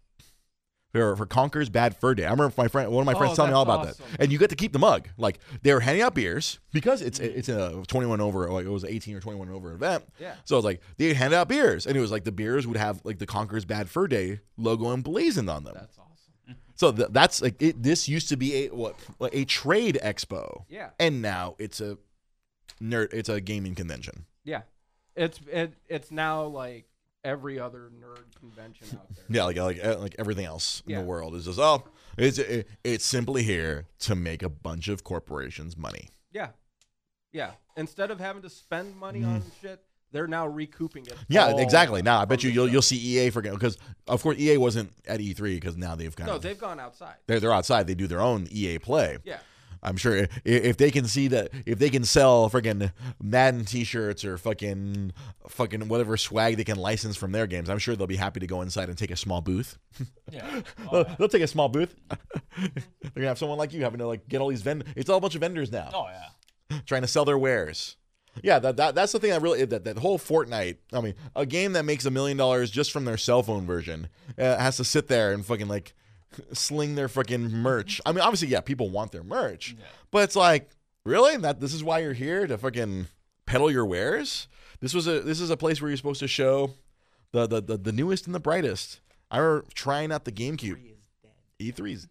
for, 0.93 1.17
for 1.17 1.27
Conker's 1.27 1.69
Bad 1.71 1.97
Fur 1.97 2.15
Day. 2.15 2.25
I 2.27 2.31
remember 2.31 2.53
my 2.57 2.69
friend, 2.69 2.91
one 2.91 3.03
of 3.03 3.07
my 3.07 3.19
friends 3.19 3.33
Oh, 3.33 3.37
telling 3.37 3.51
me 3.53 3.57
all 3.57 3.63
about 3.63 3.87
awesome. 3.89 4.05
that. 4.13 4.21
And 4.21 4.33
you 4.33 4.39
get 4.39 4.51
to 4.51 4.57
keep 4.57 4.73
the 4.73 4.79
mug. 4.79 5.09
Like 5.17 5.39
they 5.63 5.73
were 5.73 5.81
handing 5.81 6.03
out 6.03 6.15
beers 6.15 6.59
because 6.73 7.03
it's 7.03 7.19
it's 7.19 7.49
a 7.49 7.83
21 7.89 8.21
over, 8.21 8.51
like 8.51 8.67
it 8.67 8.71
was 8.71 8.85
an 8.85 8.91
18 8.91 9.17
or 9.17 9.21
21 9.21 9.49
over 9.51 9.73
event. 9.73 10.05
Yeah. 10.21 10.35
So 10.45 10.57
it's 10.57 10.65
like 10.65 10.81
they 10.99 11.15
handed 11.15 11.37
out 11.37 11.49
beers, 11.49 11.87
and 11.87 11.97
it 11.97 12.01
was 12.01 12.11
like 12.11 12.25
the 12.25 12.33
beers 12.33 12.67
would 12.67 12.77
have 12.77 13.01
like 13.05 13.19
the 13.19 13.27
Conker's 13.27 13.65
Bad 13.65 13.89
Fur 13.89 14.07
Day 14.07 14.41
logo 14.57 14.93
emblazoned 14.93 15.49
on 15.51 15.65
them. 15.65 15.75
That's 15.75 15.99
awesome. 15.99 16.09
So 16.75 16.91
th- 16.91 17.09
that's 17.13 17.41
like 17.41 17.61
it. 17.63 17.83
This 17.83 18.09
used 18.09 18.29
to 18.31 18.37
be 18.37 18.65
a 18.65 18.69
what 18.69 18.97
a 19.33 19.45
trade 19.45 19.99
expo, 20.03 20.65
Yeah. 20.69 20.91
and 20.99 21.23
now 21.23 21.55
it's 21.59 21.81
a 21.81 21.97
nerd. 22.83 23.13
It's 23.13 23.29
a 23.29 23.41
gaming 23.41 23.75
convention. 23.77 24.25
Yeah. 24.43 24.63
It's 25.15 25.39
it, 25.53 25.75
it's 25.89 26.11
now 26.11 26.45
like 26.45 26.87
every 27.25 27.59
other 27.59 27.91
nerd 28.01 28.35
convention 28.39 28.87
out 28.93 29.09
there. 29.15 29.25
Yeah, 29.29 29.45
like 29.45 29.57
like 29.57 29.85
uh, 29.85 29.99
like 29.99 30.15
everything 30.19 30.45
else 30.47 30.83
in 30.87 30.95
the 30.97 31.01
world 31.03 31.35
is 31.35 31.45
just 31.45 31.59
oh, 31.59 31.85
it's 32.19 32.39
it, 32.39 32.69
it's 32.85 33.05
simply 33.05 33.43
here 33.43 33.87
to 34.01 34.15
make 34.15 34.43
a 34.43 34.49
bunch 34.49 34.89
of 34.89 35.05
corporations 35.05 35.77
money. 35.77 36.09
Yeah. 36.33 36.49
Yeah. 37.33 37.53
Instead 37.77 38.11
of 38.11 38.21
having 38.21 38.43
to 38.43 38.51
spend 38.51 38.97
money 38.97 39.25
on 39.25 39.43
shit, 39.63 39.81
they're 40.11 40.27
now 40.27 40.47
recouping 40.47 41.07
it. 41.07 41.15
Yeah, 41.29 41.57
exactly. 41.57 42.03
Now 42.03 42.21
I 42.21 42.25
bet 42.27 42.43
you 42.43 42.51
you'll 42.51 42.69
you'll 42.69 42.83
see 42.83 42.97
EA 42.97 43.31
forget 43.31 43.55
because 43.55 43.79
of 44.07 44.23
course 44.23 44.39
EA 44.39 44.59
wasn't 44.59 44.93
at 45.07 45.21
E3 45.21 45.41
because 45.55 45.77
now 45.77 45.95
they've 45.95 46.15
kind 46.15 46.29
of 46.29 46.33
No, 46.35 46.37
of 46.37 46.43
they've 46.43 46.59
gone 46.59 46.79
outside. 46.79 47.17
they're 47.27 47.41
they're 47.41 47.53
outside. 47.55 47.87
They 47.87 47.95
do 47.95 48.07
their 48.07 48.21
own 48.21 48.47
EA 48.51 48.79
play. 48.79 49.19
Yeah. 49.25 49.39
I'm 49.83 49.97
sure 49.97 50.29
if 50.45 50.77
they 50.77 50.91
can 50.91 51.07
see 51.07 51.29
that 51.29 51.51
if 51.67 51.79
they 51.79 51.91
can 51.91 52.05
sell 52.05 52.49
freaking 52.49 52.93
Madden 53.21 53.65
T-shirts 53.65 54.25
or 54.25 54.39
fucking 54.39 55.13
fucking 55.49 55.89
whatever 55.89 56.17
swag 56.17 56.57
they 56.57 56.65
can 56.65 56.79
license 56.79 57.17
from 57.17 57.33
their 57.33 57.49
games, 57.49 57.69
I'm 57.69 57.79
sure 57.79 57.97
they'll 57.97 58.07
be 58.07 58.17
happy 58.17 58.39
to 58.41 58.47
go 58.47 58.63
inside 58.63 58.89
and 58.89 58.97
take 58.97 59.11
a 59.11 59.17
small 59.17 59.41
booth. 59.41 59.79
Yeah. 60.31 60.61
they'll, 60.93 61.05
they'll 61.19 61.29
take 61.29 61.43
a 61.43 61.49
small 61.49 61.69
booth. 61.69 61.97
They're 62.57 62.71
gonna 63.17 63.27
have 63.27 63.39
someone 63.39 63.59
like 63.59 63.73
you 63.73 63.83
having 63.83 63.99
to 63.99 64.07
like 64.07 64.29
get 64.29 64.41
all 64.41 64.49
these 64.49 64.63
vendors. 64.63 64.89
It's 64.95 65.11
all 65.11 65.19
a 65.19 65.21
bunch 65.21 65.35
of 65.35 65.41
vendors 65.41 65.73
now 65.73 65.91
Oh 65.93 66.07
yeah. 66.09 66.79
trying 66.87 67.03
to 67.03 67.09
sell 67.09 67.25
their 67.25 67.39
wares. 67.39 67.97
Yeah, 68.43 68.61
that, 68.61 68.77
that 68.77 68.95
that's 68.95 69.13
the 69.13 69.19
thing 69.19 69.33
I 69.33 69.37
really 69.37 69.65
that 69.65 69.85
that 69.85 69.99
whole 69.99 70.19
Fortnite. 70.19 70.77
I 70.93 71.01
mean, 71.01 71.15
a 71.37 71.45
game 71.45 71.73
that 71.75 71.85
makes 71.85 72.07
a 72.07 72.11
million 72.11 72.39
dollars 72.39 72.71
just 72.71 72.93
from 72.93 73.05
their 73.05 73.19
cell 73.19 73.43
phone 73.43 73.67
version 73.67 74.09
uh, 74.39 74.57
has 74.59 74.77
to 74.79 74.85
sit 74.85 75.09
there 75.09 75.33
and 75.33 75.45
fucking 75.45 75.69
like 75.69 75.95
sling 76.53 76.95
their 76.95 77.09
fucking 77.09 77.51
merch. 77.51 78.01
I 78.07 78.13
mean, 78.13 78.21
obviously, 78.21 78.49
yeah, 78.49 78.61
people 78.61 78.91
want 78.91 79.13
their 79.13 79.23
merch, 79.25 79.75
Yeah. 79.79 79.85
but 80.11 80.25
it's 80.25 80.37
like, 80.37 80.71
really, 81.05 81.37
that 81.39 81.61
this 81.61 81.73
is 81.75 81.83
why 81.85 82.01
you're 82.01 82.13
here 82.13 82.47
to 82.47 82.57
fucking 82.59 83.07
peddle 83.47 83.71
your 83.71 83.87
wares. 83.87 84.49
This 84.81 84.95
was 84.95 85.07
a 85.07 85.21
this 85.21 85.41
is 85.41 85.51
a 85.51 85.57
place 85.57 85.81
where 85.81 85.91
you're 85.91 85.97
supposed 85.97 86.21
to 86.21 86.29
show 86.29 86.75
the 87.33 87.47
the 87.47 87.61
the, 87.61 87.77
the 87.77 87.93
newest 87.93 88.27
and 88.27 88.35
the 88.35 88.41
brightest. 88.41 89.01
I 89.31 89.39
remember 89.39 89.67
trying 89.75 90.13
out 90.13 90.25
the 90.25 90.33
GameCube. 90.33 90.79
E3's. 91.61 92.09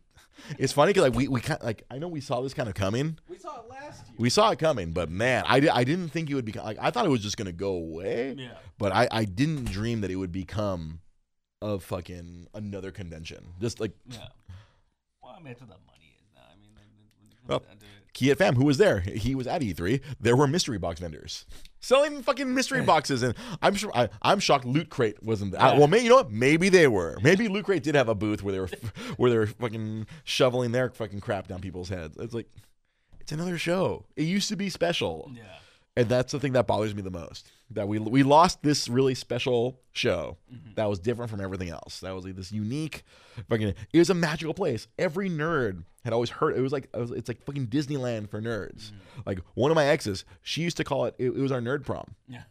It's 0.57 0.73
funny 0.73 0.89
because 0.91 1.03
like 1.03 1.13
we 1.15 1.27
we 1.27 1.41
kind 1.41 1.61
like 1.61 1.83
I 1.91 1.99
know 1.99 2.07
we 2.07 2.21
saw 2.21 2.41
this 2.41 2.53
kind 2.53 2.67
of 2.69 2.73
coming. 2.73 3.19
We 3.29 3.37
saw 3.37 3.59
it 3.59 3.69
last 3.69 4.07
year. 4.07 4.15
We 4.17 4.29
saw 4.31 4.49
it 4.51 4.57
coming, 4.57 4.91
but 4.91 5.09
man, 5.09 5.43
I, 5.45 5.59
di- 5.59 5.69
I 5.69 5.83
didn't 5.83 6.09
think 6.09 6.29
it 6.31 6.35
would 6.35 6.45
be 6.45 6.53
like 6.53 6.77
I 6.81 6.89
thought 6.89 7.05
it 7.05 7.09
was 7.09 7.21
just 7.21 7.37
gonna 7.37 7.51
go 7.51 7.73
away. 7.73 8.35
Yeah. 8.37 8.53
But 8.79 8.91
I, 8.91 9.07
I 9.11 9.25
didn't 9.25 9.65
dream 9.65 10.01
that 10.01 10.09
it 10.09 10.15
would 10.15 10.31
become 10.31 11.00
a 11.61 11.79
fucking 11.79 12.47
another 12.53 12.91
convention. 12.91 13.45
Just 13.59 13.79
like 13.79 13.91
Yeah. 14.09 14.27
Well, 15.21 15.33
I 15.33 15.37
mean, 15.37 15.45
that's 15.49 15.61
what 15.61 15.69
the 15.69 15.75
money 15.87 16.15
is 16.19 16.27
now. 16.35 16.41
I 16.51 16.55
mean, 16.59 16.71
like, 16.75 16.85
when 17.19 17.31
it 17.31 17.35
comes 17.37 17.49
Well, 17.49 17.59
down 17.59 17.77
to 17.77 17.85
it- 17.85 18.13
Key 18.13 18.29
at 18.31 18.37
Fam, 18.39 18.55
who 18.55 18.65
was 18.65 18.77
there? 18.77 18.99
He 18.99 19.35
was 19.35 19.47
at 19.47 19.61
E3. 19.61 20.01
There 20.19 20.35
were 20.35 20.45
mystery 20.47 20.77
box 20.77 20.99
vendors 20.99 21.45
selling 21.79 22.21
fucking 22.21 22.53
mystery 22.53 22.81
boxes, 22.83 23.23
and 23.23 23.33
I'm 23.61 23.73
sure 23.73 23.89
I, 23.95 24.09
I'm 24.21 24.39
shocked 24.39 24.65
Loot 24.65 24.89
Crate 24.89 25.23
wasn't. 25.23 25.55
I, 25.55 25.77
well, 25.77 25.87
maybe 25.87 26.03
you 26.03 26.09
know 26.09 26.17
what? 26.17 26.29
Maybe 26.31 26.67
they 26.69 26.87
were. 26.87 27.17
Maybe 27.23 27.47
Loot 27.47 27.65
Crate 27.65 27.83
did 27.83 27.95
have 27.95 28.09
a 28.09 28.13
booth 28.15 28.43
where 28.43 28.51
they 28.51 28.59
were 28.59 28.69
where 29.17 29.31
they 29.31 29.37
were 29.37 29.47
fucking 29.47 30.07
shoveling 30.25 30.71
their 30.73 30.89
fucking 30.89 31.21
crap 31.21 31.47
down 31.47 31.61
people's 31.61 31.87
heads. 31.89 32.17
It's 32.19 32.33
like 32.33 32.47
it's 33.21 33.31
another 33.31 33.57
show. 33.57 34.05
It 34.17 34.23
used 34.23 34.49
to 34.49 34.55
be 34.57 34.69
special. 34.69 35.31
yeah. 35.33 35.43
And 35.95 36.07
that's 36.09 36.31
the 36.33 36.39
thing 36.39 36.53
that 36.53 36.67
bothers 36.67 36.93
me 36.95 37.01
the 37.01 37.11
most. 37.11 37.49
That 37.73 37.87
we 37.87 37.99
we 37.99 38.23
lost 38.23 38.63
this 38.63 38.89
really 38.89 39.15
special 39.15 39.79
show 39.93 40.37
mm-hmm. 40.51 40.73
that 40.75 40.89
was 40.89 40.99
different 40.99 41.31
from 41.31 41.41
everything 41.41 41.69
else. 41.69 41.99
That 42.01 42.13
was 42.13 42.25
like 42.25 42.35
this 42.35 42.51
unique 42.51 43.03
fucking 43.49 43.73
it 43.93 43.97
was 43.97 44.09
a 44.09 44.13
magical 44.13 44.53
place. 44.53 44.87
Every 44.97 45.29
nerd 45.29 45.83
had 46.03 46.13
always 46.13 46.29
heard 46.29 46.57
it 46.57 46.61
was 46.61 46.71
like 46.71 46.89
it 46.93 46.99
was, 46.99 47.11
it's 47.11 47.27
like 47.27 47.43
fucking 47.43 47.67
Disneyland 47.67 48.29
for 48.29 48.41
nerds. 48.41 48.91
Mm-hmm. 48.91 49.21
Like 49.25 49.39
one 49.53 49.71
of 49.71 49.75
my 49.75 49.85
exes, 49.85 50.25
she 50.41 50.61
used 50.61 50.77
to 50.77 50.83
call 50.83 51.05
it 51.05 51.15
it, 51.17 51.27
it 51.27 51.41
was 51.41 51.51
our 51.51 51.61
nerd 51.61 51.85
prom. 51.85 52.15
Yeah. 52.27 52.43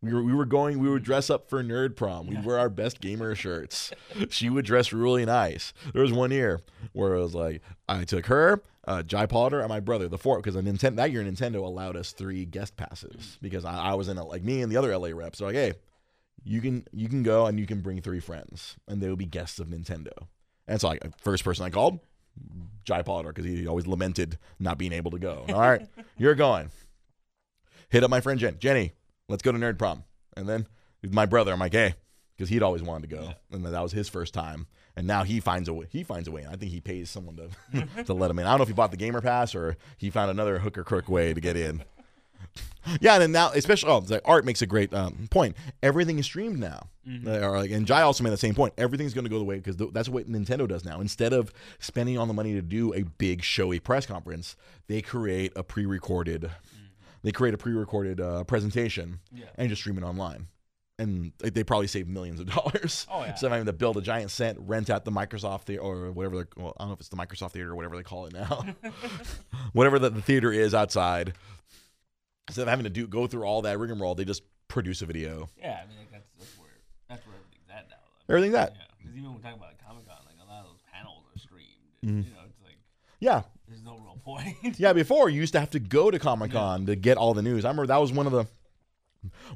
We 0.00 0.12
were 0.12 0.22
we 0.22 0.32
were 0.32 0.46
going 0.46 0.78
we 0.78 0.88
would 0.88 1.02
dress 1.02 1.28
up 1.28 1.48
for 1.50 1.62
nerd 1.62 1.96
prom. 1.96 2.28
We'd 2.28 2.44
wear 2.44 2.58
our 2.58 2.68
best 2.68 3.00
gamer 3.00 3.34
shirts. 3.34 3.92
she 4.28 4.48
would 4.48 4.64
dress 4.64 4.92
really 4.92 5.24
nice. 5.24 5.72
There 5.92 6.02
was 6.02 6.12
one 6.12 6.30
year 6.30 6.60
where 6.92 7.14
it 7.14 7.20
was 7.20 7.34
like 7.34 7.62
I 7.88 8.04
took 8.04 8.26
her, 8.26 8.62
uh, 8.88 9.02
Jai 9.02 9.26
Potter, 9.26 9.60
and 9.60 9.68
my 9.68 9.80
brother, 9.80 10.08
the 10.08 10.16
four, 10.16 10.40
because 10.40 10.56
Nintendo 10.56 10.96
that 10.96 11.12
year 11.12 11.22
Nintendo 11.22 11.56
allowed 11.56 11.94
us 11.94 12.12
three 12.12 12.46
guest 12.46 12.74
passes 12.76 13.38
because 13.42 13.66
I, 13.66 13.90
I 13.90 13.94
was 13.94 14.08
in 14.08 14.16
a, 14.16 14.24
like 14.24 14.42
me 14.42 14.62
and 14.62 14.72
the 14.72 14.78
other 14.78 14.96
LA 14.96 15.08
reps. 15.08 15.38
They're 15.38 15.48
like, 15.48 15.56
hey, 15.56 15.74
you 16.42 16.62
can 16.62 16.86
you 16.90 17.06
can 17.06 17.22
go 17.22 17.44
and 17.46 17.60
you 17.60 17.66
can 17.66 17.82
bring 17.82 18.00
three 18.00 18.18
friends 18.18 18.76
and 18.88 19.02
they 19.02 19.08
will 19.08 19.16
be 19.16 19.26
guests 19.26 19.58
of 19.58 19.68
Nintendo. 19.68 20.12
And 20.66 20.80
so 20.80 20.88
like 20.88 21.02
first 21.20 21.44
person 21.44 21.66
I 21.66 21.70
called, 21.70 22.00
Jai 22.84 23.02
Potter, 23.02 23.28
because 23.28 23.44
he 23.44 23.66
always 23.66 23.86
lamented 23.86 24.38
not 24.58 24.78
being 24.78 24.94
able 24.94 25.10
to 25.10 25.18
go. 25.18 25.44
All 25.48 25.60
right, 25.60 25.86
you're 26.16 26.34
going. 26.34 26.70
Hit 27.90 28.02
up 28.02 28.10
my 28.10 28.22
friend 28.22 28.40
Jen. 28.40 28.56
Jenny, 28.58 28.92
let's 29.28 29.42
go 29.42 29.52
to 29.52 29.58
Nerd 29.58 29.76
Prom. 29.78 30.04
And 30.34 30.48
then 30.48 30.66
my 31.02 31.26
brother, 31.26 31.52
I'm 31.52 31.58
like, 31.58 31.72
hey, 31.72 31.94
because 32.38 32.48
he'd 32.48 32.62
always 32.62 32.82
wanted 32.82 33.10
to 33.10 33.16
go, 33.16 33.32
and 33.52 33.66
that 33.66 33.82
was 33.82 33.90
his 33.92 34.08
first 34.08 34.32
time. 34.32 34.68
And 34.96 35.06
now 35.06 35.24
he 35.24 35.40
finds 35.40 35.68
a 35.68 35.72
way. 35.74 35.86
He 35.90 36.04
finds 36.04 36.28
a 36.28 36.30
way. 36.32 36.42
And 36.42 36.52
I 36.52 36.56
think 36.56 36.70
he 36.72 36.80
pays 36.80 37.10
someone 37.10 37.36
to 37.72 38.04
to 38.04 38.14
let 38.14 38.30
him 38.30 38.38
in. 38.38 38.46
I 38.46 38.50
don't 38.50 38.58
know 38.58 38.62
if 38.62 38.68
he 38.68 38.74
bought 38.74 38.90
the 38.92 38.96
gamer 38.96 39.20
pass 39.20 39.54
or 39.54 39.76
he 39.96 40.08
found 40.10 40.30
another 40.30 40.58
hook 40.60 40.78
or 40.78 40.84
crook 40.84 41.08
way 41.08 41.34
to 41.34 41.40
get 41.40 41.56
in. 41.56 41.82
Yeah, 43.02 43.14
and 43.14 43.22
then 43.22 43.32
now, 43.32 43.50
especially, 43.50 43.90
oh, 43.90 43.98
like 44.08 44.22
Art 44.24 44.46
makes 44.46 44.62
a 44.62 44.66
great 44.66 44.94
um, 44.94 45.28
point. 45.30 45.56
Everything 45.82 46.18
is 46.18 46.24
streamed 46.24 46.58
now. 46.58 46.86
Uh, 47.26 47.38
or 47.40 47.58
like, 47.58 47.70
and 47.70 47.86
Jai 47.86 48.00
also 48.00 48.24
made 48.24 48.30
the 48.30 48.38
same 48.38 48.54
point. 48.54 48.72
Everything's 48.78 49.12
going 49.12 49.24
to 49.24 49.30
go 49.30 49.38
the 49.38 49.44
way 49.44 49.56
because 49.56 49.76
th- 49.76 49.90
that's 49.92 50.08
what 50.08 50.26
Nintendo 50.26 50.66
does 50.66 50.84
now. 50.86 51.00
Instead 51.00 51.34
of 51.34 51.52
spending 51.80 52.16
all 52.16 52.24
the 52.24 52.32
money 52.32 52.54
to 52.54 52.62
do 52.62 52.94
a 52.94 53.02
big 53.02 53.42
showy 53.42 53.78
press 53.78 54.06
conference, 54.06 54.56
they 54.86 55.02
create 55.02 55.52
a 55.54 55.62
pre-recorded, 55.62 56.50
they 57.22 57.32
create 57.32 57.52
a 57.52 57.58
pre-recorded 57.58 58.20
uh, 58.22 58.44
presentation 58.44 59.20
Yeah. 59.34 59.46
and 59.56 59.68
just 59.68 59.82
stream 59.82 59.98
it 59.98 60.02
online. 60.04 60.46
And 61.00 61.32
they- 61.38 61.62
probably 61.62 61.86
save 61.86 62.08
millions 62.08 62.40
of 62.40 62.46
dollars. 62.52 63.06
Oh, 63.10 63.20
yeah. 63.20 63.30
Instead 63.30 63.46
of 63.46 63.52
having 63.52 63.66
to 63.66 63.72
build 63.72 63.96
a 63.96 64.00
giant 64.02 64.30
set, 64.32 64.56
rent 64.58 64.90
out 64.90 65.04
the 65.04 65.12
Microsoft 65.12 65.62
theater 65.62 65.82
or 65.82 66.10
whatever. 66.10 66.36
They're, 66.36 66.48
well, 66.56 66.74
I 66.76 66.82
don't 66.82 66.88
know 66.88 66.94
if 66.94 67.00
it's 67.00 67.08
the 67.08 67.16
Microsoft 67.16 67.52
theater 67.52 67.70
or 67.70 67.76
whatever 67.76 67.96
they 67.96 68.02
call 68.02 68.26
it 68.26 68.32
now. 68.32 68.64
whatever 69.72 69.98
the, 69.98 70.10
the 70.10 70.22
theater 70.22 70.52
is 70.52 70.74
outside. 70.74 71.34
Instead 72.48 72.62
of 72.62 72.68
having 72.68 72.84
to 72.84 72.90
do 72.90 73.06
go 73.06 73.26
through 73.26 73.44
all 73.44 73.62
that 73.62 73.78
rigmarole, 73.78 74.14
they 74.14 74.24
just 74.24 74.42
produce 74.68 75.02
a 75.02 75.06
video. 75.06 75.48
Yeah. 75.58 75.78
I 75.82 75.86
mean, 75.88 75.98
like, 75.98 76.10
that's 76.10 76.26
that's 76.38 76.58
where 76.58 76.70
that's 77.08 77.24
where 77.26 77.36
everything's 77.36 77.68
at 77.70 77.88
now. 77.90 77.96
I 77.96 78.32
mean, 78.32 78.36
Everything's 78.36 78.54
at. 78.56 78.72
Yeah. 78.76 78.82
Because 78.98 79.16
even 79.16 79.24
when 79.24 79.34
we're 79.34 79.42
talking 79.42 79.58
about 79.58 79.68
like, 79.68 79.86
Comic 79.86 80.06
Con, 80.08 80.16
like 80.26 80.36
a 80.42 80.50
lot 80.50 80.60
of 80.64 80.70
those 80.70 80.80
panels 80.92 81.22
are 81.34 81.38
streamed. 81.38 81.68
Mm-hmm. 82.04 82.28
You 82.28 82.34
know, 82.34 82.42
it's 82.48 82.58
like 82.64 82.78
Yeah, 83.20 83.42
there's 83.68 83.84
no 83.84 83.98
real 83.98 84.18
point. 84.24 84.80
yeah. 84.80 84.92
Before 84.94 85.28
you 85.28 85.38
used 85.40 85.52
to 85.52 85.60
have 85.60 85.70
to 85.70 85.78
go 85.78 86.10
to 86.10 86.18
Comic 86.28 86.52
Con 86.52 86.86
to 86.86 86.96
get 86.96 87.18
all 87.18 87.34
the 87.34 87.42
news. 87.42 87.64
I 87.64 87.68
remember 87.68 87.86
that 87.88 88.00
was 88.00 88.10
one 88.12 88.26
of 88.26 88.32
the 88.32 88.46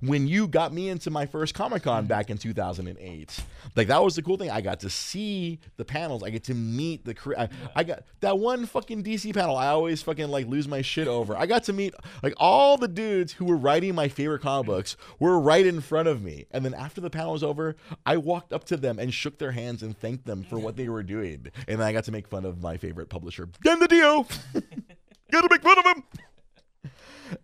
when 0.01 0.27
you 0.27 0.47
got 0.47 0.73
me 0.73 0.89
into 0.89 1.11
my 1.11 1.27
first 1.27 1.55
Comic 1.55 1.85
Con 1.85 2.07
back 2.07 2.31
in 2.31 2.39
2008. 2.39 3.41
Like 3.77 3.89
that 3.89 4.03
was 4.03 4.17
the 4.17 4.23
cool 4.23 4.37
thing. 4.37 4.51
I 4.51 4.61
got 4.61 4.81
to 4.81 4.90
see 4.90 5.61
the 5.77 5.85
panels. 5.85 6.23
I 6.23 6.31
get 6.31 6.44
to 6.44 6.55
meet 6.55 7.05
the 7.05 7.17
I, 7.38 7.49
I 7.75 7.85
got 7.85 8.05
that 8.21 8.38
one 8.38 8.67
fucking 8.67 9.03
DC 9.05 9.35
panel. 9.35 9.57
I 9.57 9.69
always 9.69 10.03
fucking 10.03 10.29
like 10.29 10.46
lose 10.46 10.69
my 10.69 10.83
shit 10.83 11.09
over. 11.09 11.37
I 11.37 11.46
got 11.46 11.65
to 11.65 11.73
meet 11.73 11.94
like 12.23 12.35
all 12.37 12.77
the 12.77 12.88
dudes 12.88 13.33
who 13.33 13.44
were 13.44 13.57
writing 13.57 13.94
my 13.94 14.09
favorite 14.09 14.42
comic 14.42 14.65
mm. 14.65 14.75
books 14.75 14.96
were 15.19 15.38
right 15.38 15.65
in 15.65 15.81
front 15.81 16.09
of 16.09 16.23
me. 16.23 16.46
And 16.51 16.65
then 16.65 16.75
after 16.75 17.01
the 17.01 17.11
panel 17.11 17.33
was 17.33 17.42
over, 17.42 17.77
I 18.05 18.17
walked 18.17 18.53
up 18.53 18.65
to 18.65 18.77
them 18.77 18.99
and 18.99 19.13
shook 19.13 19.38
their 19.38 19.53
hands 19.53 19.83
and 19.83 19.96
thanked 19.96 20.27
them 20.27 20.44
for 20.44 20.59
what 20.59 20.77
they 20.77 20.88
were 20.88 21.03
doing. 21.03 21.46
And 21.69 21.81
then 21.81 21.87
I 21.87 21.92
got 21.92 22.05
to 22.05 22.13
make 22.13 22.29
fun 22.29 22.44
of 22.44 22.63
my 22.63 22.77
favorite 22.77 23.09
publisher, 23.09 23.49
Gen 23.65 23.79
the 23.79 23.88
deal. 23.88 24.27
Gotta 25.31 25.49
make 25.51 25.63
fun 25.63 25.79
of 25.79 25.87
him. 25.87 26.05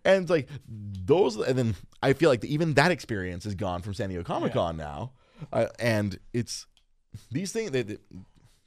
And 0.05 0.23
it's 0.23 0.29
like 0.31 0.49
those, 0.67 1.35
and 1.35 1.57
then 1.57 1.75
I 2.01 2.13
feel 2.13 2.29
like 2.29 2.43
even 2.45 2.73
that 2.75 2.91
experience 2.91 3.45
is 3.45 3.55
gone 3.55 3.81
from 3.81 3.93
San 3.93 4.09
Diego 4.09 4.23
Comic 4.23 4.53
Con 4.53 4.77
now, 4.77 5.13
uh, 5.53 5.67
and 5.79 6.19
it's 6.33 6.65
these 7.31 7.51
things. 7.51 7.71
They- 7.71 7.97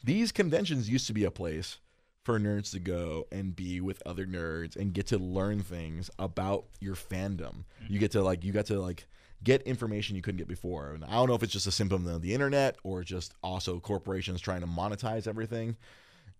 these 0.04 0.32
conventions 0.32 0.88
used 0.90 1.06
to 1.06 1.12
be 1.12 1.22
a 1.24 1.30
place 1.30 1.78
for 2.24 2.38
nerds 2.40 2.72
to 2.72 2.80
go 2.80 3.26
and 3.30 3.54
be 3.54 3.80
with 3.80 4.02
other 4.04 4.26
nerds 4.26 4.74
and 4.76 4.92
get 4.92 5.06
to 5.08 5.18
learn 5.18 5.60
things 5.62 6.10
about 6.18 6.64
your 6.80 6.94
fandom. 6.96 7.64
You 7.88 7.98
get 8.00 8.10
to 8.12 8.22
like 8.22 8.42
you 8.44 8.52
got 8.52 8.66
to 8.66 8.80
like 8.80 9.06
get 9.44 9.62
information 9.62 10.14
you 10.16 10.22
couldn't 10.22 10.38
get 10.38 10.48
before. 10.48 10.90
And 10.92 11.04
I 11.04 11.12
don't 11.12 11.28
know 11.28 11.34
if 11.34 11.42
it's 11.44 11.52
just 11.52 11.66
a 11.68 11.72
symptom 11.72 12.06
of 12.06 12.22
the 12.22 12.32
internet 12.34 12.76
or 12.84 13.02
just 13.04 13.34
also 13.42 13.78
corporations 13.80 14.40
trying 14.40 14.60
to 14.60 14.66
monetize 14.66 15.26
everything. 15.28 15.76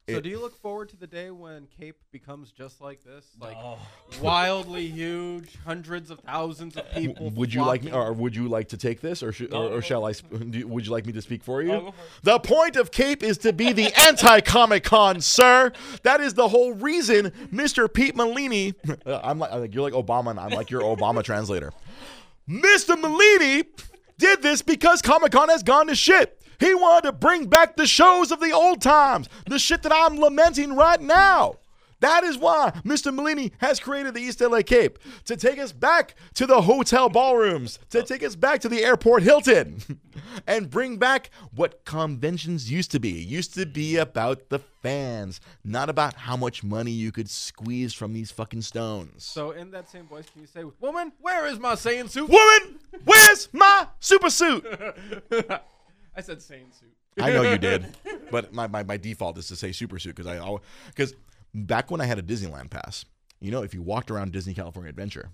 So 0.08 0.16
It- 0.16 0.22
do 0.24 0.30
you 0.30 0.40
look 0.40 0.60
forward 0.60 0.88
to 0.88 0.96
the 0.96 1.06
day 1.06 1.30
when 1.30 1.68
Cape 1.78 1.94
becomes 2.10 2.50
just 2.50 2.80
like 2.80 3.04
this, 3.04 3.24
like 3.40 3.56
Oh. 3.56 3.78
wildly 4.20 4.88
huge, 4.88 5.56
hundreds 5.64 6.10
of 6.10 6.18
thousands 6.18 6.76
of 6.76 6.90
people? 6.90 7.30
would 7.30 7.54
you 7.54 7.64
like 7.64 7.84
me, 7.84 7.92
or 7.92 8.12
would 8.12 8.34
you 8.34 8.48
like 8.48 8.68
to 8.70 8.76
take 8.76 9.00
this, 9.00 9.22
or 9.22 9.28
or, 9.28 9.34
No, 9.48 9.66
or 9.68 9.70
no. 9.70 9.80
shall 9.80 10.04
I? 10.04 10.10
sp- 10.18 10.50
do- 10.50 10.66
Would 10.66 10.86
you 10.86 10.92
like 10.92 11.06
me 11.06 11.12
to 11.12 11.22
speak 11.22 11.44
for 11.44 11.62
you? 11.62 11.72
Oh. 11.72 11.94
The 12.24 12.40
point 12.40 12.74
of 12.74 12.90
Cape 12.90 13.22
is 13.22 13.38
to 13.38 13.52
be 13.52 13.72
the 13.72 13.92
anti 14.08 14.40
Comic 14.40 14.82
Con, 14.82 15.20
sir. 15.20 15.70
That 16.02 16.20
is 16.20 16.34
the 16.34 16.48
whole 16.48 16.72
reason 16.72 17.30
Mr. 17.52 17.86
Pete 17.92 18.16
Molini. 18.16 18.74
I'm 19.06 19.38
like, 19.38 19.52
I'm 19.52 19.60
like- 19.60 19.72
you're 19.72 19.88
like 19.88 19.94
Obama, 19.94 20.30
and 20.30 20.40
I'm 20.40 20.50
like 20.50 20.68
your 20.68 20.82
Obama 20.82 21.22
translator. 21.22 21.72
Mr. 22.48 23.00
Molini 23.00 23.64
did 24.18 24.42
this 24.42 24.62
because 24.62 25.00
Comic 25.00 25.30
Con 25.30 25.48
has 25.48 25.62
gone 25.62 25.86
to 25.86 25.94
shit. 25.94 26.41
He 26.62 26.74
wanted 26.76 27.08
to 27.08 27.12
bring 27.12 27.46
back 27.46 27.74
the 27.74 27.88
shows 27.88 28.30
of 28.30 28.38
the 28.38 28.52
old 28.52 28.80
times, 28.80 29.28
the 29.48 29.58
shit 29.58 29.82
that 29.82 29.92
I'm 29.92 30.16
lamenting 30.16 30.76
right 30.76 31.00
now. 31.00 31.56
That 31.98 32.22
is 32.22 32.38
why 32.38 32.70
Mr. 32.84 33.12
Molini 33.12 33.50
has 33.58 33.80
created 33.80 34.14
the 34.14 34.20
East 34.20 34.40
LA 34.40 34.62
Cape 34.62 35.00
to 35.24 35.36
take 35.36 35.58
us 35.58 35.72
back 35.72 36.14
to 36.34 36.46
the 36.46 36.62
hotel 36.62 37.08
ballrooms, 37.08 37.80
to 37.90 38.04
take 38.04 38.22
us 38.22 38.36
back 38.36 38.60
to 38.60 38.68
the 38.68 38.84
airport 38.84 39.24
Hilton, 39.24 40.00
and 40.46 40.70
bring 40.70 40.98
back 40.98 41.30
what 41.52 41.84
conventions 41.84 42.70
used 42.70 42.92
to 42.92 43.00
be. 43.00 43.22
It 43.22 43.28
used 43.28 43.54
to 43.54 43.66
be 43.66 43.96
about 43.96 44.48
the 44.48 44.60
fans, 44.60 45.40
not 45.64 45.88
about 45.88 46.14
how 46.14 46.36
much 46.36 46.62
money 46.62 46.92
you 46.92 47.10
could 47.10 47.30
squeeze 47.30 47.92
from 47.92 48.12
these 48.12 48.30
fucking 48.30 48.62
stones. 48.62 49.24
So 49.24 49.50
in 49.50 49.72
that 49.72 49.88
same 49.90 50.06
voice, 50.06 50.26
can 50.30 50.42
you 50.42 50.46
say, 50.46 50.64
"Woman, 50.80 51.12
where 51.20 51.46
is 51.46 51.58
my 51.58 51.74
Saiyan 51.74 52.08
suit?" 52.08 52.28
Woman, 52.28 52.78
where's 53.04 53.48
my 53.52 53.88
super 53.98 54.30
suit? 54.30 54.64
I 56.14 56.20
said 56.20 56.38
Saiyan 56.38 56.72
suit. 56.78 56.94
I 57.18 57.30
know 57.30 57.42
you 57.42 57.58
did, 57.58 57.86
but 58.30 58.52
my, 58.52 58.66
my, 58.66 58.82
my 58.82 58.96
default 58.96 59.38
is 59.38 59.48
to 59.48 59.56
say 59.56 59.72
super 59.72 59.98
suit 59.98 60.16
because 60.16 60.26
I 60.26 60.56
because 60.88 61.14
back 61.54 61.90
when 61.90 62.00
I 62.00 62.06
had 62.06 62.18
a 62.18 62.22
Disneyland 62.22 62.70
pass, 62.70 63.04
you 63.40 63.50
know, 63.50 63.62
if 63.62 63.74
you 63.74 63.82
walked 63.82 64.10
around 64.10 64.32
Disney 64.32 64.54
California 64.54 64.90
Adventure, 64.90 65.30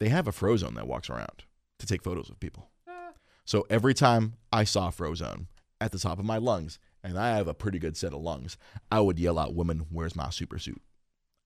they 0.00 0.08
have 0.08 0.26
a 0.26 0.32
Frozone 0.32 0.74
that 0.74 0.86
walks 0.86 1.10
around 1.10 1.44
to 1.78 1.86
take 1.86 2.02
photos 2.02 2.30
of 2.30 2.40
people. 2.40 2.70
Ah. 2.88 3.10
So 3.44 3.66
every 3.70 3.94
time 3.94 4.34
I 4.52 4.64
saw 4.64 4.90
Frozone 4.90 5.46
at 5.80 5.92
the 5.92 5.98
top 5.98 6.18
of 6.18 6.24
my 6.24 6.38
lungs, 6.38 6.78
and 7.02 7.18
I 7.18 7.36
have 7.36 7.48
a 7.48 7.54
pretty 7.54 7.78
good 7.78 7.96
set 7.96 8.12
of 8.12 8.22
lungs, 8.22 8.56
I 8.90 9.00
would 9.00 9.18
yell 9.18 9.38
out, 9.38 9.54
"Woman, 9.54 9.86
where's 9.90 10.16
my 10.16 10.30
super 10.30 10.58
suit?" 10.58 10.80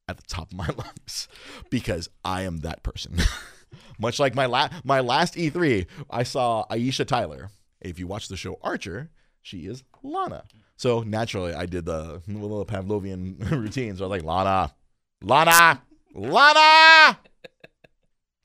at 0.09 0.17
the 0.17 0.23
top 0.23 0.51
of 0.51 0.57
my 0.57 0.69
lungs 0.77 1.29
because 1.71 2.09
I 2.25 2.43
am 2.43 2.59
that 2.59 2.83
person. 2.83 3.19
Much 3.99 4.19
like 4.19 4.35
my 4.35 4.47
la- 4.47 4.71
my 4.83 5.01
last 5.01 5.35
E3, 5.35 5.87
I 6.11 6.23
saw 6.23 6.65
Aisha 6.71 7.07
Tyler. 7.07 7.51
If 7.81 7.99
you 7.99 8.07
watch 8.07 8.29
the 8.29 8.37
show 8.37 8.59
Archer, 8.63 9.11
she 9.43 9.67
is 9.67 9.85
Lana. 10.03 10.45
So 10.77 11.01
naturally, 11.03 11.55
I 11.55 11.67
did 11.67 11.85
the 11.87 12.23
little 12.27 12.65
Pavlovian 12.65 13.51
routine. 13.51 13.97
So 13.97 14.05
I 14.05 14.09
was 14.09 14.19
like, 14.19 14.25
Lana, 14.25 14.75
Lana, 15.23 15.83
Lana, 16.15 17.19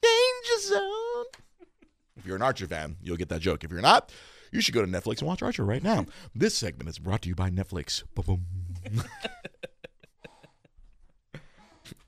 danger 0.01 0.59
zone. 0.61 1.25
If 2.17 2.25
you're 2.25 2.35
an 2.35 2.41
Archer 2.41 2.67
fan, 2.67 2.97
you'll 3.01 3.17
get 3.17 3.29
that 3.29 3.41
joke. 3.41 3.63
If 3.63 3.71
you're 3.71 3.81
not, 3.81 4.11
you 4.51 4.61
should 4.61 4.73
go 4.73 4.81
to 4.85 4.87
Netflix 4.91 5.19
and 5.19 5.27
watch 5.27 5.41
Archer 5.43 5.65
right 5.65 5.83
now. 5.83 6.05
This 6.33 6.55
segment 6.55 6.89
is 6.89 6.99
brought 6.99 7.21
to 7.23 7.29
you 7.29 7.35
by 7.35 7.49
Netflix. 7.49 8.03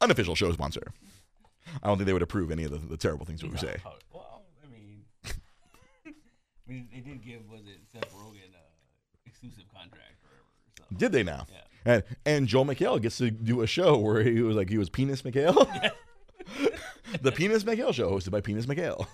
Unofficial 0.02 0.36
show 0.36 0.52
sponsor. 0.52 0.94
I 1.84 1.88
don't 1.88 1.98
think 1.98 2.06
they 2.08 2.14
would 2.14 2.22
approve 2.22 2.52
any 2.52 2.64
of 2.64 2.72
the, 2.72 2.78
the 2.78 2.98
terrible 2.98 3.26
things 3.26 3.44
we 3.44 3.50
would 3.50 3.60
say. 3.60 3.78
Oh, 3.86 3.94
Well, 4.14 4.44
I 4.64 4.68
mean, 4.72 5.04
I 5.26 6.12
mean, 6.72 6.88
they 6.94 7.00
did 7.00 7.24
give 7.24 7.50
was 7.50 7.62
it 7.66 7.80
Seth 7.92 8.12
Rogen 8.14 8.54
uh, 8.54 8.66
exclusive 9.26 9.64
contract 9.74 10.24
or 10.24 10.44
whatever. 10.78 10.92
So. 10.92 10.98
Did 10.98 11.12
they 11.12 11.24
now? 11.24 11.46
Yeah. 11.52 11.94
And, 11.94 12.04
and 12.26 12.48
Joel 12.48 12.66
McHale 12.66 13.02
gets 13.02 13.18
to 13.20 13.30
do 13.30 13.62
a 13.62 13.68
show 13.68 13.98
where 13.98 14.24
he 14.24 14.42
was 14.42 14.56
like 14.56 14.70
he 14.70 14.78
was 14.78 14.90
Penis 14.90 15.22
McHale. 15.22 15.56
the 17.22 17.32
Penis 17.32 17.64
McHale 17.64 17.94
show 17.94 18.10
hosted 18.10 18.32
by 18.32 18.42
Penis 18.42 18.66
McHale. 18.66 19.08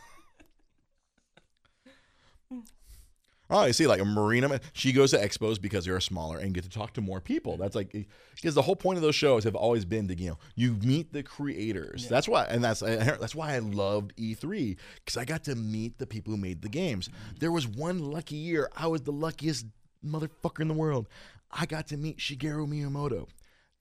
Oh, 3.52 3.66
you 3.66 3.74
see, 3.74 3.86
like 3.86 4.00
a 4.00 4.06
Marina, 4.06 4.60
she 4.74 4.94
goes 4.94 5.12
to 5.12 5.18
expos 5.18 5.62
because 5.62 5.86
they're 5.86 6.00
smaller 6.00 6.38
and 6.38 6.54
get 6.54 6.64
to 6.64 6.70
talk 6.70 6.94
to 6.94 7.02
more 7.02 7.20
people. 7.20 7.58
That's 7.58 7.76
like 7.76 8.08
because 8.36 8.56
the 8.56 8.62
whole 8.62 8.78
point 8.78 8.98
of 8.98 9.04
those 9.04 9.16
shows 9.16 9.44
have 9.44 9.56
always 9.56 9.84
been 9.84 10.08
to 10.08 10.16
you 10.16 10.32
know 10.32 10.38
you 10.56 10.78
meet 10.82 11.12
the 11.12 11.22
creators. 11.22 12.08
That's 12.08 12.28
why, 12.28 12.46
and 12.46 12.64
that's 12.64 12.80
that's 12.80 13.36
why 13.36 13.54
I 13.54 13.60
loved 13.60 14.16
E3 14.16 14.78
because 14.96 15.18
I 15.18 15.26
got 15.26 15.44
to 15.44 15.56
meet 15.56 15.98
the 15.98 16.08
people 16.08 16.32
who 16.32 16.38
made 16.38 16.62
the 16.62 16.70
games. 16.70 17.10
Mm-hmm. 17.10 17.36
There 17.40 17.52
was 17.52 17.68
one 17.68 18.00
lucky 18.00 18.36
year 18.36 18.70
I 18.76 18.88
was 18.88 19.02
the 19.02 19.12
luckiest 19.12 19.66
motherfucker 20.06 20.62
in 20.62 20.68
the 20.68 20.74
world. 20.74 21.08
I 21.52 21.66
got 21.66 21.88
to 21.88 21.98
meet 21.98 22.18
Shigeru 22.18 22.68
Miyamoto. 22.68 23.28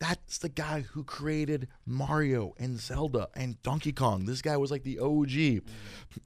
That's 0.01 0.39
the 0.39 0.49
guy 0.49 0.81
who 0.81 1.05
created 1.05 1.69
Mario 1.85 2.55
and 2.59 2.81
Zelda 2.81 3.29
and 3.35 3.63
Donkey 3.63 3.93
Kong. 3.93 4.25
This 4.25 4.41
guy 4.41 4.57
was 4.57 4.71
like 4.71 4.83
the 4.83 4.99
OG. 4.99 5.63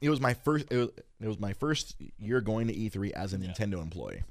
It 0.00 0.10
was 0.10 0.20
my 0.20 0.32
first. 0.32 0.66
It 0.70 0.76
was, 0.76 0.88
it 1.20 1.26
was 1.26 1.40
my 1.40 1.52
first 1.52 1.96
year 2.18 2.40
going 2.40 2.68
to 2.68 2.74
E3 2.74 3.10
as 3.10 3.32
a 3.32 3.38
Nintendo 3.38 3.82
employee. 3.82 4.22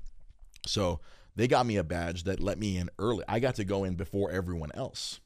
So 0.65 1.01
they 1.35 1.47
got 1.47 1.65
me 1.65 1.75
a 1.75 1.83
badge 1.83 2.23
that 2.23 2.39
let 2.39 2.57
me 2.57 2.77
in 2.77 2.89
early. 2.97 3.25
I 3.27 3.39
got 3.39 3.55
to 3.55 3.65
go 3.65 3.83
in 3.83 3.95
before 3.95 4.31
everyone 4.31 4.71
else. 4.73 5.19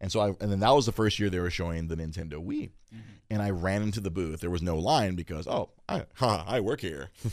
And 0.00 0.12
so 0.12 0.20
I 0.20 0.28
and 0.28 0.52
then 0.52 0.60
that 0.60 0.74
was 0.74 0.84
the 0.84 0.92
first 0.92 1.18
year 1.18 1.30
they 1.30 1.40
were 1.40 1.50
showing 1.50 1.88
the 1.88 1.96
Nintendo 1.96 2.34
Wii. 2.34 2.70
Mm-hmm. 2.94 2.98
And 3.30 3.42
I 3.42 3.50
ran 3.50 3.82
into 3.82 4.00
the 4.00 4.10
booth. 4.10 4.40
There 4.40 4.50
was 4.50 4.62
no 4.62 4.76
line 4.76 5.14
because 5.14 5.46
oh, 5.46 5.70
I 5.88 6.04
huh, 6.16 6.44
I 6.46 6.60
work 6.60 6.82
here. 6.82 7.10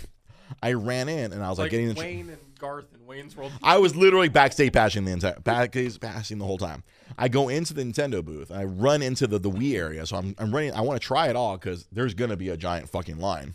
I 0.61 0.73
ran 0.73 1.09
in 1.09 1.33
and 1.33 1.43
I 1.43 1.49
was 1.49 1.57
like, 1.57 1.65
Like 1.65 1.71
getting 1.71 1.93
the 1.93 1.99
Wayne 1.99 2.29
and 2.29 2.39
Garth 2.59 2.93
in 2.93 3.05
Wayne's 3.05 3.35
World. 3.35 3.51
I 3.61 3.77
was 3.77 3.95
literally 3.95 4.29
backstage 4.29 4.73
passing 4.73 5.05
the 5.05 5.11
entire 5.11 5.39
backstage 5.39 5.99
passing 5.99 6.37
the 6.37 6.45
whole 6.45 6.57
time. 6.57 6.83
I 7.17 7.27
go 7.27 7.49
into 7.49 7.73
the 7.73 7.83
Nintendo 7.83 8.23
booth. 8.23 8.51
I 8.51 8.63
run 8.63 9.01
into 9.01 9.27
the, 9.27 9.39
the 9.39 9.51
Wii 9.51 9.75
area. 9.75 10.05
So 10.05 10.17
I'm, 10.17 10.35
I'm 10.37 10.53
running. 10.53 10.73
I 10.73 10.81
want 10.81 11.01
to 11.01 11.05
try 11.05 11.27
it 11.27 11.35
all 11.35 11.57
because 11.57 11.87
there's 11.91 12.13
gonna 12.13 12.37
be 12.37 12.49
a 12.49 12.57
giant 12.57 12.89
fucking 12.89 13.19
line. 13.19 13.53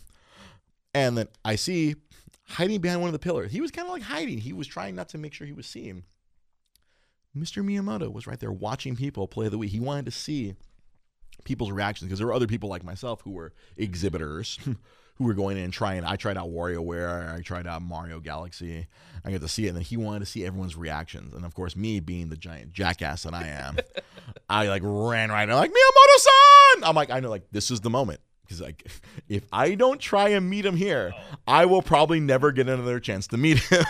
And 0.95 1.19
then 1.19 1.29
I 1.45 1.57
see 1.57 1.97
hiding 2.49 2.81
behind 2.81 3.01
one 3.01 3.09
of 3.09 3.13
the 3.13 3.19
pillars. 3.19 3.53
He 3.53 3.61
was 3.61 3.71
kind 3.71 3.87
of 3.87 3.93
like 3.93 4.03
hiding. 4.03 4.39
He 4.39 4.53
was 4.53 4.67
trying 4.67 4.95
not 4.95 5.09
to 5.11 5.19
make 5.19 5.33
sure 5.35 5.47
he 5.47 5.53
was 5.53 5.67
seen. 5.67 6.05
Mr. 7.37 7.63
Miyamoto 7.63 8.13
was 8.13 8.27
right 8.27 8.41
there 8.41 8.51
watching 8.51 8.97
people 8.97 9.29
play 9.29 9.49
the 9.49 9.59
Wii. 9.59 9.69
He 9.69 9.81
wanted 9.81 10.07
to 10.07 10.11
see 10.11 10.55
people's 11.45 11.71
reactions 11.71 12.09
because 12.09 12.19
there 12.19 12.27
were 12.27 12.35
other 12.35 12.47
people 12.47 12.69
like 12.69 12.83
myself 12.83 13.21
who 13.23 13.31
were 13.31 13.53
exhibitors 13.77 14.59
who 15.19 15.25
were 15.25 15.35
going 15.35 15.57
in 15.57 15.65
and 15.65 15.73
trying. 15.73 16.05
I 16.05 16.17
tried 16.17 16.39
out 16.39 16.49
WarioWare, 16.49 17.37
I 17.37 17.43
tried 17.43 17.67
out 17.67 17.83
Mario 17.83 18.21
Galaxy. 18.21 18.87
I 19.25 19.33
got 19.33 19.41
to 19.41 19.49
see 19.49 19.67
it, 19.67 19.71
and 19.71 19.77
then 19.77 19.85
he 19.85 19.97
wanted 19.97 20.21
to 20.21 20.27
see 20.27 20.47
everyone's 20.47 20.77
reactions. 20.77 21.35
And 21.35 21.45
of 21.45 21.55
course, 21.55 21.75
me 21.77 21.99
being 22.01 22.29
the 22.29 22.37
giant 22.37 22.73
jackass 22.73 23.25
that 23.25 23.35
I 23.35 23.49
am, 23.49 23.79
I 24.49 24.69
like 24.69 24.83
ran 24.85 25.31
right. 25.31 25.49
I'm 25.49 25.57
like 25.57 25.71
Miyamoto-san. 25.71 26.85
I'm 26.85 26.95
like, 26.95 27.11
I 27.11 27.21
know, 27.21 27.29
like 27.29 27.51
this 27.51 27.71
is 27.71 27.81
the 27.81 27.91
moment 27.91 28.21
because 28.43 28.61
like 28.61 28.89
if 29.29 29.45
I 29.53 29.75
don't 29.75 30.01
try 30.01 30.31
and 30.31 30.49
meet 30.49 30.65
him 30.65 30.77
here, 30.77 31.13
oh. 31.15 31.37
I 31.47 31.67
will 31.67 31.83
probably 31.83 32.21
never 32.21 32.53
get 32.53 32.69
another 32.69 33.01
chance 33.01 33.27
to 33.29 33.37
meet 33.37 33.59
him. 33.59 33.85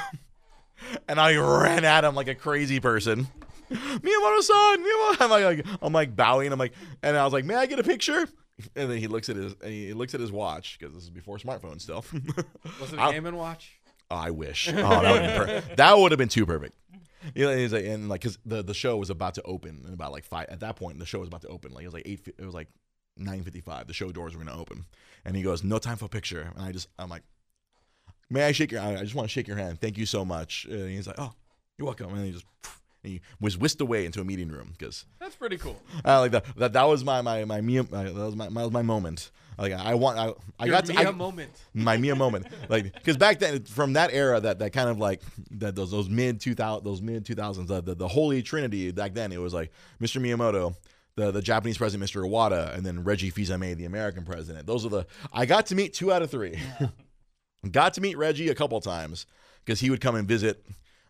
and 1.08 1.20
I 1.20 1.36
ran 1.36 1.84
at 1.84 2.04
him 2.04 2.14
like 2.14 2.28
a 2.28 2.34
crazy 2.34 2.80
person. 2.80 3.28
Miyamoto-san, 3.70 4.82
Miyamoto. 4.82 5.20
I'm 5.20 5.30
like, 5.30 5.44
like, 5.44 5.66
I'm 5.82 5.92
like 5.92 6.16
bowing. 6.16 6.52
I'm 6.52 6.58
like, 6.58 6.72
and 7.02 7.18
I 7.18 7.24
was 7.24 7.34
like, 7.34 7.44
may 7.44 7.54
I 7.54 7.66
get 7.66 7.78
a 7.78 7.84
picture? 7.84 8.26
And 8.76 8.90
then 8.90 8.98
he 8.98 9.06
looks 9.06 9.28
at 9.28 9.36
his, 9.36 9.54
and 9.62 9.72
he 9.72 9.92
looks 9.92 10.14
at 10.14 10.20
his 10.20 10.32
watch 10.32 10.78
because 10.78 10.94
this 10.94 11.04
is 11.04 11.10
before 11.10 11.38
smartphones 11.38 11.82
still. 11.82 12.04
Was 12.80 12.92
it 12.92 12.98
a 12.98 13.12
Game 13.12 13.26
and 13.26 13.36
Watch? 13.38 13.78
I 14.10 14.30
wish. 14.30 14.68
Oh, 14.68 14.74
that 14.74 15.12
would 15.12 15.22
have 15.22 15.46
been, 15.46 15.62
per- 15.62 15.74
that 15.76 15.98
would 15.98 16.12
have 16.12 16.18
been 16.18 16.28
too 16.28 16.44
perfect. 16.46 16.74
You 17.34 17.46
know, 17.46 17.56
he's 17.56 17.72
like, 17.72 17.84
and 17.84 18.08
like, 18.08 18.22
cause 18.22 18.38
the, 18.44 18.62
the 18.62 18.74
show 18.74 18.96
was 18.96 19.10
about 19.10 19.34
to 19.34 19.42
open 19.42 19.84
in 19.86 19.92
about 19.92 20.12
like 20.12 20.24
five. 20.24 20.48
At 20.48 20.60
that 20.60 20.76
point, 20.76 20.98
the 20.98 21.06
show 21.06 21.20
was 21.20 21.28
about 21.28 21.42
to 21.42 21.48
open. 21.48 21.72
Like 21.72 21.84
it 21.84 21.86
was 21.88 21.94
like 21.94 22.06
eight. 22.06 22.26
It 22.26 22.44
was 22.44 22.54
like 22.54 22.68
9:55. 23.20 23.86
The 23.86 23.92
show 23.92 24.10
doors 24.12 24.36
were 24.36 24.42
gonna 24.44 24.58
open, 24.58 24.86
and 25.24 25.36
he 25.36 25.42
goes, 25.42 25.62
"No 25.62 25.78
time 25.78 25.96
for 25.96 26.06
a 26.06 26.08
picture." 26.08 26.52
And 26.54 26.64
I 26.64 26.72
just, 26.72 26.88
I'm 26.98 27.08
like, 27.10 27.22
"May 28.30 28.44
I 28.44 28.52
shake 28.52 28.72
your? 28.72 28.80
I 28.80 29.02
just 29.02 29.14
want 29.14 29.28
to 29.28 29.32
shake 29.32 29.48
your 29.48 29.56
hand. 29.56 29.80
Thank 29.80 29.98
you 29.98 30.06
so 30.06 30.24
much." 30.24 30.66
And 30.70 30.90
he's 30.90 31.06
like, 31.06 31.18
"Oh, 31.18 31.32
you're 31.76 31.86
welcome." 31.86 32.14
And 32.14 32.24
he 32.24 32.32
just. 32.32 32.46
And 32.64 32.70
he 33.08 33.20
was 33.40 33.56
whisked 33.56 33.80
away 33.80 34.04
into 34.04 34.20
a 34.20 34.24
meeting 34.24 34.48
room 34.48 34.74
because 34.76 35.04
That's 35.18 35.34
pretty 35.34 35.56
cool. 35.56 35.80
I 36.04 36.18
like 36.18 36.32
that. 36.32 36.44
That 36.56 36.72
that 36.74 36.84
was 36.84 37.04
my 37.04 37.22
my 37.22 37.44
my 37.44 37.60
Mia. 37.60 37.84
My, 37.84 38.04
that 38.04 38.14
was 38.14 38.36
my, 38.36 38.48
my 38.48 38.68
my 38.68 38.82
moment. 38.82 39.30
Like 39.58 39.72
I 39.72 39.94
want 39.94 40.18
I 40.18 40.32
I 40.58 40.66
Your 40.66 40.74
got 40.74 40.84
to, 40.86 40.94
Mia 40.94 41.08
I, 41.08 41.12
moment. 41.12 41.50
my 41.74 41.96
Mia 41.96 42.14
moment. 42.14 42.46
Like 42.68 42.92
because 42.94 43.16
back 43.16 43.38
then, 43.38 43.64
from 43.64 43.94
that 43.94 44.12
era, 44.12 44.38
that 44.40 44.60
that 44.60 44.72
kind 44.72 44.88
of 44.88 44.98
like 44.98 45.22
that 45.52 45.74
those 45.74 45.90
those 45.90 46.08
mid 46.08 46.40
two 46.40 46.54
thousand 46.54 46.84
those 46.84 47.02
mid 47.02 47.24
two 47.24 47.34
thousands, 47.34 47.68
the, 47.68 47.80
the 47.80 47.94
the 47.94 48.08
holy 48.08 48.42
trinity 48.42 48.92
back 48.92 49.14
then. 49.14 49.32
It 49.32 49.40
was 49.40 49.54
like 49.54 49.72
Mr. 50.00 50.20
Miyamoto. 50.20 50.74
The, 51.16 51.32
the 51.32 51.42
Japanese 51.42 51.76
president, 51.76 52.08
Mr. 52.08 52.22
Iwata, 52.24 52.72
and 52.76 52.86
then 52.86 53.02
Reggie 53.02 53.30
Fils-Aimé, 53.30 53.76
the 53.76 53.86
American 53.86 54.24
president. 54.24 54.68
Those 54.68 54.86
are 54.86 54.88
the 54.88 55.06
I 55.32 55.46
got 55.46 55.66
to 55.66 55.74
meet 55.74 55.92
two 55.92 56.12
out 56.12 56.22
of 56.22 56.30
three. 56.30 56.60
got 57.72 57.94
to 57.94 58.00
meet 58.00 58.16
Reggie 58.16 58.50
a 58.50 58.54
couple 58.54 58.80
times 58.80 59.26
because 59.64 59.80
he 59.80 59.90
would 59.90 60.00
come 60.00 60.14
and 60.14 60.28
visit 60.28 60.64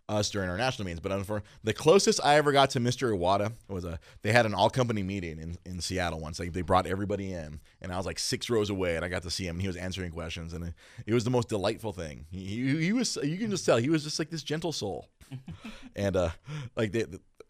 us 0.08 0.30
during 0.30 0.48
our 0.48 0.56
national 0.56 0.86
meetings. 0.86 1.00
But 1.00 1.24
for 1.24 1.42
the 1.64 1.72
closest 1.72 2.20
I 2.24 2.36
ever 2.36 2.52
got 2.52 2.70
to 2.70 2.80
Mr. 2.80 3.16
Iwata 3.16 3.52
was 3.68 3.84
a 3.84 3.98
they 4.22 4.32
had 4.32 4.46
an 4.46 4.54
all 4.54 4.70
company 4.70 5.02
meeting 5.02 5.38
in, 5.38 5.58
in 5.64 5.80
Seattle 5.80 6.20
once. 6.20 6.38
Like 6.38 6.52
they 6.52 6.62
brought 6.62 6.86
everybody 6.86 7.32
in, 7.32 7.60
and 7.80 7.92
I 7.92 7.96
was 7.96 8.06
like 8.06 8.18
six 8.18 8.48
rows 8.50 8.70
away, 8.70 8.96
and 8.96 9.04
I 9.04 9.08
got 9.08 9.22
to 9.24 9.30
see 9.30 9.46
him. 9.46 9.56
and 9.56 9.62
He 9.62 9.68
was 9.68 9.76
answering 9.76 10.10
questions, 10.12 10.52
and 10.52 10.64
it, 10.64 10.74
it 11.06 11.14
was 11.14 11.24
the 11.24 11.30
most 11.30 11.48
delightful 11.48 11.92
thing. 11.92 12.26
He, 12.30 12.44
he, 12.44 12.84
he 12.86 12.92
was 12.92 13.16
you 13.22 13.38
can 13.38 13.50
just 13.50 13.66
tell 13.66 13.76
he 13.76 13.90
was 13.90 14.04
just 14.04 14.18
like 14.18 14.30
this 14.30 14.42
gentle 14.42 14.72
soul, 14.72 15.08
and 15.96 16.16
uh 16.16 16.30
like 16.76 16.92
they. 16.92 17.04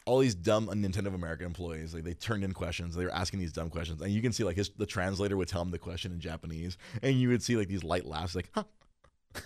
all 0.06 0.18
these 0.20 0.34
dumb 0.34 0.68
Nintendo 0.68 1.08
of 1.08 1.14
America 1.14 1.44
employees, 1.44 1.92
like 1.92 2.02
they 2.02 2.14
turned 2.14 2.42
in 2.42 2.52
questions. 2.54 2.94
They 2.94 3.04
were 3.04 3.14
asking 3.14 3.40
these 3.40 3.52
dumb 3.52 3.68
questions, 3.68 4.00
and 4.00 4.10
you 4.10 4.22
can 4.22 4.32
see 4.32 4.42
like 4.42 4.56
his 4.56 4.70
the 4.70 4.86
translator 4.86 5.36
would 5.36 5.48
tell 5.48 5.60
him 5.62 5.70
the 5.70 5.78
question 5.78 6.12
in 6.12 6.18
Japanese, 6.20 6.78
and 7.02 7.20
you 7.20 7.28
would 7.28 7.42
see 7.42 7.56
like 7.56 7.68
these 7.68 7.84
light 7.84 8.06
laughs, 8.06 8.34
like, 8.34 8.48
huh, 8.54 8.64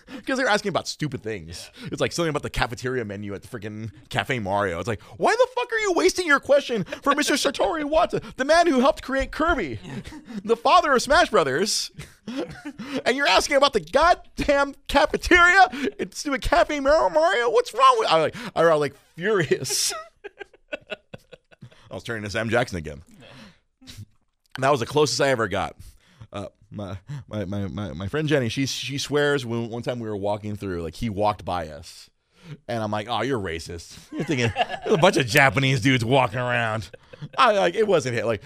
because 0.16 0.38
they're 0.38 0.48
asking 0.48 0.70
about 0.70 0.88
stupid 0.88 1.22
things. 1.22 1.70
It's 1.86 2.00
like 2.00 2.12
something 2.12 2.30
about 2.30 2.42
the 2.42 2.50
cafeteria 2.50 3.04
menu 3.04 3.34
at 3.34 3.42
the 3.42 3.48
freaking 3.48 3.90
Cafe 4.08 4.38
Mario. 4.38 4.78
It's 4.78 4.88
like, 4.88 5.02
why 5.16 5.32
the 5.32 5.48
fuck 5.54 5.72
are 5.72 5.78
you 5.78 5.92
wasting 5.92 6.26
your 6.26 6.40
question 6.40 6.84
for 6.84 7.14
Mr. 7.14 7.32
Satoru 7.52 7.82
Iwata, 7.82 8.22
the 8.36 8.44
man 8.44 8.66
who 8.66 8.80
helped 8.80 9.02
create 9.02 9.32
Kirby, 9.32 9.78
the 10.44 10.56
father 10.56 10.92
of 10.92 11.02
Smash 11.02 11.30
Brothers, 11.30 11.90
and 12.26 13.16
you're 13.16 13.28
asking 13.28 13.56
about 13.56 13.72
the 13.72 13.80
goddamn 13.80 14.74
cafeteria? 14.88 15.68
It's 15.98 16.18
stupid 16.18 16.42
Cafe 16.42 16.78
Mario. 16.80 17.50
What's 17.50 17.74
wrong 17.74 17.96
with? 17.98 18.08
I 18.08 18.20
like, 18.20 18.36
I 18.54 18.64
was 18.64 18.80
like 18.80 18.94
furious. 19.16 19.92
I 21.90 21.94
was 21.94 22.04
turning 22.04 22.22
to 22.22 22.30
Sam 22.30 22.48
Jackson 22.48 22.78
again. 22.78 23.02
And 24.54 24.64
that 24.64 24.70
was 24.70 24.80
the 24.80 24.86
closest 24.86 25.20
I 25.20 25.28
ever 25.28 25.48
got. 25.48 25.76
Uh, 26.32 26.46
my, 26.70 26.96
my, 27.28 27.44
my, 27.44 27.66
my, 27.66 27.92
my 27.92 28.08
friend 28.08 28.26
Jenny, 28.26 28.48
she, 28.48 28.66
she 28.66 28.96
swears 28.98 29.44
when 29.44 29.68
one 29.68 29.82
time 29.82 30.00
we 30.00 30.08
were 30.08 30.16
walking 30.16 30.56
through, 30.56 30.82
like 30.82 30.94
he 30.94 31.10
walked 31.10 31.44
by 31.44 31.68
us. 31.68 32.08
And 32.66 32.82
I'm 32.82 32.90
like, 32.90 33.06
oh, 33.08 33.22
you're 33.22 33.38
racist. 33.38 33.98
You're 34.12 34.24
thinking 34.24 34.52
there's 34.56 34.94
a 34.94 34.98
bunch 34.98 35.16
of 35.16 35.26
Japanese 35.26 35.80
dudes 35.80 36.04
walking 36.04 36.40
around. 36.40 36.90
I 37.38 37.52
like 37.52 37.76
it 37.76 37.86
wasn't 37.86 38.16
him. 38.16 38.26
Like, 38.26 38.42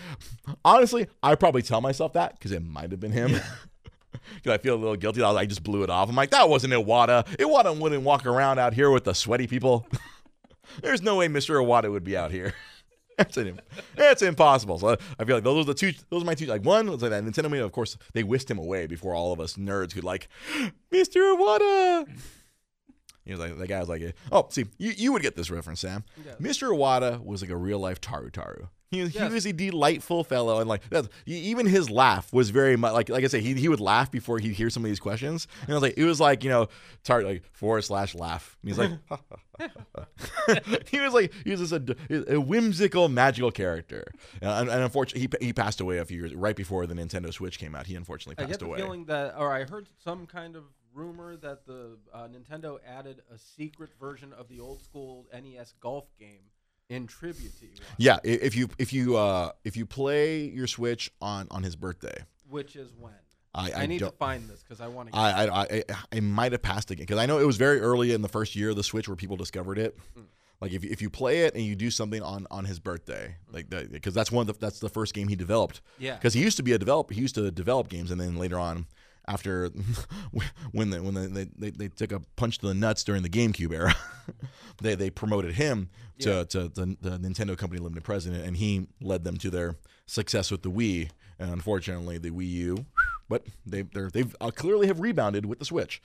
honestly, 0.64 1.06
I 1.22 1.34
probably 1.34 1.62
tell 1.62 1.80
myself 1.80 2.12
that 2.12 2.34
because 2.34 2.52
it 2.52 2.62
might 2.62 2.90
have 2.90 3.00
been 3.00 3.12
him. 3.12 3.32
Because 4.34 4.52
I 4.52 4.58
feel 4.58 4.74
a 4.74 4.76
little 4.76 4.96
guilty. 4.96 5.22
I, 5.22 5.28
was, 5.28 5.36
I 5.38 5.46
just 5.46 5.62
blew 5.62 5.82
it 5.82 5.88
off. 5.88 6.10
I'm 6.10 6.14
like, 6.14 6.30
that 6.30 6.48
wasn't 6.48 6.74
Iwata. 6.74 7.26
Iwata 7.38 7.78
wouldn't 7.78 8.02
walk 8.02 8.26
around 8.26 8.58
out 8.58 8.74
here 8.74 8.90
with 8.90 9.04
the 9.04 9.14
sweaty 9.14 9.46
people. 9.46 9.86
There's 10.82 11.00
no 11.00 11.16
way 11.16 11.28
Mr. 11.28 11.54
Iwata 11.54 11.90
would 11.90 12.04
be 12.04 12.16
out 12.16 12.32
here. 12.32 12.52
That's 13.96 14.22
an, 14.22 14.28
impossible. 14.28 14.78
So 14.78 14.96
I 15.18 15.24
feel 15.24 15.36
like 15.36 15.44
those 15.44 15.64
are 15.64 15.68
the 15.68 15.74
two. 15.74 15.92
Those 16.10 16.22
are 16.22 16.26
my 16.26 16.34
two. 16.34 16.44
Like 16.44 16.64
one 16.64 16.90
was 16.90 17.00
like 17.00 17.12
that 17.12 17.24
Nintendo. 17.24 17.64
Of 17.64 17.72
course, 17.72 17.96
they 18.12 18.22
whisked 18.22 18.50
him 18.50 18.58
away 18.58 18.86
before 18.86 19.14
all 19.14 19.32
of 19.32 19.40
us 19.40 19.54
nerds 19.54 19.94
could 19.94 20.04
like, 20.04 20.28
Mr. 20.92 21.34
Iwata. 21.34 22.08
He 23.26 23.32
was 23.32 23.40
like, 23.40 23.58
the 23.58 23.66
guy 23.66 23.80
was 23.80 23.88
like, 23.88 24.14
oh, 24.32 24.46
see, 24.50 24.66
you, 24.78 24.92
you 24.96 25.12
would 25.12 25.22
get 25.22 25.36
this 25.36 25.50
reference, 25.50 25.80
Sam. 25.80 26.04
Yeah. 26.24 26.32
Mr. 26.40 26.70
Iwata 26.70 27.22
was 27.22 27.42
like 27.42 27.50
a 27.50 27.56
real 27.56 27.80
life 27.80 28.00
Taru 28.00 28.30
Taru. 28.30 28.68
He, 28.92 29.04
he 29.08 29.24
was 29.24 29.44
a 29.46 29.52
delightful 29.52 30.22
fellow, 30.22 30.60
and 30.60 30.68
like 30.68 30.88
that's, 30.90 31.08
even 31.26 31.66
his 31.66 31.90
laugh 31.90 32.32
was 32.32 32.50
very 32.50 32.76
much 32.76 32.92
like 32.92 33.08
like 33.08 33.24
I 33.24 33.26
say, 33.26 33.40
he, 33.40 33.54
he 33.54 33.68
would 33.68 33.80
laugh 33.80 34.12
before 34.12 34.38
he'd 34.38 34.52
hear 34.52 34.70
some 34.70 34.84
of 34.84 34.88
these 34.88 35.00
questions, 35.00 35.48
and 35.62 35.70
I 35.70 35.74
was 35.74 35.82
like, 35.82 35.94
it 35.96 36.04
was 36.04 36.20
like 36.20 36.44
you 36.44 36.50
know, 36.50 36.68
tar 37.02 37.22
like 37.22 37.42
forward 37.52 37.82
slash 37.82 38.14
laugh. 38.14 38.56
And 38.62 38.70
he's 38.70 38.78
like, 38.78 38.92
he 40.88 41.00
was 41.00 41.12
like 41.12 41.32
he 41.42 41.50
was 41.50 41.68
just 41.68 41.72
a, 41.72 42.34
a 42.34 42.40
whimsical, 42.40 43.08
magical 43.08 43.50
character, 43.50 44.04
and, 44.40 44.68
and 44.68 44.82
unfortunately, 44.82 45.28
he 45.40 45.46
he 45.46 45.52
passed 45.52 45.80
away 45.80 45.98
a 45.98 46.04
few 46.04 46.18
years 46.18 46.32
right 46.32 46.54
before 46.54 46.86
the 46.86 46.94
Nintendo 46.94 47.32
Switch 47.32 47.58
came 47.58 47.74
out. 47.74 47.86
He 47.88 47.96
unfortunately 47.96 48.36
passed 48.36 48.48
I 48.48 48.52
get 48.52 48.60
the 48.60 48.66
away. 48.66 48.78
feeling 48.78 49.06
that, 49.06 49.34
or 49.36 49.52
I 49.52 49.64
heard 49.64 49.88
some 50.04 50.26
kind 50.26 50.54
of 50.54 50.62
rumor 50.96 51.36
that 51.36 51.66
the 51.66 51.98
uh, 52.12 52.26
Nintendo 52.28 52.78
added 52.86 53.22
a 53.32 53.38
secret 53.38 53.90
version 54.00 54.32
of 54.32 54.48
the 54.48 54.58
old 54.60 54.82
school 54.82 55.26
NES 55.32 55.74
golf 55.80 56.06
game 56.18 56.40
in 56.88 57.06
tribute 57.06 57.52
to 57.60 57.66
Iwata, 57.66 57.80
Yeah, 57.98 58.14
i- 58.24 58.28
if 58.28 58.56
you 58.56 58.68
if 58.78 58.92
you 58.92 59.16
uh 59.16 59.50
if 59.64 59.76
you 59.76 59.86
play 59.86 60.44
your 60.44 60.66
Switch 60.66 61.10
on 61.20 61.46
on 61.50 61.62
his 61.62 61.76
birthday, 61.76 62.24
which 62.48 62.76
is 62.76 62.92
when. 62.98 63.12
I 63.54 63.72
I, 63.72 63.86
need 63.86 64.00
to 64.00 64.04
don't. 64.06 64.18
find 64.18 64.46
this 64.50 64.62
because 64.62 64.82
I 64.82 64.88
want 64.88 65.10
to. 65.10 65.16
I, 65.16 65.46
I 65.46 65.62
I 65.62 65.82
I 66.12 66.20
might 66.20 66.52
have 66.52 66.60
passed 66.60 66.90
again 66.90 67.04
because 67.06 67.18
I 67.18 67.24
know 67.24 67.38
it 67.38 67.46
was 67.46 67.56
very 67.56 67.80
early 67.80 68.12
in 68.12 68.20
the 68.20 68.28
first 68.28 68.54
year 68.54 68.68
of 68.70 68.76
the 68.76 68.82
Switch 68.84 69.08
where 69.08 69.16
people 69.16 69.36
discovered 69.36 69.78
it. 69.78 69.96
Hmm. 70.14 70.22
Like 70.60 70.72
if 70.72 70.84
you, 70.84 70.90
if 70.92 71.00
you 71.02 71.08
play 71.10 71.42
it 71.44 71.54
and 71.54 71.64
you 71.64 71.74
do 71.74 71.90
something 71.90 72.22
on 72.22 72.46
on 72.50 72.66
his 72.66 72.78
birthday, 72.78 73.36
like 73.50 73.68
because 73.70 74.12
that's 74.14 74.30
one 74.30 74.42
of 74.42 74.54
the 74.54 74.60
that's 74.60 74.78
the 74.78 74.90
first 74.90 75.14
game 75.14 75.28
he 75.28 75.36
developed. 75.36 75.80
Yeah. 75.98 76.16
Because 76.16 76.34
he 76.34 76.42
used 76.42 76.58
to 76.58 76.62
be 76.62 76.72
a 76.72 76.78
developer, 76.78 77.14
he 77.14 77.20
used 77.22 77.34
to 77.36 77.50
develop 77.50 77.88
games, 77.88 78.10
and 78.10 78.20
then 78.20 78.36
later 78.36 78.58
on, 78.58 78.86
after 79.28 79.68
when 80.72 80.90
the, 80.90 81.02
when 81.02 81.14
the, 81.14 81.28
they, 81.28 81.44
they 81.58 81.70
they 81.70 81.88
took 81.88 82.12
a 82.12 82.20
punch 82.36 82.58
to 82.58 82.66
the 82.68 82.74
nuts 82.74 83.02
during 83.04 83.22
the 83.22 83.28
GameCube 83.28 83.72
era, 83.72 83.94
they 84.82 84.94
they 84.94 85.10
promoted 85.10 85.52
him 85.54 85.88
to 86.20 86.28
Yeah. 86.30 86.44
to 86.44 86.68
the, 86.68 86.96
the 87.00 87.18
Nintendo 87.18 87.56
Company 87.58 87.80
Limited 87.80 88.04
President, 88.04 88.46
and 88.46 88.56
he 88.56 88.88
led 89.00 89.24
them 89.24 89.36
to 89.38 89.50
their 89.50 89.76
success 90.06 90.50
with 90.50 90.62
the 90.62 90.70
Wii, 90.70 91.10
and 91.38 91.50
unfortunately 91.50 92.18
the 92.18 92.30
Wii 92.30 92.48
U, 92.50 92.86
but 93.28 93.44
they 93.66 93.82
they're, 93.82 94.10
they've 94.10 94.34
uh, 94.40 94.50
clearly 94.50 94.86
have 94.86 95.00
rebounded 95.00 95.44
with 95.46 95.58
the 95.58 95.64
Switch. 95.64 96.00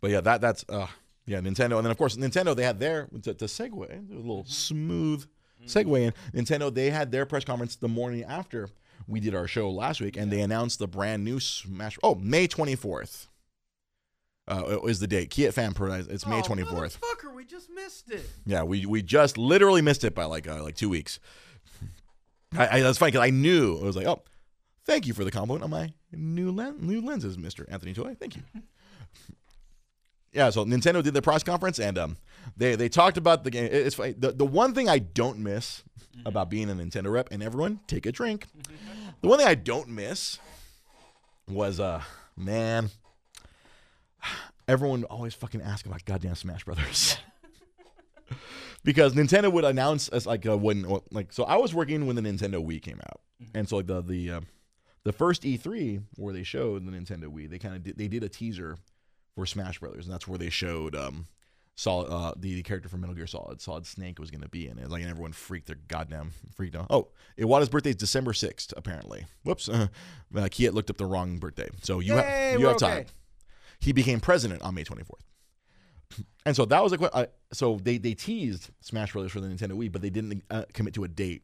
But 0.00 0.10
yeah, 0.10 0.20
that 0.20 0.40
that's 0.40 0.64
uh 0.68 0.86
yeah 1.26 1.40
Nintendo, 1.40 1.76
and 1.76 1.84
then 1.86 1.90
of 1.90 1.98
course 1.98 2.16
Nintendo 2.16 2.54
they 2.54 2.64
had 2.64 2.78
their 2.78 3.08
to, 3.22 3.34
to 3.34 3.44
segue 3.46 3.90
a 3.90 4.14
little 4.14 4.44
smooth 4.46 5.24
segue 5.64 5.98
in. 6.00 6.12
Nintendo 6.44 6.72
they 6.72 6.90
had 6.90 7.10
their 7.10 7.24
press 7.26 7.44
conference 7.44 7.76
the 7.76 7.88
morning 7.88 8.22
after 8.24 8.68
we 9.06 9.20
did 9.20 9.34
our 9.34 9.46
show 9.46 9.70
last 9.70 10.00
week, 10.00 10.16
and 10.16 10.30
they 10.32 10.40
announced 10.40 10.78
the 10.78 10.88
brand 10.88 11.24
new 11.24 11.38
Smash. 11.40 11.98
Oh, 12.02 12.14
May 12.16 12.46
twenty 12.46 12.74
fourth. 12.76 13.28
Uh, 14.48 14.78
is 14.84 15.00
the 15.00 15.08
date? 15.08 15.30
Kiat 15.30 15.54
Fan 15.54 15.74
Paradise. 15.74 16.06
It's 16.06 16.26
May 16.26 16.38
Oh, 16.38 16.42
twenty 16.42 16.62
fourth. 16.64 17.00
Motherfucker, 17.00 17.34
we 17.34 17.44
just 17.44 17.68
missed 17.70 18.10
it. 18.10 18.28
Yeah, 18.44 18.62
we 18.62 18.86
we 18.86 19.02
just 19.02 19.36
literally 19.36 19.82
missed 19.82 20.04
it 20.04 20.14
by 20.14 20.24
like 20.24 20.46
uh, 20.48 20.62
like 20.62 20.76
two 20.76 20.88
weeks. 20.88 21.18
I, 22.56 22.78
I 22.78 22.80
that's 22.80 22.98
funny 22.98 23.10
because 23.12 23.26
I 23.26 23.30
knew 23.30 23.76
it 23.76 23.82
was 23.82 23.96
like, 23.96 24.06
oh, 24.06 24.22
thank 24.84 25.06
you 25.06 25.14
for 25.14 25.24
the 25.24 25.30
compliment 25.32 25.64
on 25.64 25.70
my 25.70 25.92
new 26.12 26.52
len- 26.52 26.78
new 26.80 27.00
lenses, 27.00 27.36
Mister 27.36 27.66
Anthony 27.68 27.92
Toy. 27.92 28.14
Thank 28.18 28.36
you. 28.36 28.42
yeah, 30.32 30.50
so 30.50 30.64
Nintendo 30.64 31.02
did 31.02 31.12
their 31.14 31.22
press 31.22 31.42
conference 31.42 31.80
and 31.80 31.98
um, 31.98 32.16
they 32.56 32.76
they 32.76 32.88
talked 32.88 33.16
about 33.16 33.44
the 33.44 33.50
game. 33.50 33.68
It's 33.70 33.94
funny. 33.94 34.14
the 34.16 34.32
the 34.32 34.46
one 34.46 34.74
thing 34.74 34.88
I 34.88 34.98
don't 34.98 35.38
miss 35.38 35.82
about 36.24 36.50
being 36.50 36.70
a 36.70 36.74
Nintendo 36.74 37.12
rep 37.12 37.28
and 37.30 37.42
everyone 37.42 37.80
take 37.86 38.06
a 38.06 38.12
drink. 38.12 38.46
The 39.20 39.28
one 39.28 39.38
thing 39.38 39.48
I 39.48 39.54
don't 39.54 39.88
miss 39.88 40.38
was 41.48 41.80
uh 41.80 42.02
man. 42.36 42.90
Everyone 44.68 45.04
always 45.04 45.32
fucking 45.34 45.62
ask 45.62 45.86
about 45.86 46.04
goddamn 46.04 46.34
Smash 46.34 46.64
Brothers. 46.64 47.18
because 48.84 49.14
Nintendo 49.14 49.52
would 49.52 49.64
announce 49.64 50.08
as 50.08 50.26
like 50.26 50.46
uh, 50.46 50.56
when 50.56 50.86
like 51.10 51.32
so 51.32 51.44
I 51.44 51.56
was 51.56 51.74
working 51.74 52.06
when 52.06 52.16
the 52.16 52.22
Nintendo 52.22 52.64
Wii 52.64 52.82
came 52.82 53.00
out, 53.06 53.20
and 53.54 53.68
so 53.68 53.76
like 53.76 53.86
the 53.86 54.02
the 54.02 54.30
uh, 54.30 54.40
the 55.04 55.12
first 55.12 55.42
E3 55.42 56.02
where 56.16 56.32
they 56.32 56.42
showed 56.42 56.84
the 56.84 56.90
Nintendo 56.90 57.26
Wii, 57.26 57.48
they 57.48 57.58
kind 57.58 57.76
of 57.76 57.84
did, 57.84 57.98
they 57.98 58.08
did 58.08 58.24
a 58.24 58.28
teaser 58.28 58.76
for 59.34 59.46
Smash 59.46 59.78
Brothers, 59.78 60.06
and 60.06 60.12
that's 60.12 60.26
where 60.26 60.38
they 60.38 60.50
showed 60.50 60.96
um 60.96 61.26
solid 61.76 62.08
uh, 62.10 62.32
the 62.36 62.62
character 62.62 62.88
from 62.88 63.02
Metal 63.02 63.14
Gear 63.14 63.26
Solid, 63.26 63.60
Solid 63.60 63.86
Snake 63.86 64.18
was 64.18 64.30
going 64.30 64.42
to 64.42 64.48
be 64.48 64.66
in 64.66 64.78
it. 64.78 64.90
Like 64.90 65.02
and 65.02 65.10
everyone 65.10 65.32
freaked 65.32 65.66
their 65.66 65.78
goddamn 65.88 66.32
freaked 66.54 66.74
out. 66.74 66.86
Oh, 66.90 67.08
Iwata's 67.38 67.68
birthday 67.68 67.90
is 67.90 67.96
December 67.96 68.32
sixth, 68.32 68.72
apparently. 68.76 69.26
Whoops, 69.44 69.68
uh, 69.68 69.88
uh, 70.34 70.40
Kiet 70.40 70.72
looked 70.72 70.90
up 70.90 70.96
the 70.96 71.06
wrong 71.06 71.38
birthday. 71.38 71.68
So 71.82 72.00
you 72.00 72.16
Yay, 72.16 72.22
have 72.22 72.60
you 72.60 72.66
have 72.66 72.78
time. 72.78 72.98
okay. 72.98 73.06
He 73.78 73.92
became 73.92 74.20
president 74.20 74.62
on 74.62 74.74
May 74.74 74.84
twenty 74.84 75.04
fourth. 75.04 75.22
And 76.44 76.54
so 76.54 76.64
that 76.66 76.82
was 76.82 76.92
a 76.92 77.14
uh, 77.14 77.26
so 77.52 77.78
they 77.82 77.98
they 77.98 78.14
teased 78.14 78.70
Smash 78.80 79.12
Brothers 79.12 79.32
for 79.32 79.40
the 79.40 79.48
Nintendo 79.48 79.72
Wii, 79.72 79.90
but 79.90 80.02
they 80.02 80.10
didn't 80.10 80.44
uh, 80.50 80.62
commit 80.72 80.94
to 80.94 81.04
a 81.04 81.08
date. 81.08 81.42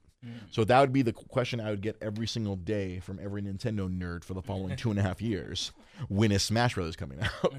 So 0.51 0.64
that 0.64 0.81
would 0.81 0.93
be 0.93 1.03
the 1.03 1.12
question 1.12 1.61
I 1.61 1.70
would 1.70 1.81
get 1.81 1.97
every 2.01 2.27
single 2.27 2.57
day 2.57 3.01
from 3.01 3.18
every 3.23 3.43
Nintendo 3.43 3.89
nerd 3.89 4.23
for 4.23 4.35
the 4.35 4.43
following 4.43 4.77
two 4.77 4.91
and 4.91 4.99
a 4.99 5.03
half 5.03 5.20
years. 5.20 5.73
When 6.09 6.31
is 6.33 6.43
Smash 6.43 6.75
Brothers 6.75 6.97
coming 6.97 7.18
out? 7.45 7.55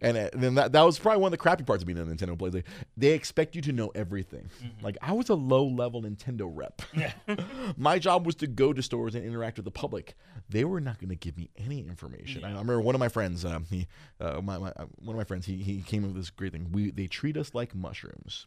and 0.00 0.16
uh, 0.16 0.30
then 0.32 0.54
that, 0.54 0.72
that 0.72 0.82
was 0.82 0.98
probably 0.98 1.20
one 1.22 1.28
of 1.28 1.32
the 1.32 1.38
crappy 1.38 1.64
parts 1.64 1.82
of 1.82 1.86
being 1.86 1.98
a 1.98 2.04
Nintendo 2.04 2.38
player. 2.38 2.50
They, 2.50 2.62
they 2.96 3.12
expect 3.14 3.56
you 3.56 3.62
to 3.62 3.72
know 3.72 3.90
everything. 3.94 4.48
Like 4.82 4.96
I 5.02 5.12
was 5.12 5.28
a 5.28 5.34
low 5.34 5.66
level 5.66 6.02
Nintendo 6.02 6.50
rep. 6.52 6.82
Yeah. 6.94 7.12
My 7.76 7.98
job 7.98 8.26
was 8.26 8.34
to 8.36 8.46
go 8.46 8.72
to 8.72 8.82
stores 8.82 9.14
and 9.14 9.24
interact 9.24 9.56
with 9.56 9.64
the 9.64 9.70
public. 9.70 10.14
They 10.48 10.64
were 10.64 10.80
not 10.80 10.98
going 10.98 11.10
to 11.10 11.16
give 11.16 11.36
me 11.36 11.50
any 11.56 11.80
information. 11.80 12.44
I 12.44 12.48
remember 12.48 12.80
one 12.80 12.94
of 12.94 12.98
my 12.98 13.08
friends, 13.08 13.44
um, 13.44 13.66
he, 13.70 13.86
uh, 14.20 14.40
my, 14.40 14.58
my, 14.58 14.70
uh, 14.70 14.86
one 14.98 15.14
of 15.14 15.18
my 15.18 15.24
friends, 15.24 15.46
he, 15.46 15.56
he 15.58 15.82
came 15.82 16.04
up 16.04 16.08
with 16.08 16.16
this 16.16 16.30
great 16.30 16.52
thing. 16.52 16.68
We 16.72 16.90
they 16.90 17.06
treat 17.06 17.36
us 17.36 17.54
like 17.54 17.74
mushrooms. 17.74 18.46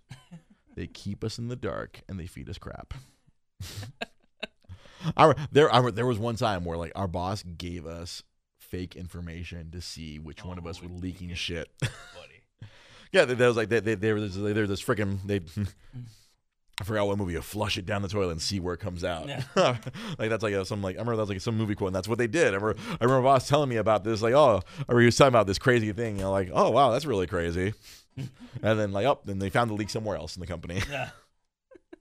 they 0.75 0.87
keep 0.87 1.23
us 1.23 1.37
in 1.37 1.47
the 1.47 1.55
dark 1.55 2.01
and 2.09 2.19
they 2.19 2.25
feed 2.27 2.49
us 2.49 2.57
crap. 2.57 2.93
I, 5.17 5.33
there, 5.51 5.73
I, 5.73 5.89
there 5.91 6.05
was 6.05 6.19
one 6.19 6.35
time 6.35 6.63
where 6.63 6.77
like 6.77 6.91
our 6.95 7.07
boss 7.07 7.43
gave 7.43 7.85
us 7.85 8.23
fake 8.59 8.95
information 8.95 9.71
to 9.71 9.81
see 9.81 10.19
which 10.19 10.45
one 10.45 10.57
of 10.57 10.65
Oh, 10.65 10.69
us 10.69 10.81
were 10.81 10.87
we- 10.87 10.95
we 10.95 11.01
leaking 11.01 11.33
shit. 11.35 11.69
Yeah, 13.13 13.25
there 13.25 13.35
there 13.35 13.47
was 13.49 13.57
like 13.57 13.67
they, 13.67 13.81
they, 13.81 13.95
there 13.95 14.15
was 14.15 14.37
there's 14.41 14.69
this 14.69 14.81
freaking 14.81 15.17
they. 15.25 15.41
I 16.79 16.83
forgot 16.85 17.05
what 17.05 17.17
movie. 17.17 17.33
You 17.33 17.41
flush 17.41 17.77
it 17.77 17.85
down 17.85 18.01
the 18.03 18.07
toilet 18.07 18.31
and 18.31 18.41
see 18.41 18.61
where 18.61 18.73
it 18.73 18.79
comes 18.79 19.03
out. 19.03 19.27
Yeah. 19.27 19.43
like 20.17 20.29
that's 20.29 20.41
like 20.41 20.53
a, 20.53 20.63
some 20.63 20.81
like 20.81 20.95
I 20.95 20.99
remember 20.99 21.17
that 21.17 21.23
was 21.23 21.29
like 21.29 21.41
some 21.41 21.57
movie 21.57 21.75
quote. 21.75 21.89
And 21.89 21.95
that's 21.95 22.07
what 22.07 22.17
they 22.17 22.27
did. 22.27 22.53
I 22.53 22.55
remember 22.57 22.75
I 23.01 23.03
remember 23.03 23.23
boss 23.23 23.49
telling 23.49 23.67
me 23.67 23.75
about 23.75 24.05
this. 24.05 24.21
Like 24.21 24.33
oh, 24.33 24.61
or 24.87 24.99
he 25.01 25.05
was 25.07 25.17
talking 25.17 25.27
about 25.27 25.45
this 25.45 25.59
crazy 25.59 25.91
thing. 25.91 26.15
You 26.15 26.21
know, 26.23 26.31
like 26.31 26.51
oh 26.53 26.69
wow, 26.69 26.91
that's 26.91 27.05
really 27.05 27.27
crazy. 27.27 27.73
and 28.17 28.79
then 28.79 28.93
like 28.93 29.05
oh, 29.05 29.19
then 29.25 29.39
they 29.39 29.49
found 29.49 29.69
the 29.71 29.73
leak 29.73 29.89
somewhere 29.89 30.15
else 30.15 30.37
in 30.37 30.39
the 30.39 30.47
company. 30.47 30.81
Yeah. 30.89 31.09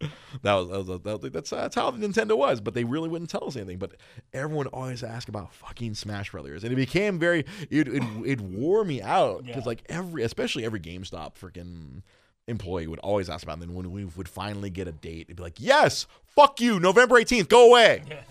that 0.43 0.55
was, 0.55 0.69
that 0.69 0.79
was, 0.79 1.01
that 1.03 1.23
was 1.23 1.33
that's 1.33 1.51
that's 1.51 1.75
how 1.75 1.91
the 1.91 2.07
Nintendo 2.07 2.37
was. 2.37 2.61
But 2.61 2.75
they 2.75 2.85
really 2.85 3.09
wouldn't 3.09 3.31
tell 3.31 3.45
us 3.47 3.57
anything. 3.57 3.79
But 3.79 3.93
everyone 4.33 4.67
always 4.69 5.03
asked 5.03 5.29
about 5.29 5.53
fucking 5.55 5.95
Smash 5.95 6.31
Brothers, 6.31 6.65
and 6.65 6.73
it 6.73 6.77
became 6.77 7.19
very 7.19 7.41
it 7.71 7.87
it, 7.89 8.03
it 8.25 8.41
wore 8.41 8.85
me 8.85 9.03
out 9.03 9.45
because 9.45 9.63
Yeah. 9.65 9.69
like 9.69 9.83
every 9.89 10.23
especially 10.23 10.65
every 10.65 10.81
GameStop 10.81 11.35
freaking 11.39 12.03
employee 12.49 12.87
would 12.87 12.99
always 13.01 13.29
ask 13.29 13.43
about. 13.45 13.59
It. 13.59 13.63
And 13.65 13.71
then 13.71 13.75
when 13.77 13.93
we 13.93 14.05
would 14.07 14.29
finally 14.29 14.71
get 14.71 14.89
a 14.89 14.93
date, 14.93 15.27
it'd 15.29 15.37
be 15.37 15.43
like, 15.43 15.57
"Yes, 15.59 16.07
fuck 16.27 16.61
you, 16.61 16.81
November 16.81 17.19
eighteenth, 17.19 17.49
go 17.49 17.69
away." 17.69 18.03
Yeah. 18.09 18.23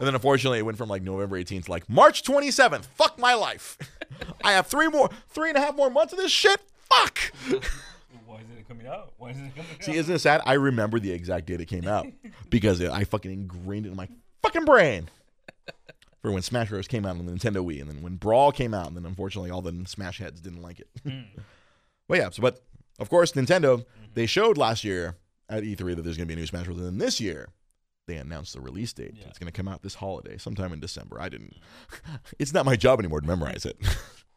And 0.00 0.06
then 0.06 0.14
unfortunately, 0.14 0.58
it 0.60 0.62
went 0.62 0.78
from 0.78 0.88
like 0.88 1.02
November 1.02 1.36
eighteenth 1.36 1.64
to 1.66 1.70
like 1.70 1.88
March 1.88 2.22
twenty 2.22 2.50
seventh. 2.50 2.86
Fuck 2.94 3.18
my 3.18 3.34
life. 3.34 3.78
I 4.44 4.52
have 4.52 4.66
three 4.66 4.88
more, 4.88 5.10
three 5.28 5.48
and 5.50 5.58
a 5.58 5.60
half 5.60 5.76
more 5.76 5.90
months 5.90 6.12
of 6.12 6.18
this 6.18 6.30
shit. 6.32 6.60
Fuck. 6.90 7.18
Why 8.68 8.74
isn't 8.74 8.86
it 8.86 8.86
coming 8.86 8.86
out? 8.86 9.12
Why 9.18 9.30
isn't 9.30 9.46
it 9.46 9.56
coming 9.56 9.70
See, 9.80 9.96
isn't 9.96 10.14
it 10.14 10.18
sad? 10.18 10.42
I 10.44 10.54
remember 10.54 10.98
the 10.98 11.10
exact 11.10 11.46
date 11.46 11.60
it 11.60 11.66
came 11.66 11.86
out 11.86 12.06
because 12.50 12.82
I 12.82 13.04
fucking 13.04 13.30
ingrained 13.30 13.86
it 13.86 13.90
in 13.90 13.96
my 13.96 14.08
fucking 14.42 14.64
brain. 14.64 15.08
For 16.20 16.32
when 16.32 16.42
Smash 16.42 16.68
Bros. 16.68 16.88
came 16.88 17.06
out 17.06 17.16
on 17.16 17.24
the 17.24 17.32
Nintendo 17.32 17.64
Wii, 17.64 17.80
and 17.80 17.88
then 17.88 18.02
when 18.02 18.16
Brawl 18.16 18.50
came 18.50 18.74
out, 18.74 18.88
and 18.88 18.96
then 18.96 19.06
unfortunately 19.06 19.52
all 19.52 19.62
the 19.62 19.84
Smash 19.86 20.18
heads 20.18 20.40
didn't 20.40 20.62
like 20.62 20.80
it. 20.80 20.88
Hmm. 21.04 21.20
well, 22.08 22.18
yeah. 22.18 22.30
So, 22.30 22.42
but 22.42 22.60
of 22.98 23.08
course, 23.08 23.32
Nintendo 23.32 23.78
mm-hmm. 23.78 24.04
they 24.14 24.26
showed 24.26 24.58
last 24.58 24.82
year 24.82 25.16
at 25.48 25.62
E3 25.62 25.94
that 25.94 26.02
there's 26.02 26.16
going 26.16 26.26
to 26.26 26.34
be 26.34 26.34
a 26.34 26.36
new 26.36 26.46
Smash 26.46 26.66
Bros. 26.66 26.78
And 26.78 26.86
then 26.86 26.98
this 26.98 27.20
year 27.20 27.50
they 28.08 28.16
announced 28.16 28.54
the 28.54 28.60
release 28.60 28.92
date. 28.92 29.14
Yeah. 29.16 29.26
It's 29.28 29.38
going 29.38 29.50
to 29.50 29.56
come 29.56 29.68
out 29.68 29.82
this 29.82 29.94
holiday, 29.94 30.38
sometime 30.38 30.72
in 30.72 30.80
December. 30.80 31.20
I 31.20 31.28
didn't. 31.28 31.54
It's 32.40 32.52
not 32.52 32.66
my 32.66 32.74
job 32.74 32.98
anymore 32.98 33.20
to 33.20 33.26
memorize 33.26 33.64
it. 33.64 33.76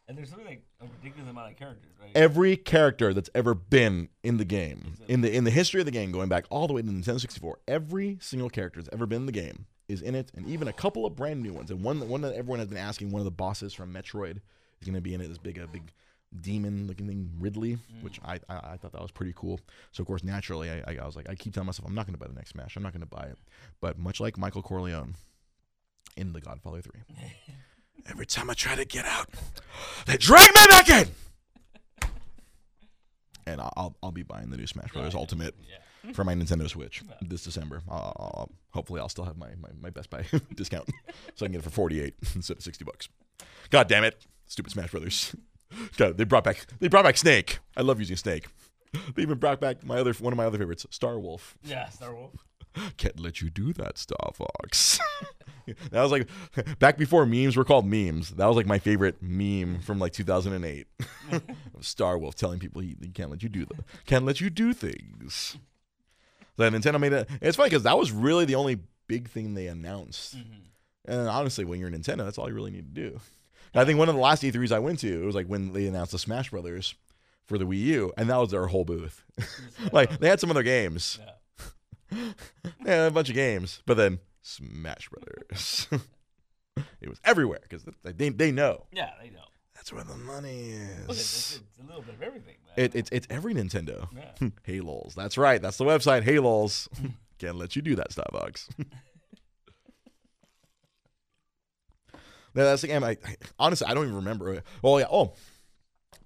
And 0.08 0.18
there's 0.18 0.30
something 0.30 0.46
like 0.46 0.64
a 0.80 0.84
ridiculous 0.84 1.30
amount 1.30 1.52
of 1.52 1.56
characters, 1.56 1.92
right? 2.00 2.10
every 2.14 2.56
character 2.56 3.14
that's 3.14 3.30
ever 3.34 3.54
been 3.54 4.08
in 4.22 4.36
the 4.36 4.44
game 4.44 4.96
in 5.08 5.20
the 5.20 5.34
in 5.34 5.44
the 5.44 5.50
history 5.50 5.80
of 5.80 5.86
the 5.86 5.92
game 5.92 6.12
going 6.12 6.28
back 6.28 6.44
all 6.50 6.66
the 6.66 6.72
way 6.72 6.82
to 6.82 6.88
Nintendo 6.88 7.20
64 7.20 7.60
every 7.68 8.18
single 8.20 8.50
character 8.50 8.80
that's 8.80 8.92
ever 8.92 9.06
been 9.06 9.22
in 9.22 9.26
the 9.26 9.32
game 9.32 9.66
is 9.88 10.02
in 10.02 10.14
it 10.14 10.30
and 10.34 10.46
even 10.48 10.68
a 10.68 10.72
couple 10.72 11.06
of 11.06 11.16
brand 11.16 11.42
new 11.42 11.52
ones. 11.52 11.70
And 11.70 11.82
one 11.82 12.00
that 12.00 12.08
one 12.08 12.22
that 12.22 12.34
everyone 12.34 12.58
has 12.58 12.68
been 12.68 12.78
asking 12.78 13.10
one 13.10 13.20
of 13.20 13.24
the 13.24 13.30
bosses 13.30 13.72
from 13.74 13.92
Metroid 13.92 14.38
is 14.80 14.86
going 14.86 14.94
to 14.94 15.00
be 15.00 15.14
in 15.14 15.20
it 15.20 15.28
this 15.28 15.38
big 15.38 15.58
a 15.58 15.66
big 15.66 15.92
demon 16.40 16.86
looking 16.86 17.06
thing 17.06 17.30
Ridley 17.38 17.74
mm. 17.74 18.02
which 18.02 18.18
I, 18.24 18.40
I 18.48 18.56
I 18.56 18.76
thought 18.78 18.92
that 18.92 19.02
was 19.02 19.10
pretty 19.10 19.34
cool. 19.36 19.60
So 19.92 20.02
of 20.02 20.06
course 20.06 20.24
naturally 20.24 20.70
I, 20.70 20.82
I, 20.86 20.96
I 21.02 21.06
was 21.06 21.14
like 21.14 21.28
I 21.28 21.34
keep 21.34 21.54
telling 21.54 21.66
myself 21.66 21.86
I'm 21.86 21.94
not 21.94 22.06
going 22.06 22.14
to 22.14 22.20
buy 22.20 22.26
the 22.26 22.34
next 22.34 22.50
Smash. 22.50 22.76
I'm 22.76 22.82
not 22.82 22.92
going 22.92 23.06
to 23.06 23.06
buy 23.06 23.24
it. 23.24 23.38
But 23.80 23.98
much 23.98 24.20
like 24.20 24.38
Michael 24.38 24.62
Corleone 24.62 25.14
in 26.16 26.32
The 26.32 26.40
Godfather 26.40 26.80
3 26.82 26.92
every 28.08 28.26
time 28.26 28.50
I 28.50 28.54
try 28.54 28.74
to 28.74 28.84
get 28.84 29.04
out 29.06 29.28
they 30.06 30.16
drag 30.16 30.50
me 30.54 30.60
back 30.70 30.88
in 30.90 31.08
and 33.46 33.60
I'll 33.60 33.72
I'll, 33.76 33.96
I'll 34.02 34.12
be 34.12 34.22
buying 34.22 34.50
the 34.50 34.56
new 34.56 34.66
Smash 34.66 34.92
Brothers 34.92 35.14
Yeah. 35.14 35.20
Ultimate 35.20 35.54
Yeah. 35.68 36.12
for 36.12 36.24
my 36.24 36.34
Nintendo 36.34 36.68
Switch 36.68 37.02
this 37.20 37.44
December. 37.44 37.82
I'll, 37.88 38.12
I'll, 38.16 38.50
hopefully, 38.72 39.00
I'll 39.00 39.08
still 39.08 39.24
have 39.24 39.36
my, 39.36 39.48
my, 39.60 39.68
my 39.80 39.90
Best 39.90 40.10
Buy 40.10 40.24
discount, 40.54 40.88
so 41.34 41.44
I 41.44 41.48
can 41.48 41.52
get 41.52 41.58
it 41.60 41.64
for 41.64 41.70
forty 41.70 42.00
eight 42.00 42.14
instead 42.34 42.56
of 42.56 42.62
sixty 42.62 42.84
bucks. 42.84 43.08
God 43.70 43.88
damn 43.88 44.04
it, 44.04 44.26
stupid 44.46 44.72
Smash 44.72 44.90
Brothers! 44.90 45.34
God, 45.96 46.18
they 46.18 46.24
brought 46.24 46.44
back 46.44 46.66
they 46.80 46.88
brought 46.88 47.04
back 47.04 47.16
Snake. 47.16 47.58
I 47.76 47.80
love 47.82 47.98
using 47.98 48.16
Snake. 48.16 48.46
They 49.14 49.22
even 49.22 49.38
brought 49.38 49.58
back 49.60 49.82
my 49.84 49.98
other 49.98 50.12
one 50.14 50.32
of 50.32 50.36
my 50.36 50.44
other 50.44 50.58
favorites, 50.58 50.86
Star 50.90 51.18
Wolf. 51.18 51.56
Yeah, 51.64 51.88
Star 51.88 52.14
Wolf. 52.14 52.32
Can't 52.96 53.20
let 53.20 53.40
you 53.40 53.50
do 53.50 53.72
that, 53.74 53.98
Star 53.98 54.32
Fox. 54.34 54.98
that 55.90 56.02
was 56.02 56.10
like 56.12 56.28
back 56.78 56.98
before 56.98 57.26
memes 57.26 57.56
were 57.56 57.64
called 57.64 57.86
memes. 57.86 58.30
That 58.30 58.46
was 58.46 58.56
like 58.56 58.66
my 58.66 58.78
favorite 58.78 59.22
meme 59.22 59.80
from 59.80 59.98
like 59.98 60.12
2008. 60.12 60.86
Star 61.80 62.18
Wolf 62.18 62.34
telling 62.34 62.58
people 62.58 62.80
he, 62.80 62.96
he 63.00 63.08
can't 63.08 63.30
let 63.30 63.42
you 63.42 63.48
do 63.48 63.64
that. 63.66 63.84
Can't 64.06 64.24
let 64.24 64.40
you 64.40 64.50
do 64.50 64.72
things. 64.72 65.56
So 66.56 66.70
Nintendo 66.70 67.00
made 67.00 67.12
it. 67.12 67.28
It's 67.40 67.56
funny 67.56 67.70
because 67.70 67.84
that 67.84 67.98
was 67.98 68.12
really 68.12 68.44
the 68.44 68.54
only 68.56 68.78
big 69.06 69.28
thing 69.28 69.54
they 69.54 69.66
announced. 69.66 70.36
Mm-hmm. 70.36 71.10
And 71.12 71.28
honestly, 71.28 71.64
when 71.64 71.80
you're 71.80 71.90
Nintendo, 71.90 72.18
that's 72.18 72.38
all 72.38 72.48
you 72.48 72.54
really 72.54 72.70
need 72.70 72.94
to 72.94 73.10
do. 73.10 73.20
I 73.74 73.84
think 73.84 73.98
one 73.98 74.08
of 74.08 74.14
the 74.14 74.20
last 74.20 74.42
E3s 74.42 74.70
I 74.70 74.78
went 74.78 74.98
to, 75.00 75.22
it 75.22 75.24
was 75.24 75.34
like 75.34 75.46
when 75.46 75.72
they 75.72 75.86
announced 75.86 76.12
the 76.12 76.18
Smash 76.18 76.50
Brothers 76.50 76.94
for 77.46 77.58
the 77.58 77.64
Wii 77.64 77.78
U, 77.78 78.12
and 78.16 78.28
that 78.30 78.36
was 78.36 78.50
their 78.50 78.66
whole 78.66 78.84
booth. 78.84 79.24
Uh, 79.38 79.44
like 79.92 80.18
they 80.20 80.28
had 80.28 80.40
some 80.40 80.50
other 80.50 80.62
games. 80.62 81.18
Yeah. 81.20 81.32
Had 82.86 83.08
a 83.08 83.10
bunch 83.10 83.28
of 83.28 83.34
games, 83.34 83.82
but 83.86 83.96
then 83.96 84.18
Smash 84.42 85.08
Brothers. 85.08 85.88
it 87.00 87.08
was 87.08 87.20
everywhere 87.24 87.60
because 87.62 87.84
they, 88.04 88.28
they 88.30 88.50
know 88.52 88.86
Yeah, 88.92 89.10
they 89.20 89.30
know. 89.30 89.44
that's 89.74 89.92
where 89.92 90.04
the 90.04 90.16
money 90.16 90.70
is. 90.70 91.00
Look, 91.08 91.16
it's, 91.16 91.60
it's 91.68 91.78
a 91.78 91.86
little 91.86 92.02
bit 92.02 92.14
of 92.14 92.22
everything, 92.22 92.56
man. 92.66 92.84
It, 92.84 92.94
it's 92.94 93.10
it's 93.12 93.26
every 93.30 93.54
Nintendo. 93.54 94.08
yeah. 94.16 94.48
Halos. 94.64 95.14
That's 95.16 95.36
right. 95.38 95.60
That's 95.60 95.76
the 95.76 95.84
website. 95.84 96.22
Halos. 96.22 96.88
Can't 97.38 97.56
let 97.56 97.74
you 97.76 97.82
do 97.82 97.96
that, 97.96 98.10
Starbucks. 98.10 98.68
That's 102.54 102.82
the 102.82 102.88
game. 102.88 103.02
I, 103.02 103.16
I 103.24 103.36
honestly 103.58 103.86
I 103.86 103.94
don't 103.94 104.04
even 104.04 104.16
remember. 104.16 104.62
Oh 104.84 104.98
yeah. 104.98 105.06
Oh, 105.10 105.32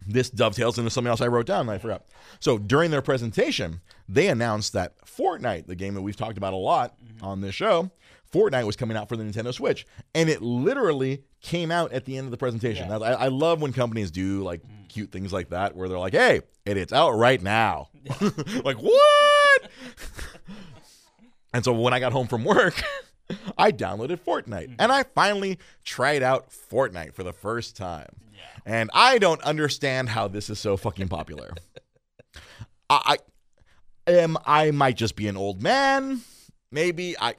this 0.07 0.30
dovetails 0.30 0.78
into 0.78 0.90
something 0.90 1.11
else 1.11 1.20
I 1.20 1.26
wrote 1.26 1.46
down 1.46 1.62
and 1.62 1.70
I 1.70 1.78
forgot. 1.78 2.04
So 2.40 2.59
during 2.59 2.90
their 2.90 3.02
presentation, 3.02 3.80
they 4.09 4.28
announced 4.28 4.72
that 4.74 4.94
Fortnite, 5.04 5.66
the 5.66 5.74
game 5.74 5.94
that 5.94 6.02
we've 6.02 6.16
talked 6.16 6.38
about 6.38 6.52
a 6.52 6.57
lot 6.57 6.94
on 7.22 7.40
this 7.40 7.54
show, 7.54 7.90
Fortnite 8.32 8.66
was 8.66 8.76
coming 8.76 8.96
out 8.96 9.09
for 9.09 9.16
the 9.16 9.24
Nintendo 9.24 9.52
Switch, 9.52 9.86
and 10.14 10.28
it 10.28 10.42
literally 10.42 11.22
came 11.40 11.70
out 11.70 11.92
at 11.92 12.04
the 12.04 12.16
end 12.16 12.26
of 12.26 12.30
the 12.30 12.36
presentation. 12.36 12.88
Yeah. 12.88 12.98
I, 12.98 13.12
I 13.12 13.28
love 13.28 13.62
when 13.62 13.72
companies 13.72 14.11
do 14.11 14.42
like 14.42 14.61
cute 14.88 15.12
things 15.12 15.32
like 15.32 15.50
that, 15.50 15.76
where 15.76 15.88
they're 15.88 15.98
like, 15.98 16.12
"Hey, 16.12 16.42
and 16.66 16.78
it's 16.78 16.92
out 16.92 17.12
right 17.12 17.40
now." 17.40 17.88
like 18.64 18.78
what? 18.78 19.70
and 21.54 21.64
so 21.64 21.72
when 21.72 21.94
I 21.94 22.00
got 22.00 22.12
home 22.12 22.26
from 22.26 22.44
work. 22.44 22.82
I 23.59 23.72
downloaded 23.72 24.20
Fortnite 24.20 24.68
mm-hmm. 24.68 24.74
and 24.78 24.92
I 24.92 25.02
finally 25.02 25.59
tried 25.82 26.22
out 26.22 26.50
Fortnite 26.50 27.12
for 27.12 27.24
the 27.24 27.32
first 27.32 27.76
time. 27.76 28.07
Yeah. 28.37 28.43
And 28.66 28.91
I 28.95 29.18
don't 29.18 29.43
understand 29.43 30.11
how 30.11 30.28
this 30.28 30.51
is 30.51 30.59
so 30.59 30.76
fucking 30.76 31.09
popular. 31.09 31.51
I, 32.91 33.16
I 34.07 34.11
am 34.12 34.37
I 34.47 34.70
might 34.70 34.97
just 34.97 35.16
be 35.16 35.26
an 35.28 35.37
old 35.37 35.62
man. 35.62 36.20
Maybe 36.70 37.16
I 37.18 37.34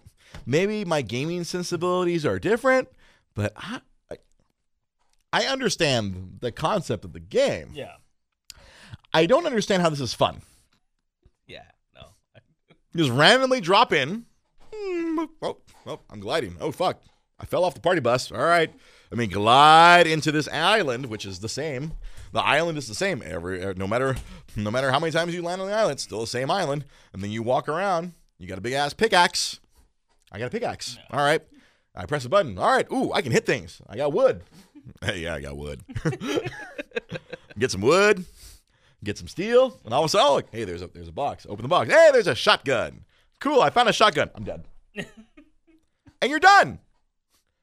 maybe 0.45 0.84
my 0.86 1.02
gaming 1.02 1.43
sensibilities 1.43 2.26
are 2.26 2.39
different, 2.39 2.89
but 3.36 3.54
I 3.56 3.82
I, 4.12 4.18
I 5.32 5.45
understand 5.45 6.38
the 6.41 6.52
concept 6.52 7.06
of 7.06 7.14
the 7.14 7.20
game. 7.20 7.72
Yeah. 7.74 7.93
I 9.14 9.26
don't 9.26 9.45
understand 9.45 9.82
how 9.82 9.89
this 9.89 10.02
is 10.02 10.14
fun. 10.14 10.41
Yeah. 11.48 11.64
No. 11.95 12.08
Just 12.95 13.12
randomly 13.12 13.62
drop 13.62 13.93
in. 13.93 14.26
Hmm, 14.74 15.26
Oh, 15.41 15.58
oh, 15.86 16.00
I'm 16.10 16.20
gliding. 16.20 16.58
Oh 16.60 16.72
fuck. 16.72 17.02
I 17.39 17.45
fell 17.45 17.64
off 17.64 17.74
the 17.76 17.80
party 17.82 18.02
bus. 18.02 18.32
All 18.32 18.38
right. 18.39 18.74
I 19.12 19.16
mean, 19.16 19.30
glide 19.30 20.08
into 20.08 20.32
this 20.32 20.47
island, 20.49 21.05
which 21.05 21.26
is 21.26 21.39
the 21.39 21.49
same. 21.49 21.93
The 22.34 22.43
island 22.43 22.78
is 22.78 22.88
the 22.88 22.95
same 22.95 23.24
every 23.26 23.64
uh, 23.64 23.74
no 23.78 23.88
matter 23.88 24.18
no 24.55 24.70
matter 24.70 24.91
how 24.91 24.99
many 24.99 25.12
times 25.12 25.34
you 25.34 25.41
land 25.41 25.62
on 25.62 25.68
the 25.68 25.74
island, 25.74 25.93
it's 25.93 26.03
still 26.03 26.22
the 26.22 26.28
same 26.28 26.51
island. 26.51 26.86
And 27.14 27.24
then 27.24 27.32
you 27.32 27.41
walk 27.41 27.70
around. 27.70 28.14
You 28.38 28.47
got 28.47 28.58
a 28.58 28.62
big 28.62 28.74
ass 28.74 28.93
pickaxe. 28.93 29.60
I 30.32 30.39
got 30.39 30.47
a 30.47 30.49
pickaxe. 30.49 30.97
All 31.10 31.20
right. 31.20 31.41
I 31.95 32.05
press 32.05 32.26
a 32.26 32.30
button. 32.30 32.58
All 32.58 32.70
right. 32.70 32.86
Ooh, 32.91 33.12
I 33.14 33.22
can 33.22 33.32
hit 33.32 33.45
things. 33.45 33.82
I 33.88 33.97
got 33.97 34.14
wood. 34.14 34.43
Hey, 35.01 35.20
yeah, 35.20 35.36
I 35.36 35.41
got 35.41 35.58
wood. 35.58 35.82
get 37.60 37.72
some 37.72 37.82
wood. 37.82 38.24
Get 39.03 39.18
some 39.18 39.28
steel. 39.28 39.78
And 39.84 39.93
all 39.93 40.03
of 40.03 40.05
a 40.05 40.10
sudden, 40.10 40.28
oh, 40.28 40.36
look, 40.36 40.47
hey, 40.49 40.64
there's 40.64 40.82
a 40.82 40.88
there's 40.88 41.10
a 41.10 41.12
box. 41.12 41.45
Open 41.49 41.64
the 41.64 41.68
box. 41.68 41.89
Hey, 41.91 42.10
there's 42.14 42.26
a 42.28 42.34
shotgun. 42.34 43.03
Cool. 43.41 43.62
I 43.62 43.70
found 43.70 43.89
a 43.89 43.93
shotgun. 43.93 44.30
I'm 44.34 44.45
dead. 44.45 44.64
and 44.95 46.32
you're 46.32 46.39
done. 46.39 46.80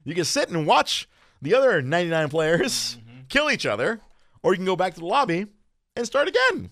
You 0.05 0.15
can 0.15 0.27
sit 0.27 0.51
and 0.51 0.67
watch 0.67 1.09
the 1.45 1.55
other 1.55 1.81
99 1.83 2.29
players 2.31 2.97
mm-hmm. 2.97 3.21
kill 3.29 3.51
each 3.51 3.67
other, 3.67 4.01
or 4.43 4.53
you 4.53 4.57
can 4.57 4.67
go 4.67 4.77
back 4.77 4.95
to 4.95 5.01
the 5.01 5.07
lobby 5.07 5.47
and 5.95 6.07
start 6.07 6.27
again. 6.27 6.71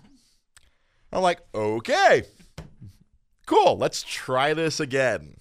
I'm 1.12 1.22
like, 1.22 1.40
okay, 1.54 2.24
cool. 3.46 3.76
Let's 3.76 4.02
try 4.02 4.54
this 4.54 4.80
again. 4.80 5.36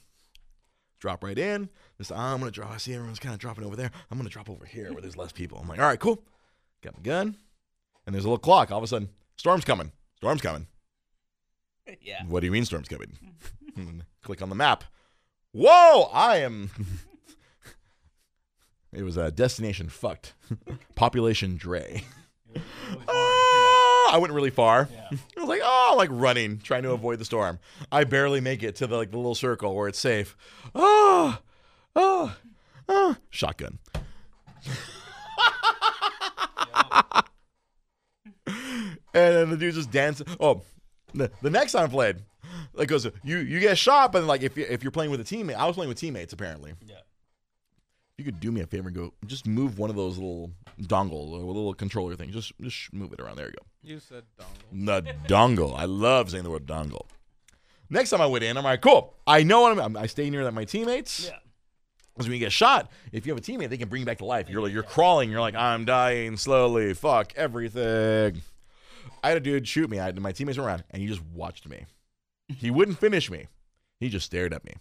Drop 0.99 1.23
right 1.23 1.37
in. 1.37 1.69
This, 1.97 2.11
ah, 2.11 2.33
I'm 2.33 2.39
gonna 2.39 2.51
drop. 2.51 2.71
I 2.71 2.77
see 2.77 2.93
everyone's 2.93 3.19
kind 3.19 3.33
of 3.33 3.39
dropping 3.39 3.63
over 3.63 3.75
there. 3.75 3.89
I'm 4.11 4.17
gonna 4.17 4.29
drop 4.29 4.49
over 4.49 4.65
here 4.65 4.91
where 4.91 5.01
there's 5.01 5.17
less 5.17 5.31
people. 5.31 5.59
I'm 5.59 5.67
like, 5.67 5.79
all 5.79 5.85
right, 5.85 5.99
cool. 5.99 6.23
Got 6.83 6.97
my 6.97 7.03
gun, 7.03 7.37
and 8.05 8.13
there's 8.13 8.25
a 8.25 8.27
little 8.27 8.37
clock. 8.37 8.69
All 8.71 8.79
of 8.79 8.83
a 8.83 8.87
sudden, 8.87 9.09
storm's 9.37 9.63
coming. 9.63 9.91
Storm's 10.17 10.41
coming. 10.41 10.67
yeah. 12.01 12.23
What 12.27 12.41
do 12.41 12.47
you 12.47 12.51
mean 12.51 12.65
storm's 12.65 12.89
coming? 12.89 13.17
Click 14.23 14.41
on 14.41 14.49
the 14.49 14.55
map. 14.55 14.83
Whoa, 15.53 16.09
I 16.11 16.37
am. 16.37 16.69
It 18.93 19.03
was 19.03 19.17
a 19.17 19.31
destination 19.31 19.89
fucked. 19.89 20.33
Population 20.95 21.57
Dre. 21.57 22.03
Oh, 23.07 24.07
ah, 24.09 24.15
I 24.15 24.17
went 24.17 24.33
really 24.33 24.49
far. 24.49 24.89
yeah. 24.91 25.07
I 25.37 25.39
was 25.39 25.47
like, 25.47 25.61
oh, 25.63 25.93
like 25.97 26.09
running, 26.11 26.59
trying 26.59 26.83
to 26.83 26.91
avoid 26.91 27.17
the 27.17 27.23
storm. 27.23 27.59
I 27.89 28.03
barely 28.03 28.41
make 28.41 28.61
it 28.61 28.75
to 28.77 28.87
the 28.87 28.97
like 28.97 29.11
the 29.11 29.15
little 29.15 29.35
circle 29.35 29.73
where 29.73 29.87
it's 29.87 29.99
safe. 29.99 30.35
Oh, 30.75 31.39
oh, 31.95 32.35
oh. 32.89 33.15
Shotgun. 33.29 33.79
and 39.13 39.35
then 39.35 39.49
the 39.49 39.57
dude 39.57 39.75
just 39.75 39.91
dancing. 39.91 40.27
Oh, 40.39 40.63
the, 41.13 41.31
the 41.41 41.49
next 41.49 41.71
time 41.71 41.85
I 41.85 41.87
played, 41.87 42.17
like 42.73 42.89
goes, 42.89 43.07
you 43.23 43.37
you 43.37 43.61
get 43.61 43.77
shot, 43.77 44.11
but 44.11 44.25
like 44.25 44.41
if 44.43 44.57
you, 44.57 44.65
if 44.69 44.83
you're 44.83 44.91
playing 44.91 45.11
with 45.11 45.21
a 45.21 45.23
teammate, 45.23 45.55
I 45.55 45.65
was 45.67 45.75
playing 45.75 45.89
with 45.89 45.97
teammates 45.97 46.33
apparently. 46.33 46.73
Yeah. 46.85 46.95
You 48.21 48.25
could 48.25 48.39
do 48.39 48.51
me 48.51 48.61
a 48.61 48.67
favor 48.67 48.89
and 48.89 48.95
go, 48.95 49.13
just 49.25 49.47
move 49.47 49.79
one 49.79 49.89
of 49.89 49.95
those 49.95 50.15
little 50.15 50.51
dongle, 50.79 51.31
or 51.31 51.39
little 51.39 51.73
controller 51.73 52.15
things. 52.15 52.35
Just 52.35 52.53
just 52.61 52.93
move 52.93 53.13
it 53.13 53.19
around. 53.19 53.37
There 53.37 53.47
you 53.47 53.53
go. 53.53 53.65
You 53.81 53.99
said 53.99 54.25
dongle. 54.71 55.05
The 55.05 55.13
dongle. 55.27 55.75
I 55.75 55.85
love 55.85 56.29
saying 56.29 56.43
the 56.43 56.51
word 56.51 56.67
dongle. 56.67 57.07
Next 57.89 58.11
time 58.11 58.21
I 58.21 58.27
went 58.27 58.43
in, 58.43 58.57
I'm 58.57 58.63
like, 58.63 58.81
cool. 58.81 59.15
I 59.25 59.41
know 59.41 59.61
what 59.61 59.79
I'm. 59.79 59.97
I 59.97 60.05
stay 60.05 60.29
near 60.29 60.43
that 60.43 60.53
my 60.53 60.65
teammates. 60.65 61.25
Yeah. 61.25 61.37
Because 62.13 62.27
when 62.27 62.33
you 62.33 62.39
get 62.39 62.51
shot, 62.51 62.91
if 63.11 63.25
you 63.25 63.33
have 63.33 63.39
a 63.39 63.41
teammate, 63.41 63.69
they 63.69 63.77
can 63.79 63.89
bring 63.89 64.01
you 64.01 64.05
back 64.05 64.19
to 64.19 64.25
life. 64.25 64.51
You're 64.51 64.61
like, 64.61 64.71
you're 64.71 64.83
crawling. 64.83 65.31
You're 65.31 65.41
like, 65.41 65.55
I'm 65.55 65.83
dying 65.83 66.37
slowly. 66.37 66.93
Fuck 66.93 67.33
everything. 67.35 68.43
I 69.23 69.29
had 69.29 69.37
a 69.37 69.39
dude 69.39 69.67
shoot 69.67 69.89
me. 69.89 69.99
I, 69.99 70.05
had 70.05 70.19
my 70.19 70.31
teammates 70.31 70.59
were 70.59 70.65
around, 70.65 70.83
and 70.91 71.01
he 71.01 71.07
just 71.07 71.23
watched 71.33 71.67
me. 71.67 71.87
He 72.49 72.69
wouldn't 72.69 72.99
finish 72.99 73.31
me. 73.31 73.47
He 73.99 74.09
just 74.09 74.27
stared 74.27 74.53
at 74.53 74.63
me. 74.63 74.73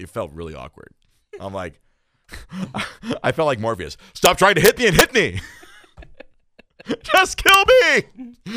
It 0.00 0.08
felt 0.08 0.32
really 0.32 0.56
awkward. 0.56 0.92
I'm 1.38 1.54
like, 1.54 1.80
I 3.22 3.32
felt 3.32 3.46
like 3.46 3.60
Morpheus. 3.60 3.96
Stop 4.14 4.38
trying 4.38 4.54
to 4.56 4.60
hit 4.60 4.78
me 4.78 4.86
and 4.86 4.96
hit 4.96 5.12
me. 5.12 5.40
just 7.02 7.36
kill 7.36 7.64
me. 7.64 8.02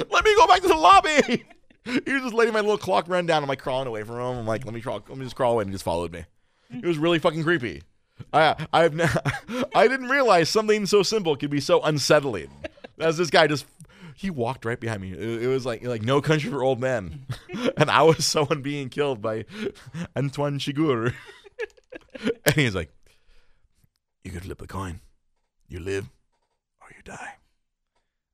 Let 0.09 0.26
me 0.26 0.36
go 0.36 0.47
back 0.47 0.61
to 0.61 0.67
the 0.67 0.76
lobby. 0.76 1.45
He 1.86 2.13
was 2.13 2.21
just 2.21 2.34
letting 2.34 2.53
my 2.53 2.61
little 2.61 2.78
clock 2.78 3.09
run 3.09 3.26
down. 3.26 3.43
I'm 3.43 3.49
like 3.49 3.59
crawling 3.59 3.88
away 3.89 4.03
from 4.03 4.15
him. 4.15 4.21
I'm 4.38 4.47
like, 4.47 4.63
let 4.63 4.74
me 4.74 4.80
crawl. 4.80 5.03
Let 5.05 5.17
me 5.17 5.26
just 5.26 5.36
crawl 5.36 5.51
away, 5.51 5.63
and 5.63 5.69
he 5.69 5.74
just 5.74 5.84
followed 5.84 6.13
me. 6.13 6.24
It 6.69 6.86
was 6.86 6.97
really 6.97 7.19
fucking 7.19 7.43
creepy. 7.43 7.84
I 8.32 8.55
I've 8.71 8.95
ne- 8.95 9.67
I 9.76 9.89
didn't 9.89 10.07
realize 10.07 10.47
something 10.47 10.86
so 10.86 11.03
simple 11.03 11.36
could 11.36 11.49
be 11.49 11.59
so 11.59 11.82
unsettling. 11.82 12.49
As 12.99 13.17
this 13.17 13.30
guy 13.30 13.47
just 13.47 13.65
he 14.15 14.30
walked 14.30 14.63
right 14.63 14.80
behind 14.80 15.01
me. 15.01 15.11
It, 15.11 15.43
it 15.43 15.47
was 15.47 15.65
like 15.65 15.84
like 15.84 16.03
no 16.03 16.21
country 16.21 16.49
for 16.49 16.63
old 16.63 16.80
men, 16.80 17.26
and 17.76 17.91
I 17.91 18.03
was 18.03 18.26
someone 18.26 18.61
being 18.61 18.88
killed 18.88 19.21
by 19.21 19.43
Antoine 20.15 20.59
Chigurh. 20.59 21.13
and 22.45 22.55
he's 22.55 22.76
like, 22.76 22.91
"You 24.24 24.32
could 24.32 24.43
flip 24.43 24.61
a 24.61 24.67
coin. 24.67 25.01
You 25.67 25.80
live, 25.80 26.09
or 26.82 26.88
you 26.95 27.01
die. 27.03 27.36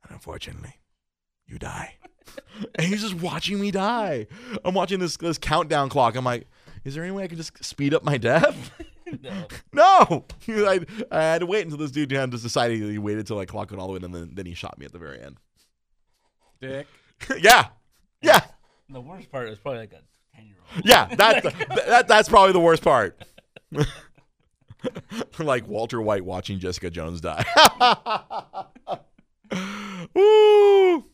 And 0.03 0.11
unfortunately, 0.11 0.75
you 1.47 1.57
die." 1.59 1.95
and 2.75 2.87
he's 2.87 3.01
just 3.01 3.15
watching 3.15 3.59
me 3.59 3.71
die. 3.71 4.27
I'm 4.63 4.73
watching 4.75 4.99
this 4.99 5.17
this 5.17 5.37
countdown 5.37 5.89
clock. 5.89 6.15
I'm 6.15 6.25
like, 6.25 6.47
is 6.83 6.93
there 6.95 7.03
any 7.03 7.11
way 7.11 7.23
I 7.23 7.27
could 7.27 7.37
just 7.37 7.63
speed 7.63 7.93
up 7.93 8.03
my 8.03 8.17
death? 8.17 8.71
No. 9.23 9.47
no. 9.73 10.25
I, 10.67 10.81
I 11.11 11.21
had 11.23 11.39
to 11.39 11.47
wait 11.47 11.63
until 11.63 11.79
this 11.79 11.89
dude 11.89 12.11
had 12.11 12.29
just 12.29 12.43
decided 12.43 12.79
he 12.79 12.99
waited 12.99 13.25
till 13.25 13.39
I 13.39 13.45
clocked 13.45 13.71
it 13.71 13.79
all 13.79 13.87
the 13.87 13.93
way, 13.93 13.99
and 14.03 14.13
then 14.13 14.29
then 14.35 14.45
he 14.45 14.53
shot 14.53 14.77
me 14.77 14.85
at 14.85 14.91
the 14.91 14.99
very 14.99 15.19
end. 15.19 15.37
Dick. 16.61 16.85
yeah, 17.39 17.69
yeah, 18.21 18.41
The 18.87 19.01
worst 19.01 19.31
part 19.31 19.49
is 19.49 19.57
probably 19.57 19.79
like 19.79 19.93
a 19.93 20.01
ten 20.35 20.45
year 20.45 20.57
old. 20.75 20.85
yeah. 20.85 21.07
That's 21.15 21.41
that, 21.87 22.07
that's 22.07 22.29
probably 22.29 22.53
the 22.53 22.59
worst 22.59 22.83
part. 22.83 23.19
like 25.39 25.67
Walter 25.67 26.01
White 26.01 26.25
watching 26.25 26.59
Jessica 26.59 26.89
Jones 26.89 27.21
die. 27.21 27.45
Woo! 30.13 31.05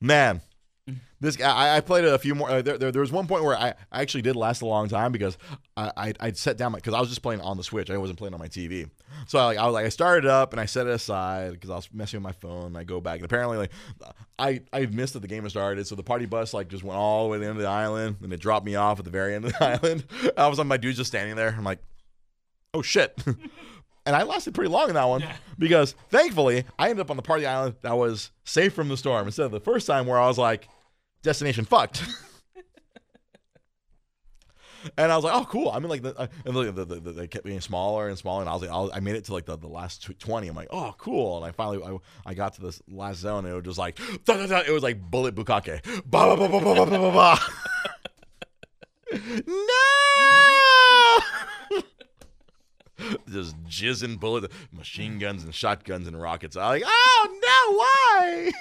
Man, 0.00 0.40
this 1.24 1.36
guy, 1.36 1.50
I, 1.50 1.76
I 1.78 1.80
played 1.80 2.04
it 2.04 2.12
a 2.12 2.18
few 2.18 2.34
more. 2.34 2.50
Uh, 2.50 2.60
there, 2.60 2.76
there, 2.76 2.92
there 2.92 3.00
was 3.00 3.10
one 3.10 3.26
point 3.26 3.44
where 3.44 3.56
I, 3.56 3.74
I 3.90 4.02
actually 4.02 4.20
did 4.20 4.36
last 4.36 4.60
a 4.60 4.66
long 4.66 4.88
time 4.88 5.10
because 5.10 5.38
I, 5.76 5.90
I 5.96 6.12
I'd 6.20 6.36
set 6.36 6.58
down 6.58 6.72
my 6.72 6.78
because 6.78 6.92
I 6.92 7.00
was 7.00 7.08
just 7.08 7.22
playing 7.22 7.40
on 7.40 7.56
the 7.56 7.64
Switch. 7.64 7.90
I 7.90 7.96
wasn't 7.96 8.18
playing 8.18 8.34
on 8.34 8.40
my 8.40 8.48
TV. 8.48 8.90
So 9.26 9.38
I, 9.38 9.44
like, 9.46 9.58
I 9.58 9.64
was 9.64 9.72
like, 9.72 9.86
I 9.86 9.88
started 9.88 10.28
up 10.28 10.52
and 10.52 10.60
I 10.60 10.66
set 10.66 10.86
it 10.86 10.92
aside 10.92 11.52
because 11.52 11.70
I 11.70 11.76
was 11.76 11.88
messing 11.94 12.18
with 12.18 12.24
my 12.24 12.32
phone. 12.32 12.66
And 12.66 12.78
I 12.78 12.84
go 12.84 13.00
back 13.00 13.16
and 13.16 13.24
apparently 13.24 13.56
like 13.56 13.70
I 14.38 14.60
I 14.72 14.86
missed 14.86 15.14
that 15.14 15.20
the 15.20 15.28
game 15.28 15.44
had 15.44 15.52
started. 15.52 15.86
So 15.86 15.94
the 15.94 16.02
party 16.02 16.26
bus 16.26 16.52
like 16.52 16.68
just 16.68 16.84
went 16.84 16.98
all 16.98 17.24
the 17.24 17.30
way 17.30 17.36
to 17.38 17.40
the 17.40 17.46
end 17.48 17.56
of 17.56 17.62
the 17.62 17.68
island 17.68 18.16
and 18.22 18.30
it 18.32 18.40
dropped 18.40 18.66
me 18.66 18.74
off 18.74 18.98
at 18.98 19.06
the 19.06 19.10
very 19.10 19.34
end 19.34 19.46
of 19.46 19.52
the 19.52 19.64
island. 19.82 20.04
I 20.36 20.48
was 20.48 20.58
on 20.58 20.66
my 20.66 20.76
dude's 20.76 20.98
just 20.98 21.08
standing 21.08 21.36
there. 21.36 21.54
I'm 21.56 21.64
like, 21.64 21.78
oh 22.74 22.82
shit. 22.82 23.18
And 24.06 24.14
I 24.14 24.22
lasted 24.24 24.52
pretty 24.54 24.68
long 24.70 24.90
in 24.90 24.96
that 24.96 25.08
one 25.08 25.22
Yeah. 25.22 25.34
because 25.58 25.94
thankfully 26.10 26.64
I 26.78 26.90
ended 26.90 27.00
up 27.00 27.10
on 27.10 27.16
the 27.16 27.22
party 27.22 27.46
island 27.46 27.76
that 27.80 27.96
was 27.96 28.32
safe 28.44 28.74
from 28.74 28.90
the 28.90 28.98
storm 28.98 29.24
instead 29.26 29.46
of 29.46 29.50
the 29.50 29.60
first 29.60 29.86
time 29.86 30.04
where 30.06 30.18
I 30.18 30.26
was 30.26 30.36
like, 30.36 30.68
destination 31.22 31.64
fucked. 31.64 32.04
and 34.98 35.10
I 35.10 35.16
was 35.16 35.24
like, 35.24 35.32
oh, 35.34 35.46
cool. 35.46 35.70
I 35.70 35.78
mean, 35.78 35.88
like 35.88 36.02
the, 36.02 36.14
uh, 36.18 36.26
and 36.44 36.54
the, 36.54 36.70
the, 36.70 36.84
the, 36.84 37.00
the, 37.00 37.12
they 37.12 37.26
kept 37.26 37.46
getting 37.46 37.62
smaller 37.62 38.10
and 38.10 38.18
smaller. 38.18 38.42
And 38.42 38.50
I 38.50 38.52
was 38.52 38.60
like, 38.60 38.70
I, 38.70 38.76
was, 38.78 38.90
I 38.92 39.00
made 39.00 39.16
it 39.16 39.24
to 39.24 39.32
like 39.32 39.46
the, 39.46 39.56
the 39.56 39.68
last 39.68 40.02
tw- 40.02 40.18
20. 40.18 40.48
I'm 40.48 40.54
like, 40.54 40.68
oh, 40.70 40.94
cool. 40.98 41.38
And 41.38 41.46
I 41.46 41.52
finally, 41.52 41.82
I, 41.82 41.96
I 42.30 42.34
got 42.34 42.52
to 42.56 42.60
this 42.60 42.82
last 42.86 43.20
zone 43.20 43.46
and 43.46 43.54
it 43.54 43.56
was 43.56 43.64
just 43.64 43.78
like, 43.78 43.98
da, 44.26 44.36
da, 44.36 44.46
da, 44.46 44.58
it 44.66 44.70
was 44.70 44.82
like 44.82 45.00
bullet 45.00 45.34
bukake. 45.34 45.82
Ba, 46.04 46.36
ba, 46.36 46.38
ba, 46.46 46.46
ba, 46.48 46.60
ba, 46.60 46.74
ba, 46.74 46.84
ba, 46.84 46.98
ba, 46.98 47.10
ba. 47.10 47.38
no! 49.46 50.43
Just 53.30 53.62
jizzing 53.64 54.18
bullets, 54.20 54.52
machine 54.72 55.18
guns 55.18 55.44
and 55.44 55.54
shotguns 55.54 56.06
and 56.06 56.20
rockets. 56.20 56.56
I'm 56.56 56.68
like, 56.68 56.82
oh 56.86 57.28
no, 57.30 57.76
why? 57.78 58.52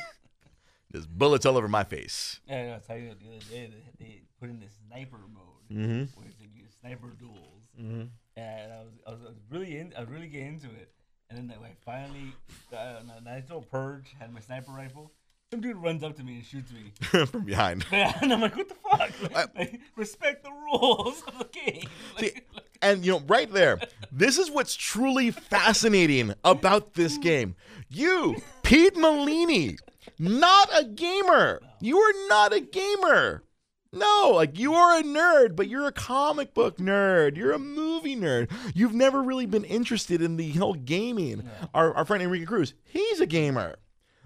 There's 0.92 1.08
bullets 1.08 1.46
all 1.46 1.58
over 1.58 1.68
my 1.68 1.84
face. 1.84 2.40
Yeah, 2.48 2.78
I 2.78 2.86
tell 2.88 2.98
you 2.98 3.10
the 3.10 3.36
other 3.36 3.46
day 3.50 3.72
they, 4.00 4.06
they 4.06 4.22
put 4.40 4.50
in 4.50 4.60
this 4.60 4.74
sniper 4.88 5.18
mode 5.34 5.40
Mm-hmm. 5.72 6.20
where 6.20 6.30
they 6.40 6.46
do 6.48 6.62
sniper 6.82 7.08
duels, 7.18 7.40
Mm-hmm. 7.82 8.04
and 8.38 8.74
I 8.74 8.82
was, 8.84 8.94
I 9.08 9.12
was 9.12 9.20
I 9.22 9.30
was 9.30 9.38
really 9.50 9.78
in 9.80 9.94
I 9.98 10.02
was 10.02 10.10
really 10.10 10.28
getting 10.28 10.50
into 10.50 10.68
it, 10.68 10.92
and 11.32 11.50
then 11.50 11.58
like 11.60 11.82
finally, 11.84 12.36
uh, 12.72 13.00
nice 13.24 13.44
little 13.44 13.64
purge 13.64 14.14
had 14.20 14.32
my 14.32 14.40
sniper 14.42 14.72
rifle. 14.72 15.12
Some 15.50 15.62
dude 15.62 15.78
runs 15.78 16.04
up 16.04 16.16
to 16.18 16.24
me 16.24 16.36
and 16.36 16.46
shoots 16.46 16.72
me, 16.72 16.92
From 17.26 17.44
behind. 17.46 17.86
and 17.92 18.32
I'm 18.34 18.42
like, 18.42 18.56
"What 18.56 18.70
the 18.70 18.76
fuck? 18.76 19.32
Like, 19.34 19.56
like, 19.58 19.80
respect 19.96 20.44
the 20.44 20.52
rules 20.52 21.24
of 21.28 21.40
the 21.40 21.46
game." 21.46 21.88
See, 22.20 22.26
Like, 22.26 22.48
like, 22.54 22.73
and 22.84 23.06
you 23.06 23.14
know, 23.14 23.24
right 23.28 23.52
there, 23.52 23.80
this 24.12 24.38
is 24.38 24.52
what's 24.52 24.76
truly 24.76 25.32
fascinating 25.32 26.34
about 26.44 26.94
this 26.94 27.18
game. 27.18 27.56
You, 27.90 28.36
Pete 28.62 28.96
Molini, 28.96 29.78
not 30.20 30.70
a 30.78 30.84
gamer. 30.84 31.62
You 31.80 31.98
are 31.98 32.28
not 32.28 32.54
a 32.54 32.60
gamer. 32.60 33.44
No, 33.92 34.32
like 34.34 34.58
you 34.58 34.74
are 34.74 35.00
a 35.00 35.04
nerd, 35.04 35.56
but 35.56 35.68
you're 35.68 35.86
a 35.86 35.92
comic 35.92 36.56
book 36.56 36.78
nerd. 36.78 37.38
You're 37.38 37.52
a 37.52 37.60
movie 37.60 38.16
nerd. 38.16 38.52
You've 38.74 38.96
never 38.96 39.22
really 39.22 39.46
been 39.46 39.64
interested 39.64 40.20
in 40.20 40.36
the 40.36 40.52
whole 40.54 40.74
gaming. 40.74 41.48
Our, 41.76 41.94
our 41.94 42.04
friend 42.04 42.24
Enrique 42.24 42.46
Cruz, 42.46 42.74
he's 42.86 43.22
a 43.22 43.28
gamer, 43.28 43.76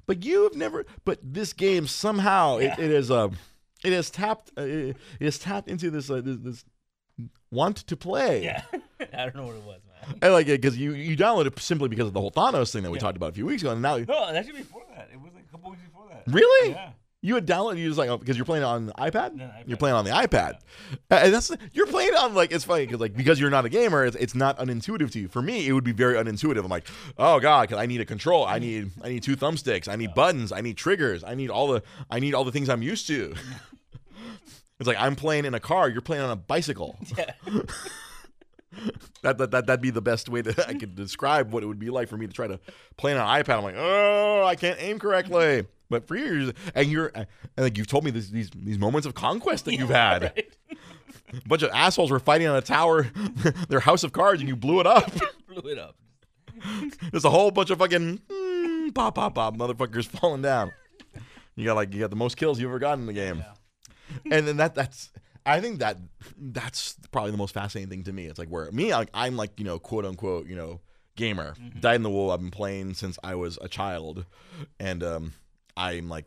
but 0.05 0.23
you've 0.23 0.55
never. 0.55 0.85
But 1.03 1.19
this 1.21 1.51
game 1.51 1.85
somehow 1.85 2.57
it, 2.57 2.79
it 2.79 2.91
is 2.91 3.09
a, 3.09 3.29
it 3.83 3.91
has 3.91 4.09
tapped, 4.09 4.51
uh, 4.57 4.61
it 4.63 4.95
has 5.19 5.37
tapped 5.37 5.67
into 5.67 5.91
this 5.91 6.09
uh, 6.09 6.21
this, 6.23 6.37
this 6.37 6.65
want 7.51 7.77
to 7.77 7.95
play. 7.97 8.43
yeah, 8.43 8.61
I 9.13 9.23
don't 9.25 9.35
know 9.35 9.45
what 9.47 9.55
it 9.55 9.63
was, 9.63 9.79
man. 9.85 10.19
I 10.21 10.29
like 10.29 10.47
it 10.47 10.61
because 10.61 10.77
you 10.77 10.93
you 10.93 11.17
downloaded 11.17 11.47
it 11.47 11.59
simply 11.59 11.89
because 11.89 12.07
of 12.07 12.13
the 12.13 12.19
whole 12.21 12.31
Thanos 12.31 12.71
thing 12.71 12.83
that 12.83 12.91
we 12.91 12.97
Yeah. 12.97 13.01
talk 13.03 13.15
about 13.15 13.29
a 13.29 13.33
few 13.33 13.45
weeks 13.45 13.61
ago, 13.61 13.71
and 13.71 13.81
now 13.81 13.97
No, 13.97 14.29
actually 14.29 14.59
before 14.59 14.83
that, 14.95 15.09
it 15.13 15.19
was 15.21 15.33
like 15.33 15.43
a 15.47 15.51
couple 15.51 15.71
weeks 15.71 15.83
before 15.83 16.07
that. 16.11 16.23
really 16.27 16.71
Yeah. 16.71 16.91
you 17.21 17.35
had 17.35 17.45
downloaded 17.47 17.79
you 17.79 17.89
was 17.89 17.97
like 17.97 18.09
oh, 18.09 18.17
because 18.17 18.37
you're 18.37 18.45
playing 18.45 18.63
on 18.63 18.85
the 18.85 18.93
iPad. 18.93 19.33
No, 19.35 19.49
You're 19.65 19.77
playing 19.77 19.95
on 19.95 20.05
the 20.05 20.11
iPad, 20.11 20.59
and 21.09 21.33
that's 21.33 21.51
you're 21.73 21.87
playing 21.87 22.13
on 22.13 22.35
like 22.35 22.51
it's 22.51 22.63
funny 22.63 22.85
because 22.85 22.99
like 23.01 23.15
because 23.17 23.39
you're 23.39 23.49
not 23.49 23.65
a 23.65 23.69
gamer, 23.69 24.05
it's, 24.05 24.15
it's 24.17 24.35
not 24.35 24.57
unintuitive 24.59 25.11
to 25.11 25.19
you. 25.19 25.27
For 25.27 25.41
me, 25.41 25.67
it 25.67 25.73
would 25.73 25.83
be 25.83 25.91
very 25.93 26.15
unintuitive. 26.15 26.63
I'm 26.63 26.69
like, 26.69 26.87
oh 27.17 27.39
god, 27.39 27.69
'cause 27.69 27.77
I 27.79 27.85
need 27.87 27.99
a 28.01 28.05
control, 28.05 28.45
I 28.45 28.59
need 28.59 28.91
I 29.03 29.09
need 29.09 29.23
two 29.23 29.35
thumbsticks, 29.35 29.87
I 29.87 29.95
need 29.95 30.13
buttons, 30.13 30.51
I 30.51 30.61
need 30.61 30.77
triggers, 30.77 31.23
I 31.23 31.33
need 31.35 31.49
all 31.49 31.67
the 31.67 31.81
I 32.09 32.19
need 32.19 32.33
all 32.35 32.43
the 32.45 32.51
things 32.51 32.69
I'm 32.69 32.83
used 32.83 33.07
to. 33.07 33.33
It's 34.79 34.87
like 34.87 34.97
I'm 34.99 35.15
playing 35.15 35.45
in 35.45 35.53
a 35.53 35.59
car, 35.59 35.89
you're 35.89 36.01
playing 36.01 36.23
on 36.23 36.29
a 36.29 36.35
bicycle. 36.35 36.97
Yeah. 37.17 37.31
That, 39.23 39.39
that, 39.39 39.51
that, 39.51 39.65
that'd 39.65 39.81
be 39.81 39.89
the 39.89 40.01
best 40.01 40.29
way 40.29 40.41
that 40.41 40.67
I 40.69 40.73
could 40.75 40.93
describe 40.93 41.51
what 41.51 41.63
it 41.63 41.65
would 41.65 41.79
be 41.79 41.89
like 41.89 42.07
for 42.09 42.17
me 42.17 42.27
to 42.27 42.33
try 42.33 42.45
to 42.45 42.59
play 42.95 43.11
on 43.11 43.17
an 43.17 43.43
iPad. 43.43 43.57
I'm 43.57 43.63
like, 43.63 43.75
oh, 43.75 44.43
I 44.45 44.55
can't 44.55 44.77
aim 44.79 44.99
correctly. 44.99 45.65
But 45.89 46.07
for 46.07 46.15
you, 46.15 46.53
and 46.75 46.91
you're, 46.91 47.11
and 47.15 47.25
like 47.57 47.77
you've 47.77 47.87
told 47.87 48.03
me 48.03 48.11
this, 48.11 48.29
these 48.29 48.51
these 48.55 48.77
moments 48.77 49.07
of 49.07 49.15
conquest 49.15 49.65
that 49.65 49.73
you've 49.75 49.89
had. 49.89 50.23
Right? 50.23 50.57
A 51.33 51.47
bunch 51.47 51.63
of 51.63 51.71
assholes 51.73 52.11
were 52.11 52.19
fighting 52.19 52.47
on 52.47 52.55
a 52.55 52.61
tower, 52.61 53.07
their 53.67 53.79
house 53.79 54.03
of 54.03 54.11
cards, 54.13 54.41
and 54.41 54.47
you 54.47 54.55
blew 54.55 54.79
it 54.79 54.85
up. 54.87 55.11
Blew 55.47 55.71
it 55.71 55.79
up. 55.79 55.95
There's 57.11 57.25
a 57.25 57.29
whole 57.29 57.51
bunch 57.51 57.69
of 57.69 57.79
fucking 57.79 58.19
mm, 58.29 58.93
pop, 58.95 59.15
pop, 59.15 59.35
pop 59.35 59.57
motherfuckers 59.57 60.05
falling 60.07 60.41
down. 60.41 60.71
You 61.55 61.65
got 61.65 61.75
like 61.75 61.93
you 61.93 61.99
got 61.99 62.11
the 62.11 62.15
most 62.15 62.37
kills 62.37 62.59
you've 62.59 62.69
ever 62.69 62.79
gotten 62.79 63.01
in 63.01 63.07
the 63.07 63.13
game, 63.13 63.39
Yeah. 63.39 63.53
and 64.31 64.47
then 64.47 64.57
that 64.57 64.75
that's 64.75 65.11
I 65.45 65.61
think 65.61 65.79
that 65.79 65.97
that's 66.37 66.95
probably 67.11 67.31
the 67.31 67.37
most 67.37 67.53
fascinating 67.53 67.89
thing 67.89 68.03
to 68.03 68.13
me. 68.13 68.25
It's 68.25 68.39
like 68.39 68.49
where 68.49 68.71
me 68.71 68.91
I, 68.93 69.05
I'm 69.13 69.37
like 69.37 69.59
you 69.59 69.65
know 69.65 69.79
quote 69.79 70.05
unquote 70.05 70.47
you 70.47 70.55
know 70.55 70.81
gamer 71.15 71.55
died 71.79 71.95
in 71.95 72.03
the 72.03 72.09
wool. 72.09 72.31
I've 72.31 72.39
been 72.41 72.51
playing 72.51 72.93
since 72.93 73.17
I 73.23 73.35
was 73.35 73.57
a 73.61 73.67
child, 73.67 74.25
and 74.79 75.03
um 75.03 75.33
I'm 75.75 76.09
like 76.09 76.25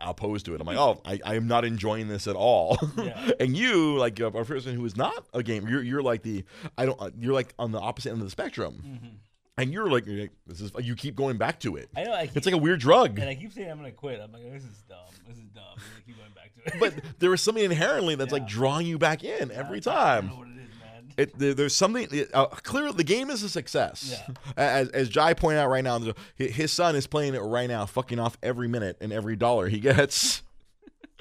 opposed 0.00 0.44
to 0.46 0.54
it. 0.54 0.60
I'm 0.60 0.66
like, 0.66 0.76
oh, 0.76 1.00
I, 1.04 1.20
I 1.24 1.34
am 1.36 1.48
not 1.48 1.64
enjoying 1.64 2.08
this 2.08 2.26
at 2.26 2.36
all. 2.36 2.78
Yeah. 2.98 3.30
and 3.40 3.56
you, 3.56 3.96
like 3.96 4.20
a 4.20 4.30
person 4.30 4.74
who 4.74 4.84
is 4.84 4.96
not 4.96 5.26
a 5.32 5.42
gamer, 5.42 5.68
you're 5.70 5.82
you're 5.82 6.02
like 6.02 6.22
the 6.22 6.44
I 6.76 6.86
don't 6.86 7.00
you're 7.18 7.32
like 7.34 7.54
on 7.58 7.72
the 7.72 7.80
opposite 7.80 8.10
end 8.10 8.20
of 8.20 8.26
the 8.26 8.30
spectrum, 8.30 8.82
Mhm. 8.86 9.10
And 9.58 9.72
you're 9.72 9.90
like, 9.90 10.06
you're 10.06 10.20
like, 10.22 10.32
this 10.46 10.60
is 10.60 10.72
you 10.80 10.94
keep 10.94 11.16
going 11.16 11.36
back 11.38 11.60
to 11.60 11.76
it. 11.76 11.88
I 11.96 12.04
know. 12.04 12.12
I 12.12 12.26
keep, 12.26 12.36
It's 12.36 12.46
like 12.46 12.54
a 12.54 12.58
weird 12.58 12.80
drug. 12.80 13.18
and 13.18 13.28
I 13.28 13.34
keep 13.34 13.52
saying 13.52 13.70
I'm 13.70 13.76
gonna 13.78 13.90
quit. 13.92 14.20
I'm 14.20 14.32
like, 14.32 14.42
this 14.52 14.62
is 14.64 14.82
dumb. 14.88 14.98
This 15.28 15.36
is 15.38 15.44
dumb. 15.54 15.64
And 15.76 15.82
I 15.96 16.00
keep 16.06 16.16
going 16.18 16.30
back 16.34 16.52
to 16.54 16.74
it. 16.74 16.80
but 16.80 17.18
there 17.20 17.32
is 17.34 17.40
something 17.40 17.64
inherently 17.64 18.14
that's 18.14 18.32
like 18.32 18.46
drawing 18.46 18.86
you 18.86 18.98
back 18.98 19.24
in 19.24 19.50
every 19.50 19.78
I 19.78 19.80
time. 19.80 20.26
don't 20.28 20.34
know 20.34 20.38
what 20.40 20.48
it 20.48 20.52
is, 20.62 20.80
man. 20.80 21.12
It, 21.16 21.38
there, 21.38 21.54
there's 21.54 21.74
something 21.74 22.06
uh, 22.34 22.46
clearly 22.46 22.92
the 22.92 23.04
game 23.04 23.30
is 23.30 23.42
a 23.42 23.48
success. 23.48 24.20
Yeah. 24.28 24.34
As 24.56 24.88
as 24.90 25.08
Jai 25.08 25.32
pointed 25.34 25.58
out 25.60 25.70
right 25.70 25.82
now, 25.84 25.98
there's 25.98 26.14
a- 26.38 26.44
hi- 26.44 26.50
his 26.50 26.72
son 26.72 26.94
is 26.96 27.06
playing 27.06 27.34
it 27.34 27.40
right 27.40 27.68
now, 27.68 27.86
fucking 27.86 28.18
off 28.18 28.36
every 28.42 28.68
minute 28.68 28.98
and 29.00 29.12
every 29.12 29.36
dollar 29.36 29.68
he 29.68 29.80
gets. 29.80 30.42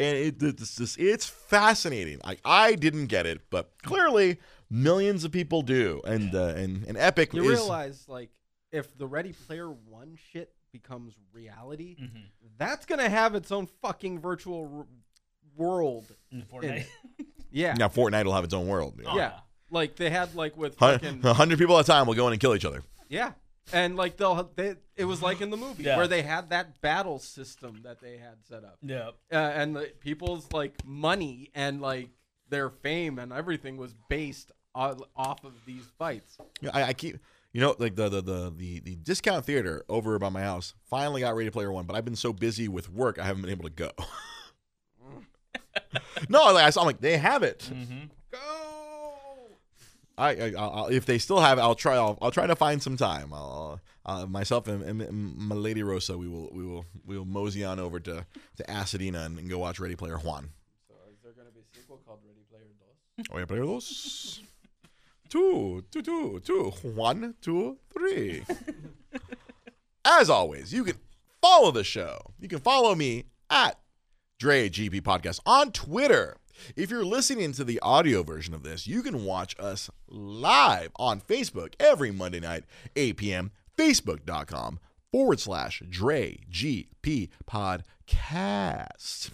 and 0.00 0.16
it, 0.16 0.42
it's 0.42 0.76
just, 0.76 0.98
it's 0.98 1.26
fascinating. 1.26 2.18
Like 2.24 2.40
I 2.44 2.74
didn't 2.74 3.06
get 3.06 3.26
it, 3.26 3.40
but 3.50 3.70
clearly 3.82 4.38
millions 4.70 5.24
of 5.24 5.32
people 5.32 5.62
do. 5.62 6.00
And 6.04 6.34
uh, 6.34 6.54
and 6.56 6.84
and 6.86 6.96
Epic 6.96 7.32
You 7.32 7.42
is 7.44 7.48
realize, 7.58 8.04
like, 8.08 8.30
if 8.72 8.96
the 8.96 9.06
Ready 9.06 9.32
Player 9.32 9.70
One 9.70 10.16
shit 10.32 10.52
becomes 10.72 11.14
reality, 11.32 11.96
Mhm. 12.00 12.24
that's 12.58 12.84
gonna 12.86 13.08
have 13.08 13.34
its 13.34 13.50
own 13.50 13.66
fucking 13.82 14.20
virtual 14.20 14.70
r- 14.78 14.86
world. 15.56 16.14
In 16.30 16.42
Fortnite. 16.42 16.86
Yeah, 17.50 17.72
now 17.72 17.88
Fortnite 17.88 18.26
will 18.26 18.34
have 18.34 18.44
its 18.44 18.52
own 18.52 18.66
world. 18.66 19.00
Oh, 19.06 19.16
yeah. 19.16 19.40
Like 19.70 19.96
they 19.96 20.10
had 20.10 20.34
like 20.34 20.54
with 20.54 20.74
fucking 20.76 21.20
A 21.24 21.32
hundred 21.32 21.58
people 21.58 21.78
at 21.78 21.86
a 21.86 21.90
time 21.90 22.06
will 22.06 22.12
go 22.14 22.26
in 22.26 22.34
and 22.34 22.40
kill 22.40 22.54
each 22.54 22.66
other. 22.66 22.82
yeah, 23.08 23.32
and 23.72 23.96
like 23.96 24.18
they'll 24.18 24.50
they 24.54 24.76
it 24.96 25.06
was 25.06 25.22
like 25.22 25.40
in 25.40 25.48
the 25.48 25.56
movie 25.56 25.84
Yeah. 25.84 25.96
where 25.96 26.06
they 26.06 26.20
had 26.20 26.50
that 26.50 26.82
battle 26.82 27.18
system 27.18 27.80
that 27.84 28.00
they 28.02 28.18
had 28.18 28.44
set 28.46 28.64
up, 28.64 28.76
Yeah. 28.82 29.12
uh, 29.32 29.36
and 29.36 29.74
the 29.76 29.90
people's 30.00 30.52
like 30.52 30.84
money 30.84 31.50
and 31.54 31.80
like 31.80 32.10
their 32.50 32.68
fame 32.68 33.18
and 33.18 33.32
everything 33.32 33.78
was 33.78 33.94
based 34.10 34.50
on, 34.50 34.56
off 35.16 35.44
of 35.44 35.52
these 35.66 35.84
fights. 35.98 36.38
Yeah, 36.60 36.70
I, 36.72 36.84
I 36.84 36.92
keep 36.92 37.18
you 37.52 37.60
know 37.60 37.74
like 37.78 37.96
the, 37.96 38.08
the 38.08 38.20
the 38.20 38.52
the 38.56 38.80
the 38.80 38.96
discount 38.96 39.44
theater 39.44 39.84
over 39.88 40.18
by 40.18 40.28
my 40.28 40.42
house 40.42 40.74
finally 40.88 41.22
got 41.22 41.34
Ready 41.34 41.50
Player 41.50 41.72
One, 41.72 41.86
but 41.86 41.96
I've 41.96 42.04
been 42.04 42.16
so 42.16 42.32
busy 42.32 42.68
with 42.68 42.90
work 42.90 43.18
I 43.18 43.24
haven't 43.24 43.42
been 43.42 43.50
able 43.50 43.64
to 43.64 43.70
go. 43.70 43.90
no, 46.28 46.52
like 46.52 46.64
I 46.64 46.70
saw, 46.70 46.80
I'm 46.80 46.86
like 46.86 47.00
they 47.00 47.18
have 47.18 47.42
it. 47.42 47.70
Mm-hmm. 47.72 48.04
Go. 48.30 48.38
I, 50.16 50.30
I 50.30 50.52
I'll, 50.58 50.86
if 50.86 51.06
they 51.06 51.18
still 51.18 51.40
have 51.40 51.58
it, 51.58 51.62
I'll 51.62 51.74
try. 51.74 51.96
I'll, 51.96 52.18
I'll 52.20 52.30
try 52.30 52.46
to 52.46 52.56
find 52.56 52.82
some 52.82 52.96
time. 52.96 53.32
I'll 53.32 53.80
uh, 54.04 54.26
myself 54.26 54.68
and, 54.68 54.82
and, 54.82 55.02
and 55.02 55.36
my 55.36 55.54
lady 55.54 55.82
Rosa, 55.82 56.16
we 56.16 56.28
will 56.28 56.50
we 56.52 56.64
will 56.64 56.84
we 57.04 57.16
will 57.16 57.24
mosey 57.24 57.64
on 57.64 57.78
over 57.78 58.00
to 58.00 58.26
to 58.56 58.64
Asadena 58.64 59.26
and, 59.26 59.38
and 59.38 59.50
go 59.50 59.58
watch 59.58 59.78
Ready 59.78 59.96
Player 59.96 60.18
One. 60.18 60.50
So 60.88 60.94
is 61.12 61.18
there 61.22 61.32
gonna 61.32 61.50
be 61.50 61.60
a 61.60 61.76
sequel 61.76 62.00
called 62.06 62.20
Ready 62.26 62.40
Player 62.50 62.64
Dos? 62.78 63.34
Ready 63.34 63.46
Player 63.46 63.62
Dos. 63.62 64.40
Two, 65.28 65.84
two, 65.90 66.02
two, 66.02 66.40
two. 66.44 66.70
One, 66.82 67.34
two, 67.40 67.78
three. 67.92 68.44
As 70.04 70.30
always, 70.30 70.72
you 70.72 70.84
can 70.84 70.96
follow 71.42 71.70
the 71.70 71.84
show. 71.84 72.18
You 72.40 72.48
can 72.48 72.60
follow 72.60 72.94
me 72.94 73.24
at 73.50 73.78
Dre 74.38 74.68
GP 74.68 75.02
Podcast 75.02 75.40
on 75.44 75.72
Twitter. 75.72 76.36
If 76.76 76.90
you're 76.90 77.04
listening 77.04 77.52
to 77.52 77.64
the 77.64 77.78
audio 77.80 78.22
version 78.22 78.54
of 78.54 78.62
this, 78.62 78.86
you 78.86 79.02
can 79.02 79.24
watch 79.24 79.54
us 79.58 79.90
live 80.08 80.90
on 80.96 81.20
Facebook 81.20 81.74
every 81.78 82.10
Monday 82.10 82.40
night, 82.40 82.64
8 82.96 83.16
p.m. 83.16 83.52
Facebook.com 83.76 84.80
forward 85.12 85.40
slash 85.40 85.82
Dre 85.88 86.38
GP 86.50 87.28
Podcast. 87.48 89.30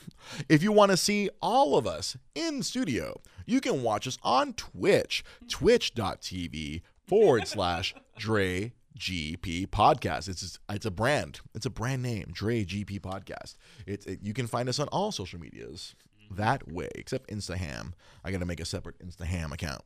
If 0.49 0.63
you 0.63 0.73
want 0.73 0.91
to 0.91 0.97
see 0.97 1.31
all 1.41 1.77
of 1.77 1.87
us 1.87 2.17
in 2.35 2.63
studio, 2.63 3.21
you 3.47 3.61
can 3.61 3.83
watch 3.83 4.07
us 4.07 4.19
on 4.23 4.53
Twitch, 4.55 5.25
twitch.tv 5.49 6.83
forward 7.07 7.47
slash 7.49 7.95
Dre 8.17 8.73
GP 8.99 9.69
Podcast. 9.69 10.29
It's 10.29 10.59
it's 10.69 10.87
a 10.87 10.91
brand. 10.91 11.41
It's 11.55 11.67
a 11.67 11.71
brand 11.71 12.03
name, 12.03 12.27
Dre 12.33 12.65
GP 12.65 13.01
Podcast. 13.01 13.57
It's 13.87 14.07
it, 14.07 14.21
you 14.23 14.33
can 14.33 14.47
find 14.47 14.69
us 14.69 14.79
on 14.79 14.89
all 14.89 15.13
social 15.13 15.41
medias 15.41 15.95
that 16.31 16.71
way, 16.71 16.89
except 16.95 17.31
Instaham. 17.31 17.93
I 18.25 18.31
got 18.31 18.39
to 18.39 18.47
make 18.47 18.61
a 18.61 18.65
separate 18.65 18.99
Instaham 18.99 19.53
account. 19.53 19.83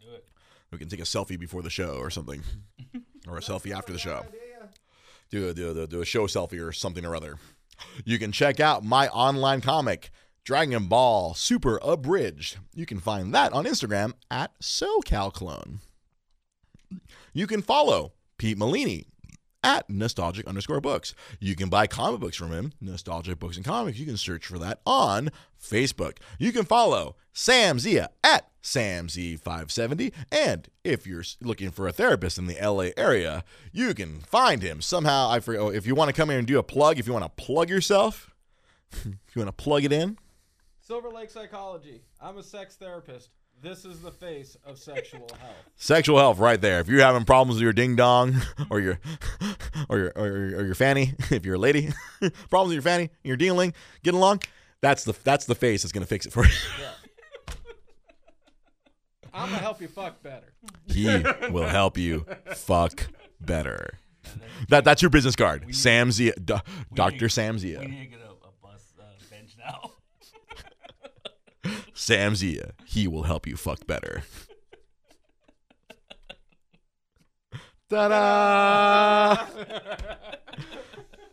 Do 0.00 0.14
it. 0.14 0.28
We 0.70 0.78
can 0.78 0.88
take 0.88 1.00
a 1.00 1.04
selfie 1.04 1.38
before 1.38 1.62
the 1.62 1.70
show 1.70 1.96
or 1.96 2.10
something, 2.10 2.42
or 3.26 3.38
a 3.38 3.40
selfie 3.40 3.72
after 3.72 3.92
the 3.92 3.98
show. 3.98 4.24
Do 5.30 5.48
a, 5.48 5.54
do, 5.54 5.82
a, 5.82 5.86
do 5.86 6.00
a 6.00 6.04
show 6.06 6.26
selfie 6.26 6.66
or 6.66 6.72
something 6.72 7.04
or 7.04 7.14
other. 7.14 7.36
You 8.04 8.18
can 8.18 8.32
check 8.32 8.60
out 8.60 8.84
my 8.84 9.08
online 9.08 9.60
comic, 9.60 10.10
Dragon 10.44 10.86
Ball 10.86 11.34
Super 11.34 11.78
Abridged. 11.82 12.58
You 12.74 12.86
can 12.86 13.00
find 13.00 13.34
that 13.34 13.52
on 13.52 13.64
Instagram 13.64 14.14
at 14.30 14.58
SoCalClone. 14.60 15.78
You 17.34 17.46
can 17.46 17.60
follow 17.62 18.12
Pete 18.38 18.56
Molini 18.56 19.06
at 19.62 19.90
nostalgic 19.90 20.46
underscore 20.46 20.80
books. 20.80 21.14
You 21.40 21.54
can 21.54 21.68
buy 21.68 21.86
comic 21.86 22.20
books 22.20 22.36
from 22.36 22.52
him, 22.52 22.72
Nostalgic 22.80 23.38
Books 23.38 23.56
and 23.56 23.64
Comics. 23.66 23.98
You 23.98 24.06
can 24.06 24.16
search 24.16 24.46
for 24.46 24.58
that 24.58 24.80
on 24.86 25.30
Facebook. 25.60 26.18
You 26.38 26.52
can 26.52 26.64
follow 26.64 27.16
Sam 27.32 27.78
Zia 27.78 28.08
at 28.24 28.48
SamZ570. 28.62 30.12
And 30.30 30.68
if 30.84 31.06
you're 31.06 31.24
looking 31.42 31.70
for 31.70 31.86
a 31.88 31.92
therapist 31.92 32.38
in 32.38 32.46
the 32.46 32.56
LA 32.60 32.90
area, 32.96 33.44
you 33.72 33.94
can 33.94 34.20
find 34.20 34.62
him 34.62 34.80
somehow. 34.80 35.28
I 35.28 35.40
forget. 35.40 35.60
oh, 35.60 35.68
If 35.70 35.86
you 35.86 35.94
want 35.94 36.08
to 36.08 36.14
come 36.14 36.30
here 36.30 36.38
and 36.38 36.46
do 36.46 36.58
a 36.58 36.62
plug, 36.62 36.98
if 36.98 37.06
you 37.06 37.12
want 37.12 37.24
to 37.24 37.44
plug 37.44 37.68
yourself, 37.68 38.34
if 38.92 39.04
you 39.04 39.42
want 39.42 39.48
to 39.48 39.62
plug 39.62 39.84
it 39.84 39.92
in, 39.92 40.18
Silver 40.88 41.10
Lake 41.10 41.28
Psychology. 41.28 42.00
I'm 42.18 42.38
a 42.38 42.42
sex 42.42 42.74
therapist. 42.76 43.28
This 43.60 43.84
is 43.84 44.00
the 44.00 44.10
face 44.10 44.56
of 44.64 44.78
sexual 44.78 45.28
health. 45.38 45.52
sexual 45.76 46.16
health 46.18 46.38
right 46.38 46.58
there. 46.58 46.80
If 46.80 46.88
you're 46.88 47.02
having 47.02 47.26
problems 47.26 47.56
with 47.56 47.62
your 47.62 47.74
ding 47.74 47.94
dong 47.94 48.36
or 48.70 48.80
your 48.80 48.98
or 49.90 49.98
your 49.98 50.12
or 50.16 50.26
your, 50.26 50.60
or 50.60 50.64
your 50.64 50.74
fanny, 50.74 51.12
if 51.30 51.44
you're 51.44 51.56
a 51.56 51.58
lady, 51.58 51.90
problems 52.48 52.68
with 52.70 52.76
your 52.76 52.82
fanny, 52.90 53.02
and 53.02 53.10
your 53.22 53.36
dingling, 53.36 53.74
get 54.02 54.14
along. 54.14 54.40
That's 54.80 55.04
the 55.04 55.14
that's 55.24 55.44
the 55.44 55.54
face 55.54 55.82
that's 55.82 55.92
gonna 55.92 56.06
fix 56.06 56.24
it 56.24 56.32
for 56.32 56.46
you. 56.46 56.52
Yeah. 56.80 56.92
I'm 59.34 59.50
gonna 59.50 59.58
help 59.60 59.82
you 59.82 59.88
fuck 59.88 60.22
better. 60.22 60.54
He 60.86 61.22
will 61.50 61.68
help 61.68 61.98
you 61.98 62.24
fuck 62.54 63.08
better. 63.38 63.98
That 64.70 64.84
that's 64.84 65.02
your 65.02 65.10
business 65.10 65.36
card, 65.36 65.74
Sam 65.74 66.12
Zia, 66.12 66.32
Do- 66.42 66.60
Doctor 66.94 67.28
Sam 67.28 67.56
We 67.56 67.60
need 67.60 67.74
to 67.74 68.06
get 68.06 68.20
a, 68.20 68.30
a 68.30 68.52
bus 68.62 68.94
uh, 68.98 69.02
bench 69.30 69.54
now. 69.58 69.90
Sam 71.98 72.36
Zia. 72.36 72.74
He 72.84 73.08
will 73.08 73.24
help 73.24 73.46
you 73.46 73.56
fuck 73.56 73.86
better. 73.86 74.22
Ta-da! 77.90 79.46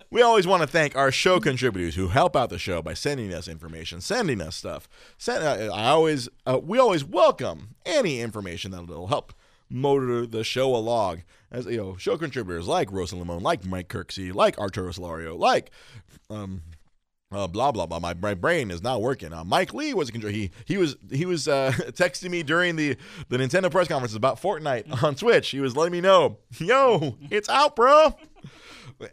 We 0.10 0.22
always 0.22 0.48
want 0.48 0.62
to 0.64 0.68
thank 0.68 0.96
our 0.96 1.12
show 1.12 1.40
contributors 1.40 1.96
who 1.96 2.08
help 2.08 2.36
out 2.36 2.50
the 2.50 2.58
show 2.58 2.82
by 2.82 2.94
sending 2.94 3.34
us 3.34 3.48
information, 3.48 4.02
sending 4.02 4.42
us 4.42 4.56
stuff. 4.56 4.88
Send, 5.18 5.44
uh, 5.44 5.74
I 5.74 5.90
always, 5.90 6.30
uh, 6.46 6.60
we 6.64 6.80
always 6.80 7.04
welcome 7.04 7.76
any 7.86 8.22
information 8.22 8.72
that'll 8.72 9.08
help 9.08 9.34
motor 9.70 10.26
the 10.26 10.44
show 10.44 10.76
along. 10.76 11.24
As 11.52 11.66
you 11.66 11.78
know, 11.78 11.98
show 11.98 12.18
contributors 12.18 12.68
like 12.68 12.92
Rosa 12.92 13.18
Limon, 13.18 13.44
like 13.44 13.66
Mike 13.66 13.90
Kirksey, 13.90 14.34
like 14.34 14.58
Arturo 14.58 14.92
Solario, 14.92 15.38
like 15.38 15.70
um, 16.30 16.62
uh, 17.32 17.48
blah 17.48 17.72
blah 17.72 17.86
blah. 17.86 18.00
My, 18.00 18.14
my 18.14 18.34
brain 18.34 18.72
is 18.72 18.82
not 18.84 19.02
working. 19.02 19.34
Uh, 19.34 19.44
Mike 19.44 19.74
Lee 19.74 19.94
was 19.94 20.12
control. 20.12 20.32
He 20.34 20.52
he 20.66 20.78
was 20.78 20.96
he 21.12 21.26
was 21.26 21.48
uh, 21.48 21.72
texting 21.78 22.30
me 22.30 22.44
during 22.44 22.76
the 22.76 22.96
the 23.30 23.38
Nintendo 23.38 23.70
press 23.72 23.88
conference 23.88 24.16
about 24.16 24.42
Fortnite 24.42 25.04
on 25.04 25.16
Twitch. 25.16 25.50
He 25.50 25.60
was 25.60 25.76
letting 25.76 25.92
me 25.94 26.02
know, 26.02 26.38
yo, 26.58 27.18
it's 27.30 27.50
out, 27.50 27.76
bro. 27.76 28.16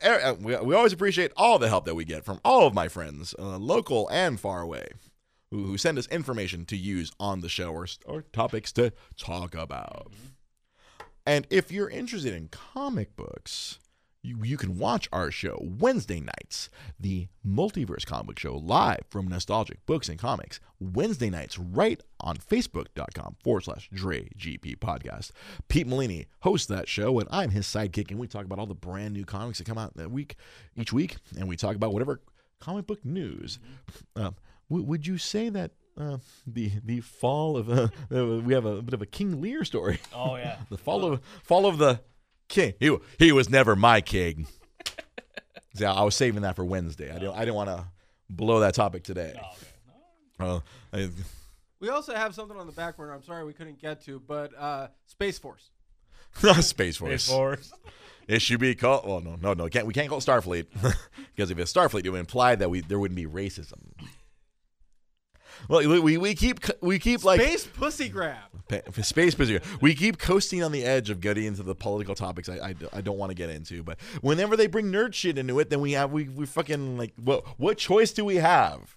Uh, 0.04 0.34
We, 0.40 0.54
we 0.58 0.74
always 0.76 0.92
appreciate 0.92 1.32
all 1.36 1.58
the 1.58 1.68
help 1.68 1.86
that 1.86 1.96
we 1.96 2.04
get 2.04 2.24
from 2.24 2.38
all 2.44 2.68
of 2.68 2.72
my 2.74 2.86
friends, 2.86 3.34
uh, 3.36 3.58
local 3.58 4.08
and 4.12 4.38
far 4.38 4.60
away. 4.60 4.86
who, 5.50 5.64
who 5.64 5.76
send 5.76 5.98
us 5.98 6.06
information 6.06 6.64
to 6.66 6.76
use 6.76 7.10
on 7.18 7.40
the 7.40 7.48
show 7.48 7.72
or, 7.72 7.88
or 8.06 8.22
topics 8.32 8.70
to 8.74 8.92
talk 9.18 9.56
about. 9.56 10.12
And 11.26 11.48
if 11.50 11.72
you're 11.72 11.90
interested 11.90 12.32
in 12.32 12.46
comic 12.48 13.16
books, 13.16 13.80
you, 14.22 14.38
you 14.44 14.56
can 14.56 14.78
watch 14.78 15.08
our 15.12 15.30
show 15.30 15.58
Wednesday 15.60 16.20
nights, 16.20 16.70
the 16.98 17.26
Multiverse 17.46 18.06
Comic 18.06 18.38
Show, 18.38 18.56
live 18.56 19.00
from 19.10 19.26
Nostalgic 19.26 19.84
Books 19.84 20.08
and 20.08 20.18
Comics, 20.18 20.60
Wednesday 20.78 21.28
nights, 21.28 21.58
right 21.58 22.00
on 22.20 22.36
Facebook.com 22.36 23.36
forward 23.42 23.64
slash 23.64 23.90
Dre 23.92 24.28
GP 24.38 24.78
Podcast. 24.78 25.32
Pete 25.68 25.86
Molini 25.86 26.26
hosts 26.40 26.66
that 26.68 26.88
show, 26.88 27.18
and 27.18 27.28
I'm 27.32 27.50
his 27.50 27.66
sidekick, 27.66 28.10
and 28.10 28.20
we 28.20 28.28
talk 28.28 28.44
about 28.44 28.58
all 28.58 28.66
the 28.66 28.74
brand 28.74 29.14
new 29.14 29.24
comics 29.24 29.58
that 29.58 29.66
come 29.66 29.78
out 29.78 29.96
that 29.96 30.10
week, 30.10 30.36
each 30.76 30.92
week, 30.92 31.16
and 31.36 31.48
we 31.48 31.56
talk 31.56 31.74
about 31.74 31.92
whatever 31.92 32.20
comic 32.60 32.86
book 32.86 33.04
news. 33.04 33.58
Uh, 34.14 34.30
w- 34.70 34.86
would 34.86 35.06
you 35.06 35.18
say 35.18 35.48
that 35.48 35.72
uh, 35.98 36.18
the 36.46 36.72
the 36.84 37.00
fall 37.00 37.56
of 37.56 37.68
uh, 37.68 37.88
we 38.10 38.54
have 38.54 38.64
a 38.64 38.80
bit 38.80 38.94
of 38.94 39.02
a 39.02 39.06
King 39.06 39.40
Lear 39.40 39.64
story? 39.64 39.98
Oh 40.14 40.36
yeah. 40.36 40.56
The 40.70 40.78
fall 40.78 41.04
of 41.04 41.20
fall 41.42 41.66
of 41.66 41.78
the 41.78 42.00
king. 42.52 42.74
He 42.78 42.96
he 43.18 43.32
was 43.32 43.48
never 43.50 43.74
my 43.74 44.00
king. 44.00 44.46
See, 45.74 45.84
I 45.84 46.02
was 46.02 46.14
saving 46.14 46.42
that 46.42 46.54
for 46.56 46.64
Wednesday. 46.64 47.10
I 47.10 47.14
didn't 47.18 47.34
I 47.34 47.40
didn't 47.40 47.54
want 47.54 47.70
to 47.70 47.84
blow 48.30 48.60
that 48.60 48.74
topic 48.74 49.02
today. 49.04 49.34
Oh, 50.38 50.62
okay. 50.94 51.04
Uh, 51.04 51.06
I- 51.06 51.10
We 51.80 51.88
also 51.88 52.14
have 52.14 52.34
something 52.34 52.56
on 52.56 52.66
the 52.66 52.72
back 52.72 52.96
burner. 52.96 53.12
I'm 53.12 53.22
sorry 53.24 53.44
we 53.44 53.52
couldn't 53.52 53.80
get 53.80 54.04
to, 54.04 54.20
but 54.20 54.52
uh, 54.58 54.88
Space 55.06 55.38
Force. 55.38 55.70
Space 56.60 56.96
Force. 56.96 57.24
Space 57.24 57.28
Force. 57.28 57.72
It 58.28 58.40
should 58.40 58.60
be 58.60 58.76
called. 58.76 59.04
Well, 59.04 59.20
no, 59.20 59.34
no, 59.42 59.52
no. 59.52 59.68
Can't 59.68 59.84
we 59.84 59.92
can't 59.92 60.08
call 60.08 60.18
it 60.18 60.24
Starfleet 60.24 60.66
because 61.34 61.50
if 61.50 61.58
it's 61.58 61.72
Starfleet, 61.72 62.04
it 62.06 62.10
would 62.10 62.20
imply 62.20 62.54
that 62.54 62.70
we 62.70 62.80
there 62.80 63.00
wouldn't 63.00 63.16
be 63.16 63.26
racism. 63.26 63.80
Well, 65.68 65.80
we, 65.88 65.98
we, 66.00 66.16
we 66.18 66.34
keep 66.34 66.60
we 66.80 66.98
keep 66.98 67.24
like 67.24 67.40
Space 67.40 67.66
Pussy 67.66 68.08
Grab. 68.08 68.38
Pa- 68.68 69.02
Space 69.02 69.34
Busier. 69.34 69.60
We 69.80 69.94
keep 69.94 70.18
coasting 70.18 70.62
on 70.62 70.72
the 70.72 70.84
edge 70.84 71.10
of 71.10 71.20
getting 71.20 71.44
into 71.44 71.62
the 71.62 71.74
political 71.74 72.14
topics 72.14 72.48
I, 72.48 72.54
I, 72.56 72.74
I 72.92 73.00
don't 73.00 73.18
want 73.18 73.30
to 73.30 73.34
get 73.34 73.50
into, 73.50 73.82
but 73.82 73.98
whenever 74.20 74.56
they 74.56 74.66
bring 74.66 74.86
nerd 74.86 75.14
shit 75.14 75.36
into 75.38 75.58
it, 75.60 75.68
then 75.70 75.80
we 75.80 75.92
have 75.92 76.12
we 76.12 76.24
we 76.28 76.46
fucking 76.46 76.96
like 76.98 77.12
what 77.22 77.44
what 77.58 77.78
choice 77.78 78.12
do 78.12 78.24
we 78.24 78.36
have? 78.36 78.96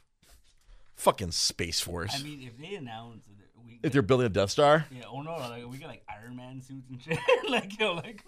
Fucking 0.95 1.32
Space 1.32 1.82
Force. 1.82 2.16
I 2.18 2.24
mean, 2.24 2.41
if 2.41 2.57
they 2.57 2.76
announce 2.76 3.26
that 3.26 3.47
we, 3.66 3.80
if 3.84 3.91
they're 3.91 4.01
building 4.01 4.28
a 4.28 4.30
Death 4.30 4.49
Star, 4.51 4.86
yeah, 4.91 5.03
oh 5.09 5.22
no, 5.22 5.36
like 5.36 5.66
we 5.70 5.78
got 5.78 5.89
like 5.89 6.03
Iron 6.09 6.36
Man 6.38 6.61
suits 6.61 6.89
and 6.89 7.01
shit, 7.01 7.20
like 7.49 7.78
yo, 7.80 7.93
like 7.95 8.24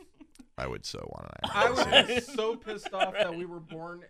I 0.58 0.68
would 0.68 0.86
so 0.86 1.00
want 1.14 1.30
an 1.44 1.50
Iron 1.54 1.76
Man 1.76 1.94
I 1.94 2.14
was 2.16 2.26
suit. 2.26 2.36
so 2.36 2.56
pissed 2.58 2.94
off 2.94 3.14
that 3.14 3.34
we 3.36 3.46
were 3.46 3.60
born 3.60 4.02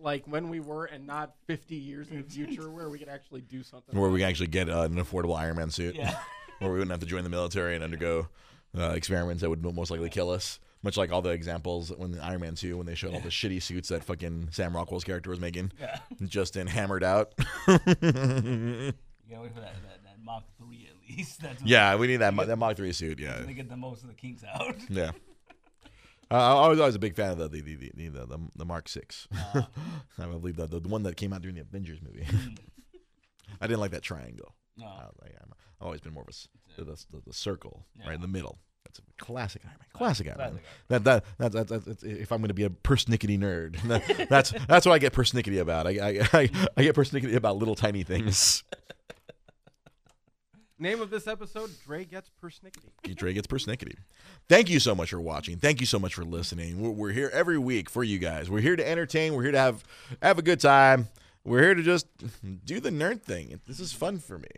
like 0.00 0.24
when 0.26 0.48
we 0.48 0.60
were 0.60 0.84
and 0.86 1.06
not 1.06 1.34
50 1.46 1.74
years 1.74 2.08
in 2.10 2.18
the 2.22 2.28
future 2.28 2.70
where 2.70 2.88
we 2.90 2.98
could 2.98 3.08
actually 3.08 3.40
do 3.42 3.62
something. 3.62 3.98
where 3.98 4.10
we 4.10 4.20
can 4.20 4.28
actually 4.28 4.48
get 4.48 4.68
uh, 4.68 4.82
an 4.82 4.96
affordable 4.96 5.36
Iron 5.38 5.56
Man 5.56 5.70
suit, 5.70 5.94
yeah, 5.94 6.16
where 6.58 6.70
we 6.70 6.78
wouldn't 6.78 6.90
have 6.90 7.00
to 7.00 7.06
join 7.06 7.24
the 7.24 7.30
military 7.30 7.74
and 7.74 7.82
undergo 7.84 8.28
uh, 8.78 8.90
experiments 8.90 9.40
that 9.42 9.50
would 9.50 9.62
most 9.62 9.90
likely 9.90 10.10
kill 10.10 10.30
us. 10.30 10.58
Much 10.82 10.98
like 10.98 11.10
all 11.10 11.22
the 11.22 11.30
examples 11.30 11.90
when 11.96 12.12
the 12.12 12.22
Iron 12.22 12.42
Man 12.42 12.54
2, 12.54 12.76
when 12.76 12.86
they 12.86 12.94
showed 12.94 13.14
all 13.14 13.20
the 13.20 13.30
shitty 13.30 13.62
suits 13.62 13.88
that 13.88 14.04
fucking 14.04 14.48
Sam 14.50 14.76
Rockwell's 14.76 15.02
character 15.04 15.30
was 15.30 15.40
making, 15.40 15.72
yeah. 15.80 15.98
just 16.26 16.56
in 16.56 16.66
hammered 16.66 17.02
out. 17.02 17.32
You 17.66 18.92
gotta 19.30 19.42
wait 19.42 19.54
for 19.54 19.60
that, 19.60 19.74
that, 19.82 20.04
that 20.04 20.18
Mach 20.22 20.42
three 20.58 20.88
at 20.90 21.16
least. 21.16 21.40
That's 21.42 21.62
Yeah, 21.62 21.96
we 21.96 22.06
need 22.06 22.16
that 22.18 22.34
Mo- 22.34 22.44
that 22.44 22.56
Mach 22.56 22.76
three 22.76 22.92
suit. 22.92 23.18
Yeah, 23.18 23.40
they 23.40 23.54
get 23.54 23.70
the 23.70 23.76
most 23.76 24.02
of 24.02 24.08
the 24.08 24.14
kinks 24.14 24.44
out. 24.44 24.76
yeah. 24.90 25.12
I 26.36 26.68
was 26.68 26.80
always 26.80 26.94
a 26.94 26.98
big 26.98 27.14
fan 27.14 27.32
of 27.32 27.38
the 27.38 27.48
the 27.48 27.60
the 27.60 27.90
the, 27.94 28.26
the, 28.26 28.38
the, 28.56 28.64
Mark 28.64 28.88
Six. 28.88 29.28
Ah. 29.34 29.68
I 30.18 30.26
believe 30.26 30.56
the, 30.56 30.66
the 30.66 30.80
the 30.80 30.88
one 30.88 31.02
that 31.04 31.16
came 31.16 31.32
out 31.32 31.42
during 31.42 31.56
the 31.56 31.62
Avengers 31.62 32.00
movie. 32.02 32.24
Hmm. 32.24 32.54
I 33.60 33.66
didn't 33.66 33.80
like 33.80 33.92
that 33.92 34.02
triangle. 34.02 34.54
No. 34.76 34.86
I, 34.86 35.04
was 35.04 35.14
like, 35.22 35.32
I'm, 35.40 35.52
I've 35.80 35.86
always 35.86 36.00
been 36.00 36.12
more 36.12 36.24
of 36.26 36.34
a 36.34 36.82
the, 36.84 36.84
the, 37.10 37.22
the, 37.26 37.32
circle 37.32 37.86
Yeah. 37.98 38.06
right 38.06 38.14
in 38.16 38.20
the 38.20 38.26
middle. 38.28 38.58
That's 38.84 38.98
a 38.98 39.02
classic 39.24 39.62
Iron 39.64 39.76
Man. 39.78 39.88
Classic 39.92 40.26
Iron 40.26 40.38
Man. 40.38 40.50
Classic 40.50 40.66
That 40.88 41.04
that 41.04 41.24
that, 41.38 41.52
that, 41.52 41.68
that, 41.68 41.84
that's- 41.84 42.02
if 42.02 42.32
I'm 42.32 42.38
going 42.38 42.48
to 42.48 42.54
be 42.54 42.64
a 42.64 42.70
persnickety 42.70 43.38
nerd, 43.38 43.80
that, 43.88 44.28
that's 44.28 44.52
that's 44.66 44.86
what 44.86 44.92
I 44.92 44.98
get 44.98 45.12
persnickety 45.12 45.60
about. 45.60 45.86
I, 45.86 45.90
I 45.90 46.28
I 46.32 46.50
I 46.76 46.82
get 46.82 46.96
persnickety 46.96 47.34
about 47.34 47.56
little 47.56 47.76
tiny 47.76 48.02
things. 48.02 48.64
Name 50.78 51.00
of 51.00 51.10
this 51.10 51.26
episode: 51.28 51.70
Dre 51.84 52.04
gets 52.04 52.30
persnickety. 52.42 52.90
Dre 53.14 53.32
gets 53.32 53.46
persnickety. 53.46 53.94
Thank 54.48 54.68
you 54.68 54.80
so 54.80 54.92
much 54.94 55.10
for 55.10 55.20
watching. 55.20 55.58
Thank 55.58 55.80
you 55.80 55.86
so 55.86 56.00
much 56.00 56.14
for 56.14 56.24
listening. 56.24 56.80
We're, 56.80 56.90
we're 56.90 57.12
here 57.12 57.30
every 57.32 57.58
week 57.58 57.88
for 57.88 58.02
you 58.02 58.18
guys. 58.18 58.50
We're 58.50 58.60
here 58.60 58.74
to 58.74 58.88
entertain. 58.88 59.34
We're 59.34 59.44
here 59.44 59.52
to 59.52 59.58
have 59.58 59.84
have 60.20 60.38
a 60.38 60.42
good 60.42 60.60
time. 60.60 61.08
We're 61.44 61.62
here 61.62 61.74
to 61.74 61.82
just 61.82 62.08
do 62.64 62.80
the 62.80 62.90
nerd 62.90 63.22
thing. 63.22 63.60
This 63.68 63.78
is 63.78 63.92
fun 63.92 64.18
for 64.18 64.38
me. 64.38 64.48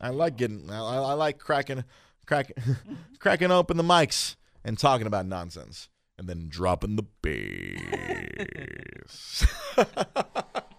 I 0.00 0.08
like 0.08 0.36
getting. 0.36 0.68
I, 0.68 0.78
I 0.78 1.12
like 1.12 1.38
cracking, 1.38 1.84
cracking, 2.26 2.56
cracking 3.20 3.52
open 3.52 3.76
the 3.76 3.84
mics 3.84 4.34
and 4.64 4.76
talking 4.76 5.06
about 5.06 5.26
nonsense, 5.26 5.88
and 6.18 6.28
then 6.28 6.48
dropping 6.48 6.96
the 6.96 7.04
bass. 7.22 9.46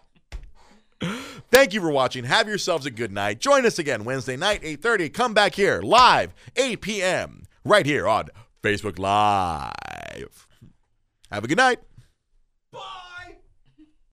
Thank 1.53 1.71
you 1.75 1.81
for 1.81 1.91
watching. 1.91 2.23
Have 2.23 2.47
yourselves 2.47 2.87
a 2.87 2.89
good 2.89 3.11
night. 3.11 3.39
Join 3.39 3.63
us 3.63 3.77
again 3.77 4.05
Wednesday 4.05 4.35
night, 4.35 4.63
8.30. 4.63 5.13
Come 5.13 5.35
back 5.35 5.53
here 5.53 5.83
live, 5.83 6.33
8 6.55 6.81
p.m. 6.81 7.43
right 7.63 7.85
here 7.85 8.07
on 8.07 8.29
Facebook 8.63 8.97
Live. 8.97 10.47
Have 11.31 11.43
a 11.43 11.47
good 11.47 11.57
night. 11.57 11.77
Bye. 12.71 13.02